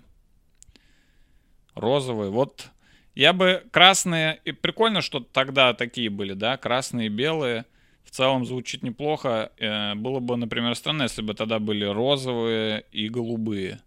Розовые. 1.74 2.30
Вот 2.30 2.70
Я 3.14 3.32
бы 3.32 3.64
красные... 3.70 4.40
И 4.44 4.52
прикольно, 4.52 5.02
что 5.02 5.20
тогда 5.20 5.74
такие 5.74 6.08
были, 6.08 6.34
да, 6.34 6.56
красные 6.56 7.06
и 7.06 7.10
белые. 7.10 7.64
В 8.12 8.14
целом 8.14 8.44
звучит 8.44 8.82
неплохо. 8.82 9.52
Э, 9.56 9.94
было 9.94 10.20
бы, 10.20 10.36
например, 10.36 10.74
странно, 10.74 11.04
если 11.04 11.22
бы 11.22 11.32
тогда 11.32 11.58
были 11.58 11.86
розовые 11.86 12.84
и 12.92 13.08
голубые. 13.08 13.80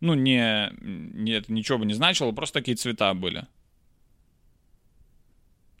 Ну, 0.00 0.12
не, 0.12 0.70
не, 0.82 1.32
это 1.32 1.50
ничего 1.50 1.78
бы 1.78 1.86
не 1.86 1.94
значило, 1.94 2.32
просто 2.32 2.58
такие 2.60 2.76
цвета 2.76 3.14
были. 3.14 3.46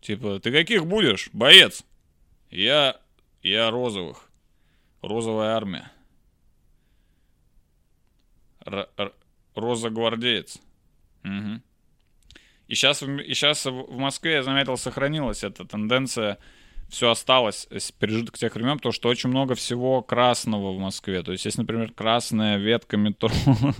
Типа, 0.00 0.40
ты 0.40 0.50
каких 0.50 0.86
будешь, 0.86 1.28
боец? 1.34 1.84
Я, 2.50 2.98
я 3.42 3.70
розовых. 3.70 4.30
Розовая 5.02 5.54
армия. 5.54 5.92
Р- 8.64 8.88
р- 8.96 9.14
роза 9.54 9.90
гвардеец. 9.90 10.62
Угу. 11.24 11.60
И 12.68 12.74
сейчас, 12.74 13.02
и 13.02 13.34
сейчас 13.34 13.66
в 13.66 13.98
Москве, 13.98 14.32
я 14.32 14.42
заметил, 14.42 14.78
сохранилась 14.78 15.44
эта 15.44 15.66
тенденция 15.66 16.38
все 16.90 17.10
осталось 17.10 17.68
с 17.70 17.92
пережиток 17.92 18.36
тех 18.36 18.54
времен, 18.54 18.76
потому 18.76 18.92
что 18.92 19.08
очень 19.08 19.30
много 19.30 19.54
всего 19.54 20.02
красного 20.02 20.72
в 20.72 20.78
Москве. 20.78 21.22
То 21.22 21.32
есть 21.32 21.44
есть, 21.44 21.56
например, 21.56 21.92
красная 21.92 22.56
ветка 22.56 22.96
метро. 22.96 23.30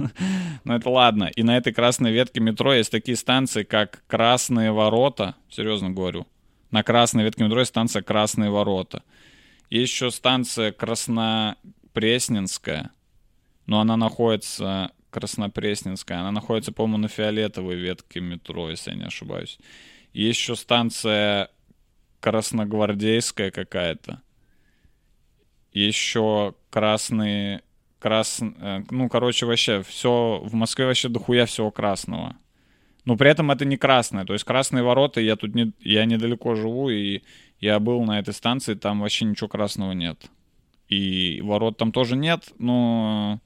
ну 0.65 0.75
это 0.75 0.89
ладно. 0.89 1.31
И 1.35 1.43
на 1.43 1.57
этой 1.57 1.73
красной 1.73 2.13
ветке 2.13 2.41
метро 2.41 2.73
есть 2.73 2.91
такие 2.91 3.17
станции, 3.17 3.65
как 3.65 4.03
Красные 4.07 4.73
ворота. 4.73 5.35
Серьезно 5.49 5.91
говорю. 5.91 6.27
На 6.71 6.83
красной 6.83 7.25
ветке 7.25 7.45
метро 7.45 7.61
есть 7.61 7.71
станция 7.71 8.03
Красные 8.03 8.51
ворота. 8.51 9.03
Есть 9.71 9.93
еще 9.93 10.11
станция 10.11 10.73
Краснопресненская. 10.73 12.91
Но 13.67 13.81
она 13.81 13.97
находится... 13.97 14.93
Краснопресненская. 15.11 16.21
Она 16.21 16.31
находится, 16.31 16.71
по-моему, 16.71 16.99
на 16.99 17.09
фиолетовой 17.09 17.75
ветке 17.75 18.21
метро, 18.21 18.71
если 18.71 18.93
я 18.93 18.97
не 18.97 19.07
ошибаюсь. 19.07 19.59
Есть 20.13 20.39
еще 20.39 20.55
станция 20.55 21.51
красногвардейская 22.21 23.51
какая-то. 23.51 24.23
Еще 25.73 26.55
красные... 26.71 27.62
Крас... 27.99 28.41
Э, 28.41 28.83
ну, 28.91 29.09
короче, 29.09 29.47
вообще, 29.47 29.83
все... 29.83 30.41
В 30.45 30.55
Москве 30.55 30.87
вообще 30.87 31.09
дохуя 31.09 31.47
всего 31.47 31.71
красного. 31.71 32.37
Но 33.05 33.16
при 33.16 33.31
этом 33.31 33.51
это 33.51 33.64
не 33.64 33.77
красное. 33.77 34.25
То 34.25 34.33
есть 34.33 34.45
красные 34.45 34.83
ворота, 34.83 35.21
я 35.21 35.37
тут 35.37 35.55
не... 35.55 35.73
Я 35.81 36.05
недалеко 36.05 36.55
живу, 36.55 36.91
и 36.91 37.23
я 37.59 37.79
был 37.79 38.03
на 38.05 38.18
этой 38.18 38.35
станции, 38.35 38.75
там 38.75 39.01
вообще 39.01 39.25
ничего 39.25 39.49
красного 39.49 39.93
нет. 39.93 40.31
И 40.89 41.41
ворот 41.43 41.77
там 41.77 41.93
тоже 41.93 42.16
нет, 42.16 42.53
но... 42.59 43.41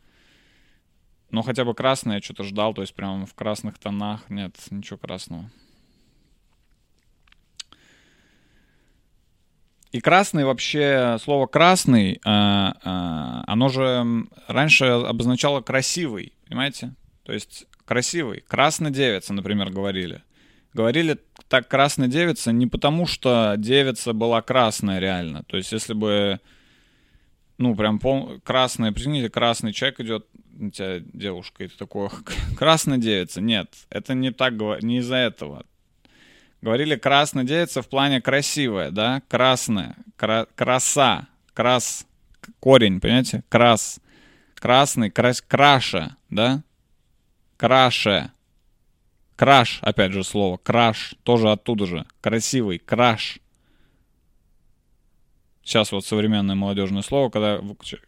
Но 1.31 1.43
хотя 1.43 1.65
бы 1.65 1.75
красное 1.75 2.17
я 2.17 2.23
что-то 2.23 2.45
ждал, 2.45 2.75
то 2.75 2.83
есть 2.83 2.95
прям 2.95 3.27
в 3.27 3.35
красных 3.35 3.77
тонах 3.79 4.31
нет 4.31 4.57
ничего 4.71 4.99
красного. 4.99 5.51
И 9.95 10.01
красный 10.01 10.45
вообще, 10.45 11.19
слово 11.23 11.47
красный, 11.47 12.21
а, 12.25 12.75
а, 12.83 13.45
оно 13.47 13.69
же 13.69 14.05
раньше 14.49 14.87
обозначало 14.87 15.61
красивый, 15.61 16.33
понимаете? 16.49 16.97
То 17.23 17.33
есть 17.33 17.67
красивый. 17.85 18.41
Красная 18.41 18.91
девица, 18.91 19.33
например, 19.33 19.71
говорили. 19.71 20.25
Говорили 20.73 21.21
так 21.47 21.69
красная 21.69 22.09
девица 22.09 22.51
не 22.51 22.67
потому, 22.67 23.07
что 23.07 23.55
девица 23.57 24.13
была 24.15 24.43
красная 24.43 24.99
реально. 24.99 25.45
То 25.45 25.57
есть 25.57 25.71
если 25.71 25.95
бы, 25.95 26.41
ну, 27.59 27.77
прям 27.77 28.01
пол... 28.01 28.41
красная, 28.43 28.91
прикиньте, 28.91 29.31
красный 29.31 29.73
человек 29.73 30.01
идет, 30.01 30.27
у 30.59 30.71
тебя 30.71 31.03
девушка, 31.13 31.63
и 31.63 31.69
ты 31.69 31.79
такой, 31.79 32.09
красная 32.57 32.99
девица. 32.99 33.41
Нет, 33.41 33.73
это 33.91 34.15
не 34.15 34.33
так, 34.33 34.55
не 34.83 34.99
из-за 34.99 35.19
этого. 35.19 35.65
Говорили 36.65 36.97
красная 36.97 37.45
девица 37.45 37.83
в 37.83 37.89
плане 37.91 38.23
красивая, 38.23 38.91
да? 38.91 39.21
Красная, 39.29 39.97
кра- 40.17 40.47
краса, 40.55 41.29
крас, 41.53 42.07
корень, 42.59 43.01
понимаете? 43.01 43.45
Крас, 43.51 44.01
красный, 44.55 45.11
крас, 45.11 45.43
краша, 45.43 46.17
да? 46.31 46.63
Краше. 47.59 48.31
Краш, 49.37 49.81
опять 49.83 50.13
же 50.13 50.25
слово. 50.25 50.57
Краш, 50.57 51.17
тоже 51.23 51.51
оттуда 51.51 51.85
же. 51.85 52.07
Красивый, 52.23 52.79
краш. 52.79 53.41
Сейчас 55.63 55.93
вот 55.93 56.07
современное 56.07 56.55
молодежное 56.55 57.03
слово, 57.03 57.29
когда 57.29 57.61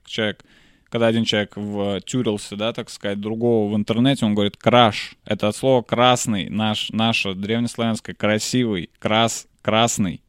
человек 0.06 0.42
когда 0.96 1.08
один 1.08 1.26
человек 1.26 1.52
втюрился, 1.52 2.56
да, 2.56 2.72
так 2.72 2.88
сказать, 2.88 3.20
другого 3.20 3.70
в 3.70 3.76
интернете, 3.76 4.24
он 4.24 4.34
говорит 4.34 4.56
«краш». 4.56 5.16
Это 5.26 5.48
от 5.48 5.54
слова 5.54 5.82
«красный», 5.82 6.48
наш, 6.48 6.88
наше 6.88 7.34
древнеславянское 7.34 8.14
«красивый», 8.14 8.88
«крас», 8.98 9.46
«красный». 9.60 10.22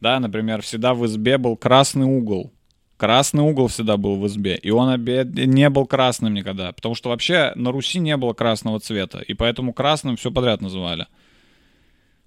Да, 0.00 0.18
например, 0.18 0.62
всегда 0.62 0.92
в 0.92 1.06
избе 1.06 1.38
был 1.38 1.56
красный 1.56 2.06
угол. 2.06 2.52
Красный 2.96 3.44
угол 3.44 3.68
всегда 3.68 3.96
был 3.96 4.16
в 4.16 4.26
избе, 4.26 4.56
и 4.56 4.70
он 4.70 4.88
обед 4.88 5.28
не 5.32 5.70
был 5.70 5.86
красным 5.86 6.34
никогда, 6.34 6.72
потому 6.72 6.96
что 6.96 7.10
вообще 7.10 7.52
на 7.54 7.70
Руси 7.70 8.00
не 8.00 8.16
было 8.16 8.32
красного 8.32 8.80
цвета, 8.80 9.20
и 9.20 9.34
поэтому 9.34 9.72
красным 9.72 10.16
все 10.16 10.32
подряд 10.32 10.60
называли. 10.60 11.06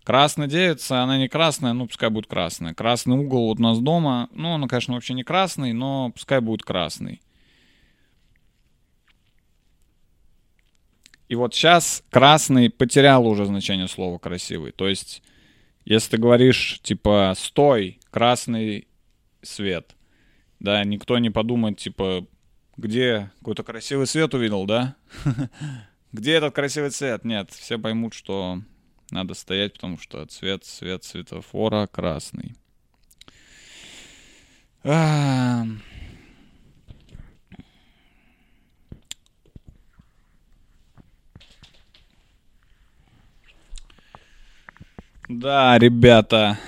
Красная 0.03 0.47
девица, 0.47 1.03
она 1.03 1.17
не 1.17 1.27
красная, 1.27 1.73
ну, 1.73 1.87
пускай 1.87 2.09
будет 2.09 2.27
красная. 2.27 2.73
Красный 2.73 3.17
угол 3.17 3.47
вот 3.47 3.59
у 3.59 3.61
нас 3.61 3.79
дома, 3.79 4.29
ну, 4.33 4.49
он, 4.49 4.67
конечно, 4.67 4.95
вообще 4.95 5.13
не 5.13 5.23
красный, 5.23 5.73
но 5.73 6.11
пускай 6.11 6.39
будет 6.39 6.63
красный. 6.63 7.21
И 11.27 11.35
вот 11.35 11.53
сейчас 11.53 12.03
красный 12.09 12.69
потерял 12.69 13.25
уже 13.25 13.45
значение 13.45 13.87
слова 13.87 14.17
красивый. 14.17 14.71
То 14.71 14.89
есть, 14.89 15.21
если 15.85 16.11
ты 16.11 16.17
говоришь, 16.17 16.81
типа, 16.83 17.33
стой, 17.37 17.99
красный 18.09 18.87
свет, 19.41 19.95
да, 20.59 20.83
никто 20.83 21.19
не 21.19 21.29
подумает, 21.29 21.77
типа, 21.77 22.25
где 22.75 23.31
какой-то 23.39 23.63
красивый 23.63 24.07
свет 24.07 24.33
увидел, 24.33 24.65
да? 24.65 24.95
Где 26.11 26.33
этот 26.33 26.53
красивый 26.53 26.89
цвет? 26.89 27.23
Нет, 27.23 27.51
все 27.51 27.79
поймут, 27.79 28.13
что 28.13 28.61
надо 29.11 29.33
стоять, 29.33 29.73
потому 29.73 29.97
что 29.97 30.25
цвет, 30.25 30.63
цвет 30.63 31.03
светофора 31.03 31.87
красный. 31.87 32.55
А... 34.83 35.65
Да, 45.29 45.77
ребята, 45.77 46.59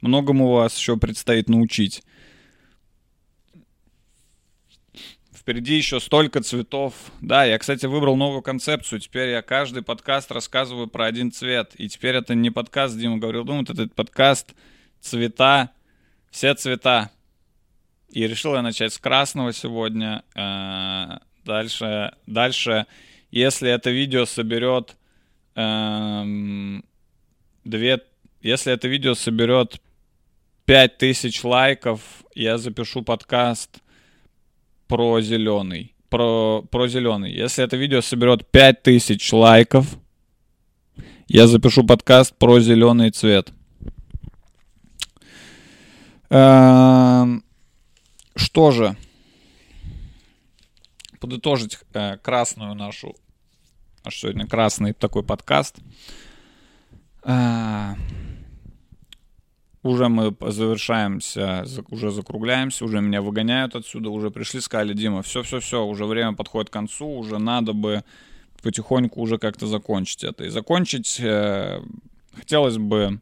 многому 0.00 0.50
вас 0.50 0.76
еще 0.76 0.96
предстоит 0.96 1.48
научить. 1.48 2.02
Впереди 5.44 5.74
еще 5.74 6.00
столько 6.00 6.42
цветов. 6.42 6.94
Да, 7.20 7.44
я, 7.44 7.58
кстати, 7.58 7.84
выбрал 7.84 8.16
новую 8.16 8.40
концепцию. 8.40 8.98
Теперь 8.98 9.28
я 9.28 9.42
каждый 9.42 9.82
подкаст 9.82 10.32
рассказываю 10.32 10.86
про 10.86 11.04
один 11.04 11.30
цвет. 11.30 11.72
И 11.76 11.86
теперь 11.90 12.14
это 12.14 12.34
не 12.34 12.48
подкаст, 12.48 12.96
Дима 12.96 13.18
говорил, 13.18 13.44
думает, 13.44 13.68
это 13.68 13.86
подкаст 13.88 14.54
цвета, 15.02 15.70
все 16.30 16.54
цвета. 16.54 17.10
И 18.08 18.26
решил 18.26 18.54
я 18.54 18.62
начать 18.62 18.94
с 18.94 18.98
красного 18.98 19.52
сегодня. 19.52 20.24
Э, 20.34 21.18
дальше, 21.44 22.14
дальше, 22.26 22.86
если 23.30 23.70
это 23.70 23.90
видео 23.90 24.24
соберет 24.24 24.96
эм, 25.56 26.86
две, 27.64 28.00
если 28.40 28.72
это 28.72 28.88
видео 28.88 29.12
соберет 29.12 29.78
5000 30.64 31.44
лайков, 31.44 32.00
я 32.34 32.56
запишу 32.56 33.02
подкаст 33.02 33.83
про 34.86 35.20
зеленый. 35.20 35.94
Про, 36.08 36.62
про 36.70 36.86
зеленый. 36.86 37.32
Если 37.32 37.64
это 37.64 37.76
видео 37.76 38.00
соберет 38.00 38.46
5000 38.50 39.32
лайков, 39.32 39.98
я 41.26 41.46
запишу 41.46 41.84
подкаст 41.84 42.34
про 42.36 42.60
зеленый 42.60 43.10
цвет. 43.10 43.52
Эм, 46.30 47.44
что 48.36 48.70
же? 48.70 48.96
Подытожить 51.20 51.78
э, 51.94 52.18
красную 52.18 52.74
нашу... 52.74 53.16
Аж 54.04 54.18
сегодня 54.18 54.46
красный 54.46 54.92
такой 54.92 55.22
подкаст. 55.22 55.78
Уже 59.84 60.08
мы 60.08 60.34
завершаемся, 60.40 61.64
уже 61.90 62.10
закругляемся, 62.10 62.84
уже 62.84 63.00
меня 63.00 63.22
выгоняют 63.22 63.76
отсюда, 63.76 64.10
уже 64.10 64.32
пришли, 64.32 64.60
сказали, 64.60 64.94
Дима, 64.94 65.22
все-все-все, 65.22 65.84
уже 65.84 66.06
время 66.06 66.32
подходит 66.32 66.70
к 66.70 66.72
концу, 66.72 67.06
уже 67.06 67.38
надо 67.38 67.72
бы 67.72 68.02
потихоньку 68.62 69.20
уже 69.20 69.38
как-то 69.38 69.68
закончить 69.68 70.24
это. 70.24 70.44
И 70.44 70.48
закончить 70.48 71.20
э, 71.20 71.80
хотелось 72.34 72.78
бы, 72.78 73.20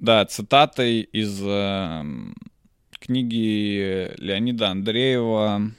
да, 0.00 0.24
цитатой 0.24 1.02
из 1.02 1.40
э, 1.40 2.02
книги 2.98 4.10
Леонида 4.18 4.70
Андреева 4.70 5.70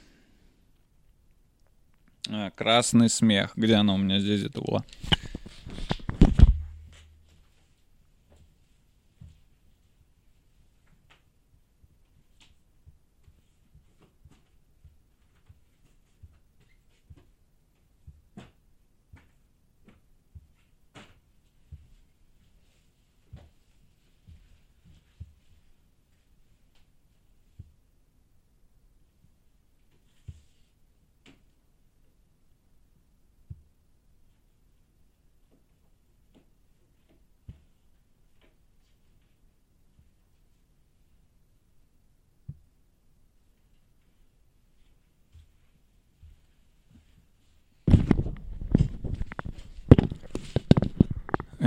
Э, 2.28 2.50
красный 2.54 3.08
смех. 3.08 3.52
Где 3.56 3.74
она 3.74 3.94
у 3.94 3.96
меня 3.96 4.20
здесь 4.20 4.44
это 4.44 4.60
была? 4.60 4.84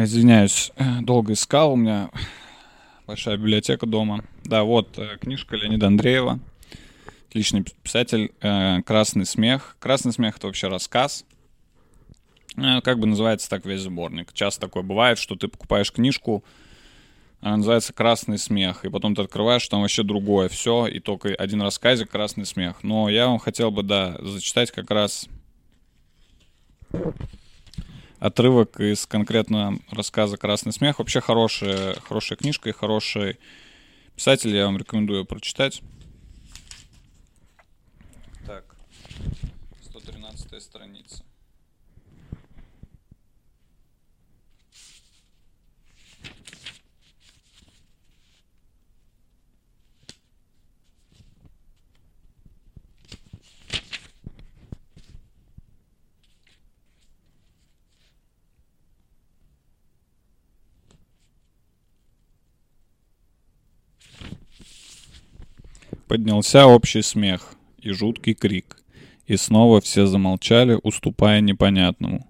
Извиняюсь, 0.03 0.71
э, 0.77 0.83
долго 1.01 1.33
искал, 1.33 1.73
у 1.73 1.75
меня 1.75 2.09
большая 3.07 3.37
библиотека 3.37 3.85
дома. 3.85 4.23
Да, 4.43 4.63
вот 4.63 4.97
э, 4.97 5.17
книжка 5.19 5.55
Леонида 5.55 5.87
Андреева, 5.87 6.39
отличный 7.29 7.63
писатель, 7.83 8.31
э, 8.41 8.81
«Красный 8.81 9.25
смех». 9.25 9.75
«Красный 9.79 10.11
смех»— 10.13 10.37
это 10.37 10.47
вообще 10.47 10.67
рассказ. 10.67 11.25
Как 12.55 12.99
бы 12.99 13.07
называется 13.07 13.49
так 13.49 13.65
весь 13.65 13.79
сборник. 13.79 14.33
Часто 14.33 14.61
такое 14.61 14.83
бывает, 14.83 15.17
что 15.17 15.37
ты 15.37 15.47
покупаешь 15.47 15.89
книжку, 15.89 16.43
она 17.39 17.57
называется 17.57 17.93
«Красный 17.93 18.37
смех», 18.37 18.83
и 18.83 18.89
потом 18.89 19.15
ты 19.15 19.21
открываешь, 19.21 19.67
там 19.67 19.81
вообще 19.81 20.03
другое 20.03 20.49
все, 20.49 20.85
и 20.87 20.99
только 20.99 21.29
один 21.29 21.61
рассказик 21.61 22.11
«Красный 22.11 22.45
смех». 22.45 22.83
Но 22.83 23.09
я 23.09 23.27
вам 23.27 23.39
хотел 23.39 23.71
бы, 23.71 23.83
да, 23.83 24.17
зачитать 24.19 24.69
как 24.71 24.91
раз 24.91 25.27
отрывок 28.21 28.79
из 28.79 29.07
конкретно 29.07 29.79
рассказа 29.89 30.37
«Красный 30.37 30.71
смех». 30.71 30.99
Вообще 30.99 31.19
хорошая, 31.19 31.95
хорошая 32.07 32.37
книжка 32.37 32.69
и 32.69 32.71
хороший 32.71 33.39
писатель. 34.15 34.55
Я 34.55 34.67
вам 34.67 34.77
рекомендую 34.77 35.25
прочитать. 35.25 35.81
Так, 38.45 38.75
113 39.89 40.61
страница. 40.61 41.23
Поднялся 66.11 66.67
общий 66.67 67.03
смех 67.03 67.55
и 67.79 67.91
жуткий 67.91 68.33
крик, 68.33 68.75
и 69.27 69.37
снова 69.37 69.79
все 69.79 70.07
замолчали, 70.07 70.77
уступая 70.83 71.39
непонятному. 71.39 72.29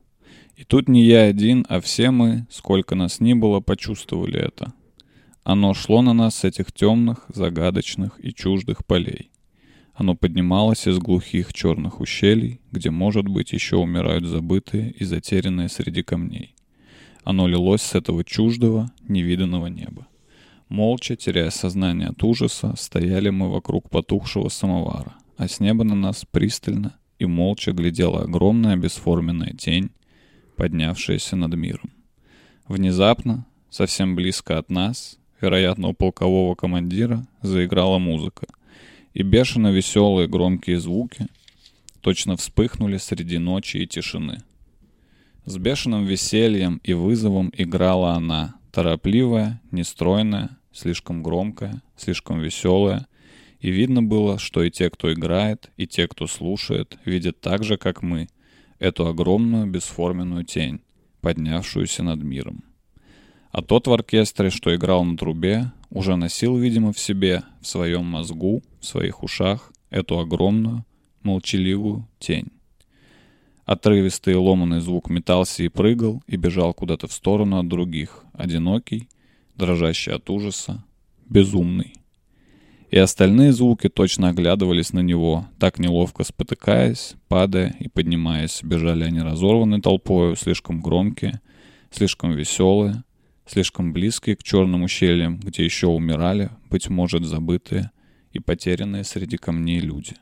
И 0.55 0.63
тут 0.63 0.87
не 0.87 1.03
я 1.03 1.23
один, 1.23 1.65
а 1.67 1.81
все 1.81 2.11
мы, 2.11 2.45
сколько 2.51 2.93
нас 2.93 3.19
ни 3.19 3.33
было, 3.33 3.59
почувствовали 3.59 4.39
это. 4.39 4.73
Оно 5.43 5.73
шло 5.73 6.03
на 6.03 6.13
нас 6.13 6.35
с 6.35 6.43
этих 6.43 6.71
темных, 6.71 7.25
загадочных 7.29 8.23
и 8.23 8.35
чуждых 8.35 8.85
полей. 8.85 9.31
Оно 9.95 10.13
поднималось 10.13 10.85
из 10.85 10.99
глухих 10.99 11.51
черных 11.51 12.01
ущелий, 12.01 12.61
где, 12.71 12.91
может 12.91 13.27
быть, 13.27 13.51
еще 13.51 13.77
умирают 13.77 14.25
забытые 14.25 14.91
и 14.91 15.05
затерянные 15.05 15.69
среди 15.69 16.03
камней. 16.03 16.53
Оно 17.23 17.47
лилось 17.47 17.81
с 17.81 17.95
этого 17.95 18.23
чуждого, 18.23 18.91
невиданного 19.07 19.65
неба. 19.65 20.05
Молча, 20.71 21.17
теряя 21.17 21.49
сознание 21.49 22.07
от 22.07 22.23
ужаса, 22.23 22.73
стояли 22.77 23.29
мы 23.29 23.51
вокруг 23.51 23.89
потухшего 23.89 24.47
самовара, 24.47 25.15
а 25.35 25.49
с 25.49 25.59
неба 25.59 25.83
на 25.83 25.95
нас 25.95 26.23
пристально 26.31 26.97
и 27.19 27.25
молча 27.25 27.73
глядела 27.73 28.21
огромная 28.21 28.77
бесформенная 28.77 29.51
тень, 29.51 29.89
поднявшаяся 30.55 31.35
над 31.35 31.53
миром. 31.55 31.91
Внезапно, 32.69 33.45
совсем 33.69 34.15
близко 34.15 34.57
от 34.57 34.69
нас, 34.69 35.19
вероятно, 35.41 35.89
у 35.89 35.93
полкового 35.93 36.55
командира, 36.55 37.27
заиграла 37.41 37.97
музыка, 37.97 38.47
и 39.13 39.23
бешено 39.23 39.73
веселые 39.73 40.29
громкие 40.29 40.79
звуки 40.79 41.27
точно 41.99 42.37
вспыхнули 42.37 42.95
среди 42.95 43.39
ночи 43.39 43.75
и 43.75 43.87
тишины. 43.87 44.41
С 45.43 45.57
бешеным 45.57 46.05
весельем 46.05 46.79
и 46.81 46.93
вызовом 46.93 47.51
играла 47.57 48.13
она, 48.13 48.55
торопливая, 48.71 49.61
нестройная, 49.71 50.57
слишком 50.71 51.23
громкая, 51.23 51.81
слишком 51.95 52.39
веселая, 52.39 53.07
и 53.59 53.69
видно 53.69 54.01
было, 54.01 54.39
что 54.39 54.63
и 54.63 54.71
те, 54.71 54.89
кто 54.89 55.13
играет, 55.13 55.69
и 55.77 55.85
те, 55.85 56.07
кто 56.07 56.27
слушает, 56.27 56.97
видят 57.05 57.39
так 57.41 57.63
же, 57.63 57.77
как 57.77 58.01
мы, 58.01 58.27
эту 58.79 59.07
огромную 59.07 59.67
бесформенную 59.67 60.43
тень, 60.43 60.81
поднявшуюся 61.21 62.03
над 62.03 62.23
миром. 62.23 62.63
А 63.51 63.61
тот 63.61 63.87
в 63.87 63.93
оркестре, 63.93 64.49
что 64.49 64.73
играл 64.73 65.03
на 65.03 65.17
трубе, 65.17 65.71
уже 65.89 66.15
носил, 66.15 66.57
видимо, 66.57 66.93
в 66.93 66.99
себе, 66.99 67.43
в 67.61 67.67
своем 67.67 68.05
мозгу, 68.05 68.63
в 68.79 68.85
своих 68.85 69.23
ушах, 69.23 69.71
эту 69.89 70.19
огромную, 70.19 70.85
молчаливую 71.21 72.07
тень. 72.17 72.47
Отрывистый 73.65 74.33
и 74.33 74.37
ломанный 74.37 74.79
звук 74.79 75.09
метался 75.09 75.63
и 75.63 75.67
прыгал, 75.67 76.23
и 76.27 76.35
бежал 76.37 76.73
куда-то 76.73 77.07
в 77.07 77.13
сторону 77.13 77.59
от 77.59 77.67
других, 77.67 78.23
одинокий, 78.33 79.07
дрожащий 79.55 80.13
от 80.13 80.29
ужаса, 80.29 80.83
безумный. 81.27 81.93
И 82.91 82.97
остальные 82.97 83.53
звуки 83.53 83.87
точно 83.87 84.29
оглядывались 84.29 84.91
на 84.91 84.99
него, 84.99 85.47
так 85.59 85.79
неловко 85.79 86.25
спотыкаясь, 86.25 87.13
падая 87.29 87.73
и 87.79 87.87
поднимаясь. 87.87 88.61
Бежали 88.63 89.05
они 89.05 89.21
разорванной 89.21 89.81
толпою, 89.81 90.35
слишком 90.35 90.81
громкие, 90.81 91.39
слишком 91.89 92.33
веселые, 92.33 93.03
слишком 93.45 93.93
близкие 93.93 94.35
к 94.35 94.43
черным 94.43 94.83
ущельям, 94.83 95.39
где 95.39 95.63
еще 95.63 95.87
умирали, 95.87 96.49
быть 96.69 96.89
может, 96.89 97.23
забытые 97.23 97.91
и 98.33 98.39
потерянные 98.39 99.05
среди 99.05 99.37
камней 99.37 99.79
люди. 99.79 100.15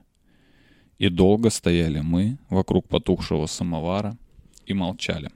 И 0.99 1.09
долго 1.09 1.49
стояли 1.49 2.01
мы 2.01 2.37
вокруг 2.49 2.87
потухшего 2.87 3.47
самовара 3.47 4.15
и 4.67 4.73
молчали. 4.73 5.31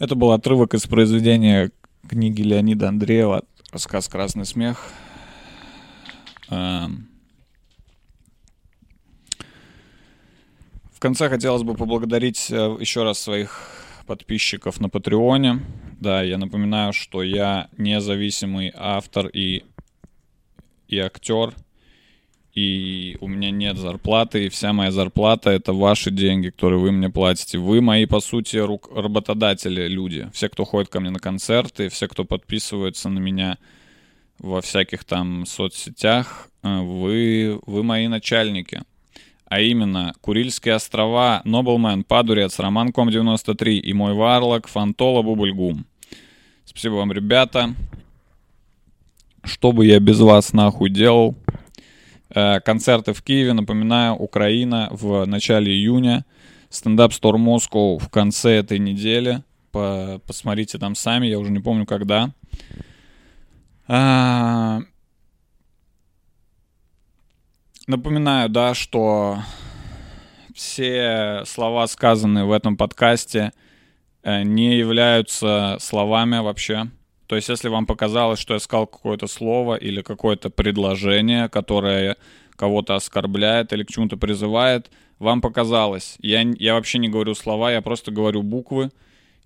Это 0.00 0.14
был 0.14 0.32
отрывок 0.32 0.72
из 0.72 0.86
произведения 0.86 1.70
книги 2.08 2.40
Леонида 2.40 2.88
Андреева 2.88 3.44
«Рассказ 3.70 4.08
«Красный 4.08 4.46
смех». 4.46 4.90
Эм. 6.48 7.06
В 10.94 11.00
конце 11.00 11.28
хотелось 11.28 11.64
бы 11.64 11.74
поблагодарить 11.74 12.50
э, 12.50 12.54
еще 12.80 13.02
раз 13.02 13.18
своих 13.18 13.68
подписчиков 14.06 14.80
на 14.80 14.88
Патреоне. 14.88 15.60
Да, 16.00 16.22
я 16.22 16.38
напоминаю, 16.38 16.94
что 16.94 17.22
я 17.22 17.68
независимый 17.76 18.72
автор 18.74 19.26
и, 19.26 19.64
и 20.88 20.98
актер– 20.98 21.52
и 22.54 23.16
у 23.20 23.28
меня 23.28 23.50
нет 23.50 23.76
зарплаты, 23.76 24.46
и 24.46 24.48
вся 24.48 24.72
моя 24.72 24.90
зарплата— 24.90 25.50
это 25.52 25.72
ваши 25.72 26.10
деньги, 26.10 26.50
которые 26.50 26.80
вы 26.80 26.90
мне 26.90 27.08
платите. 27.08 27.58
Вы 27.58 27.80
мои, 27.80 28.06
по 28.06 28.20
сути, 28.20 28.56
рук... 28.56 28.90
работодатели, 28.92 29.86
люди. 29.86 30.28
Все, 30.32 30.48
кто 30.48 30.64
ходит 30.64 30.90
ко 30.90 31.00
мне 31.00 31.10
на 31.10 31.20
концерты, 31.20 31.88
все, 31.88 32.08
кто 32.08 32.24
подписывается 32.24 33.08
на 33.08 33.20
меня 33.20 33.58
во 34.38 34.60
всяких 34.60 35.04
там 35.04 35.46
соцсетях, 35.46 36.48
э, 36.62 36.80
вы, 36.80 37.60
вы 37.66 37.82
мои 37.84 38.08
начальники. 38.08 38.82
А 39.46 39.60
именно, 39.60 40.14
Курильские 40.20 40.74
острова, 40.74 41.42
Нобелмен, 41.44 42.04
Падурец, 42.04 42.58
Роман 42.58 42.92
Ком 42.92 43.10
93 43.10 43.78
и 43.78 43.92
мой 43.92 44.14
варлок, 44.14 44.68
Фантола, 44.68 45.22
Бубльгум. 45.22 45.86
Спасибо 46.64 46.94
вам, 46.94 47.12
ребята. 47.12 47.74
Что 49.42 49.72
бы 49.72 49.86
я 49.86 49.98
без 50.00 50.20
вас 50.20 50.52
нахуй 50.52 50.90
делал? 50.90 51.36
Э, 52.32 52.60
концерты 52.60 53.12
в 53.12 53.22
Киеве, 53.22 53.52
напоминаю, 53.52 54.14
Украина 54.14 54.88
в 54.90 55.24
начале 55.26 55.72
июня. 55.72 56.24
Стендап 56.68 57.10
Store 57.10 57.36
Moscow 57.36 57.98
в 57.98 58.08
конце 58.08 58.52
этой 58.52 58.78
недели. 58.78 59.42
По 59.72 60.20
посмотрите 60.26 60.78
там 60.78 60.94
сами, 60.94 61.26
я 61.26 61.38
уже 61.38 61.50
не 61.50 61.58
помню 61.58 61.86
когда. 61.86 62.32
А 63.88 64.80
напоминаю, 67.88 68.48
да, 68.48 68.74
что 68.74 69.38
все 70.54 71.42
слова, 71.46 71.88
сказанные 71.88 72.44
в 72.44 72.52
этом 72.52 72.76
подкасте, 72.76 73.52
э, 74.22 74.42
не 74.42 74.76
являются 74.76 75.76
словами 75.80 76.38
вообще. 76.38 76.90
То 77.30 77.36
есть, 77.36 77.48
если 77.48 77.68
вам 77.68 77.86
показалось, 77.86 78.40
что 78.40 78.54
я 78.54 78.58
сказал 78.58 78.88
какое-то 78.88 79.28
слово 79.28 79.76
или 79.76 80.02
какое-то 80.02 80.50
предложение, 80.50 81.48
которое 81.48 82.16
кого-то 82.56 82.96
оскорбляет 82.96 83.72
или 83.72 83.84
к 83.84 83.88
чему-то 83.88 84.16
призывает, 84.16 84.90
вам 85.20 85.40
показалось. 85.40 86.16
Я, 86.18 86.40
я 86.40 86.74
вообще 86.74 86.98
не 86.98 87.08
говорю 87.08 87.36
слова, 87.36 87.70
я 87.70 87.82
просто 87.82 88.10
говорю 88.10 88.42
буквы. 88.42 88.90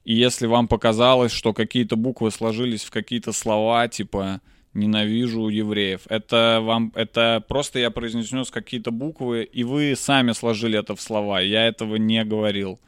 И 0.03 0.15
если 0.15 0.47
вам 0.47 0.67
показалось, 0.67 1.31
что 1.31 1.53
какие-то 1.53 1.97
буквы 1.97 2.31
сложились 2.31 2.85
в 2.85 2.91
какие-то 2.91 3.33
слова, 3.33 3.87
типа 3.87 4.41
ненавижу 4.73 5.49
евреев. 5.49 6.07
Это 6.09 6.61
вам, 6.63 6.91
это 6.95 7.45
просто 7.47 7.81
я 7.81 7.91
произнес 7.91 8.51
какие-то 8.51 8.93
буквы, 8.93 9.45
и 9.45 9.63
вы 9.63 9.95
сами 9.95 10.33
сложили 10.33 10.79
это 10.79 10.97
в 10.97 11.03
слова. 11.03 11.39
Я 11.39 11.67
этого 11.67 11.97
не 11.97 12.25
говорил. 12.25 12.81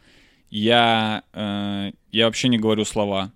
Я, 0.49 1.23
э, 1.35 1.93
я 2.13 2.25
вообще 2.25 2.49
не 2.49 2.57
говорю 2.57 2.87
слова. 2.87 3.31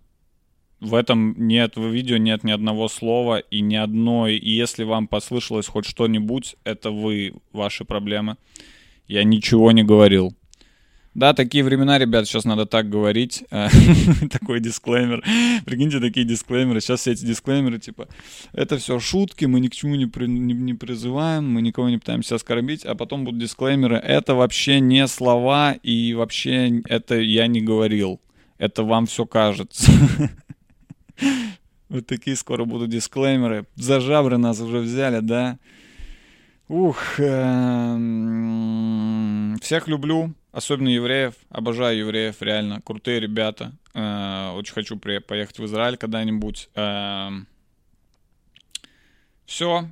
В 0.81 0.95
этом 0.95 1.35
нет, 1.37 1.77
в 1.77 1.87
видео 1.87 2.17
нет 2.17 2.43
ни 2.43 2.51
одного 2.51 2.89
слова 2.89 3.39
и 3.39 3.61
ни 3.61 3.77
одной. 3.77 4.37
И 4.37 4.51
если 4.51 4.85
вам 4.85 5.09
послышалось 5.09 5.67
хоть 5.67 5.85
что-нибудь, 5.85 6.57
это 6.65 6.91
вы, 6.91 7.35
ваши 7.53 7.85
проблемы. 7.85 8.37
Я 9.07 9.25
ничего 9.25 9.73
не 9.73 9.83
говорил. 9.83 10.35
Да, 11.13 11.35
такие 11.35 11.65
времена, 11.65 11.99
ребят, 11.99 12.27
сейчас 12.27 12.45
надо 12.45 12.67
так 12.67 12.89
говорить. 12.89 13.45
Такой 14.31 14.61
дисклеймер. 14.61 15.25
Прикиньте, 15.67 15.99
такие 15.99 16.25
дисклеймеры. 16.25 16.81
Сейчас 16.81 17.01
все 17.01 17.13
эти 17.13 17.25
дисклеймеры, 17.25 17.81
типа, 17.81 18.09
это 18.53 18.79
все 18.79 19.01
шутки, 19.01 19.45
мы 19.45 19.59
ни 19.59 19.67
к 19.67 19.75
чему 19.75 19.97
не, 19.97 20.07
при, 20.07 20.27
не, 20.27 20.55
не 20.55 20.75
призываем, 20.75 21.53
мы 21.53 21.63
никого 21.63 21.91
не 21.91 21.99
пытаемся 21.99 22.37
оскорбить, 22.37 22.85
а 22.85 22.95
потом 22.95 23.25
будут 23.25 23.41
дисклеймеры. 23.41 23.97
Это 23.97 24.37
вообще 24.37 24.79
не 24.79 25.07
слова, 25.09 25.73
и 25.73 26.15
вообще 26.15 26.81
это 26.89 27.19
я 27.19 27.49
не 27.49 27.61
говорил. 27.61 28.21
Это 28.59 28.85
вам 28.85 29.07
все 29.07 29.27
кажется. 29.27 29.91
Вот 31.89 32.07
такие 32.07 32.37
скоро 32.37 32.65
будут 32.65 32.91
дисклеймеры. 32.91 33.67
За 33.75 33.99
жабры 34.01 34.39
нас 34.39 34.61
уже 34.61 34.79
взяли, 34.79 35.19
да? 35.21 35.59
Ух, 36.69 37.19
эм, 37.19 38.39
всех 39.61 39.89
люблю. 39.89 40.33
Особенно 40.53 40.89
евреев. 40.89 41.35
Обожаю 41.49 41.99
евреев, 41.99 42.41
реально. 42.41 42.81
Крутые 42.83 43.19
ребята. 43.19 43.73
Э, 43.93 44.53
очень 44.55 44.75
хочу 44.75 44.97
поехать 44.97 45.59
в 45.59 45.65
Израиль 45.65 45.97
когда-нибудь. 45.97 46.71
Э, 46.77 47.31
все. 49.47 49.89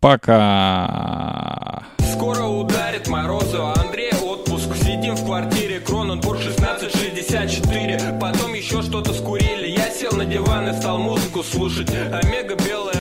Пока. 0.00 1.82
Скоро 2.14 2.44
ударит 2.44 3.06
морозу, 3.08 3.66
а 3.66 3.74
Андрей 3.78 4.12
отпуск. 4.14 4.74
Сидим 4.74 5.14
в 5.14 5.26
квартире, 5.26 5.78
Кроненбург 5.80 6.40
1664 6.40 8.18
Потом 8.18 8.54
еще 8.54 8.80
что-то 8.80 9.12
скурили. 9.12 9.68
Я 9.68 9.90
сел 9.90 10.12
на 10.12 10.24
диван 10.24 10.70
и 10.70 10.72
стал 10.72 10.96
музыку 10.98 11.42
слушать. 11.42 11.90
Омега 11.90 12.54
белая 12.54 12.79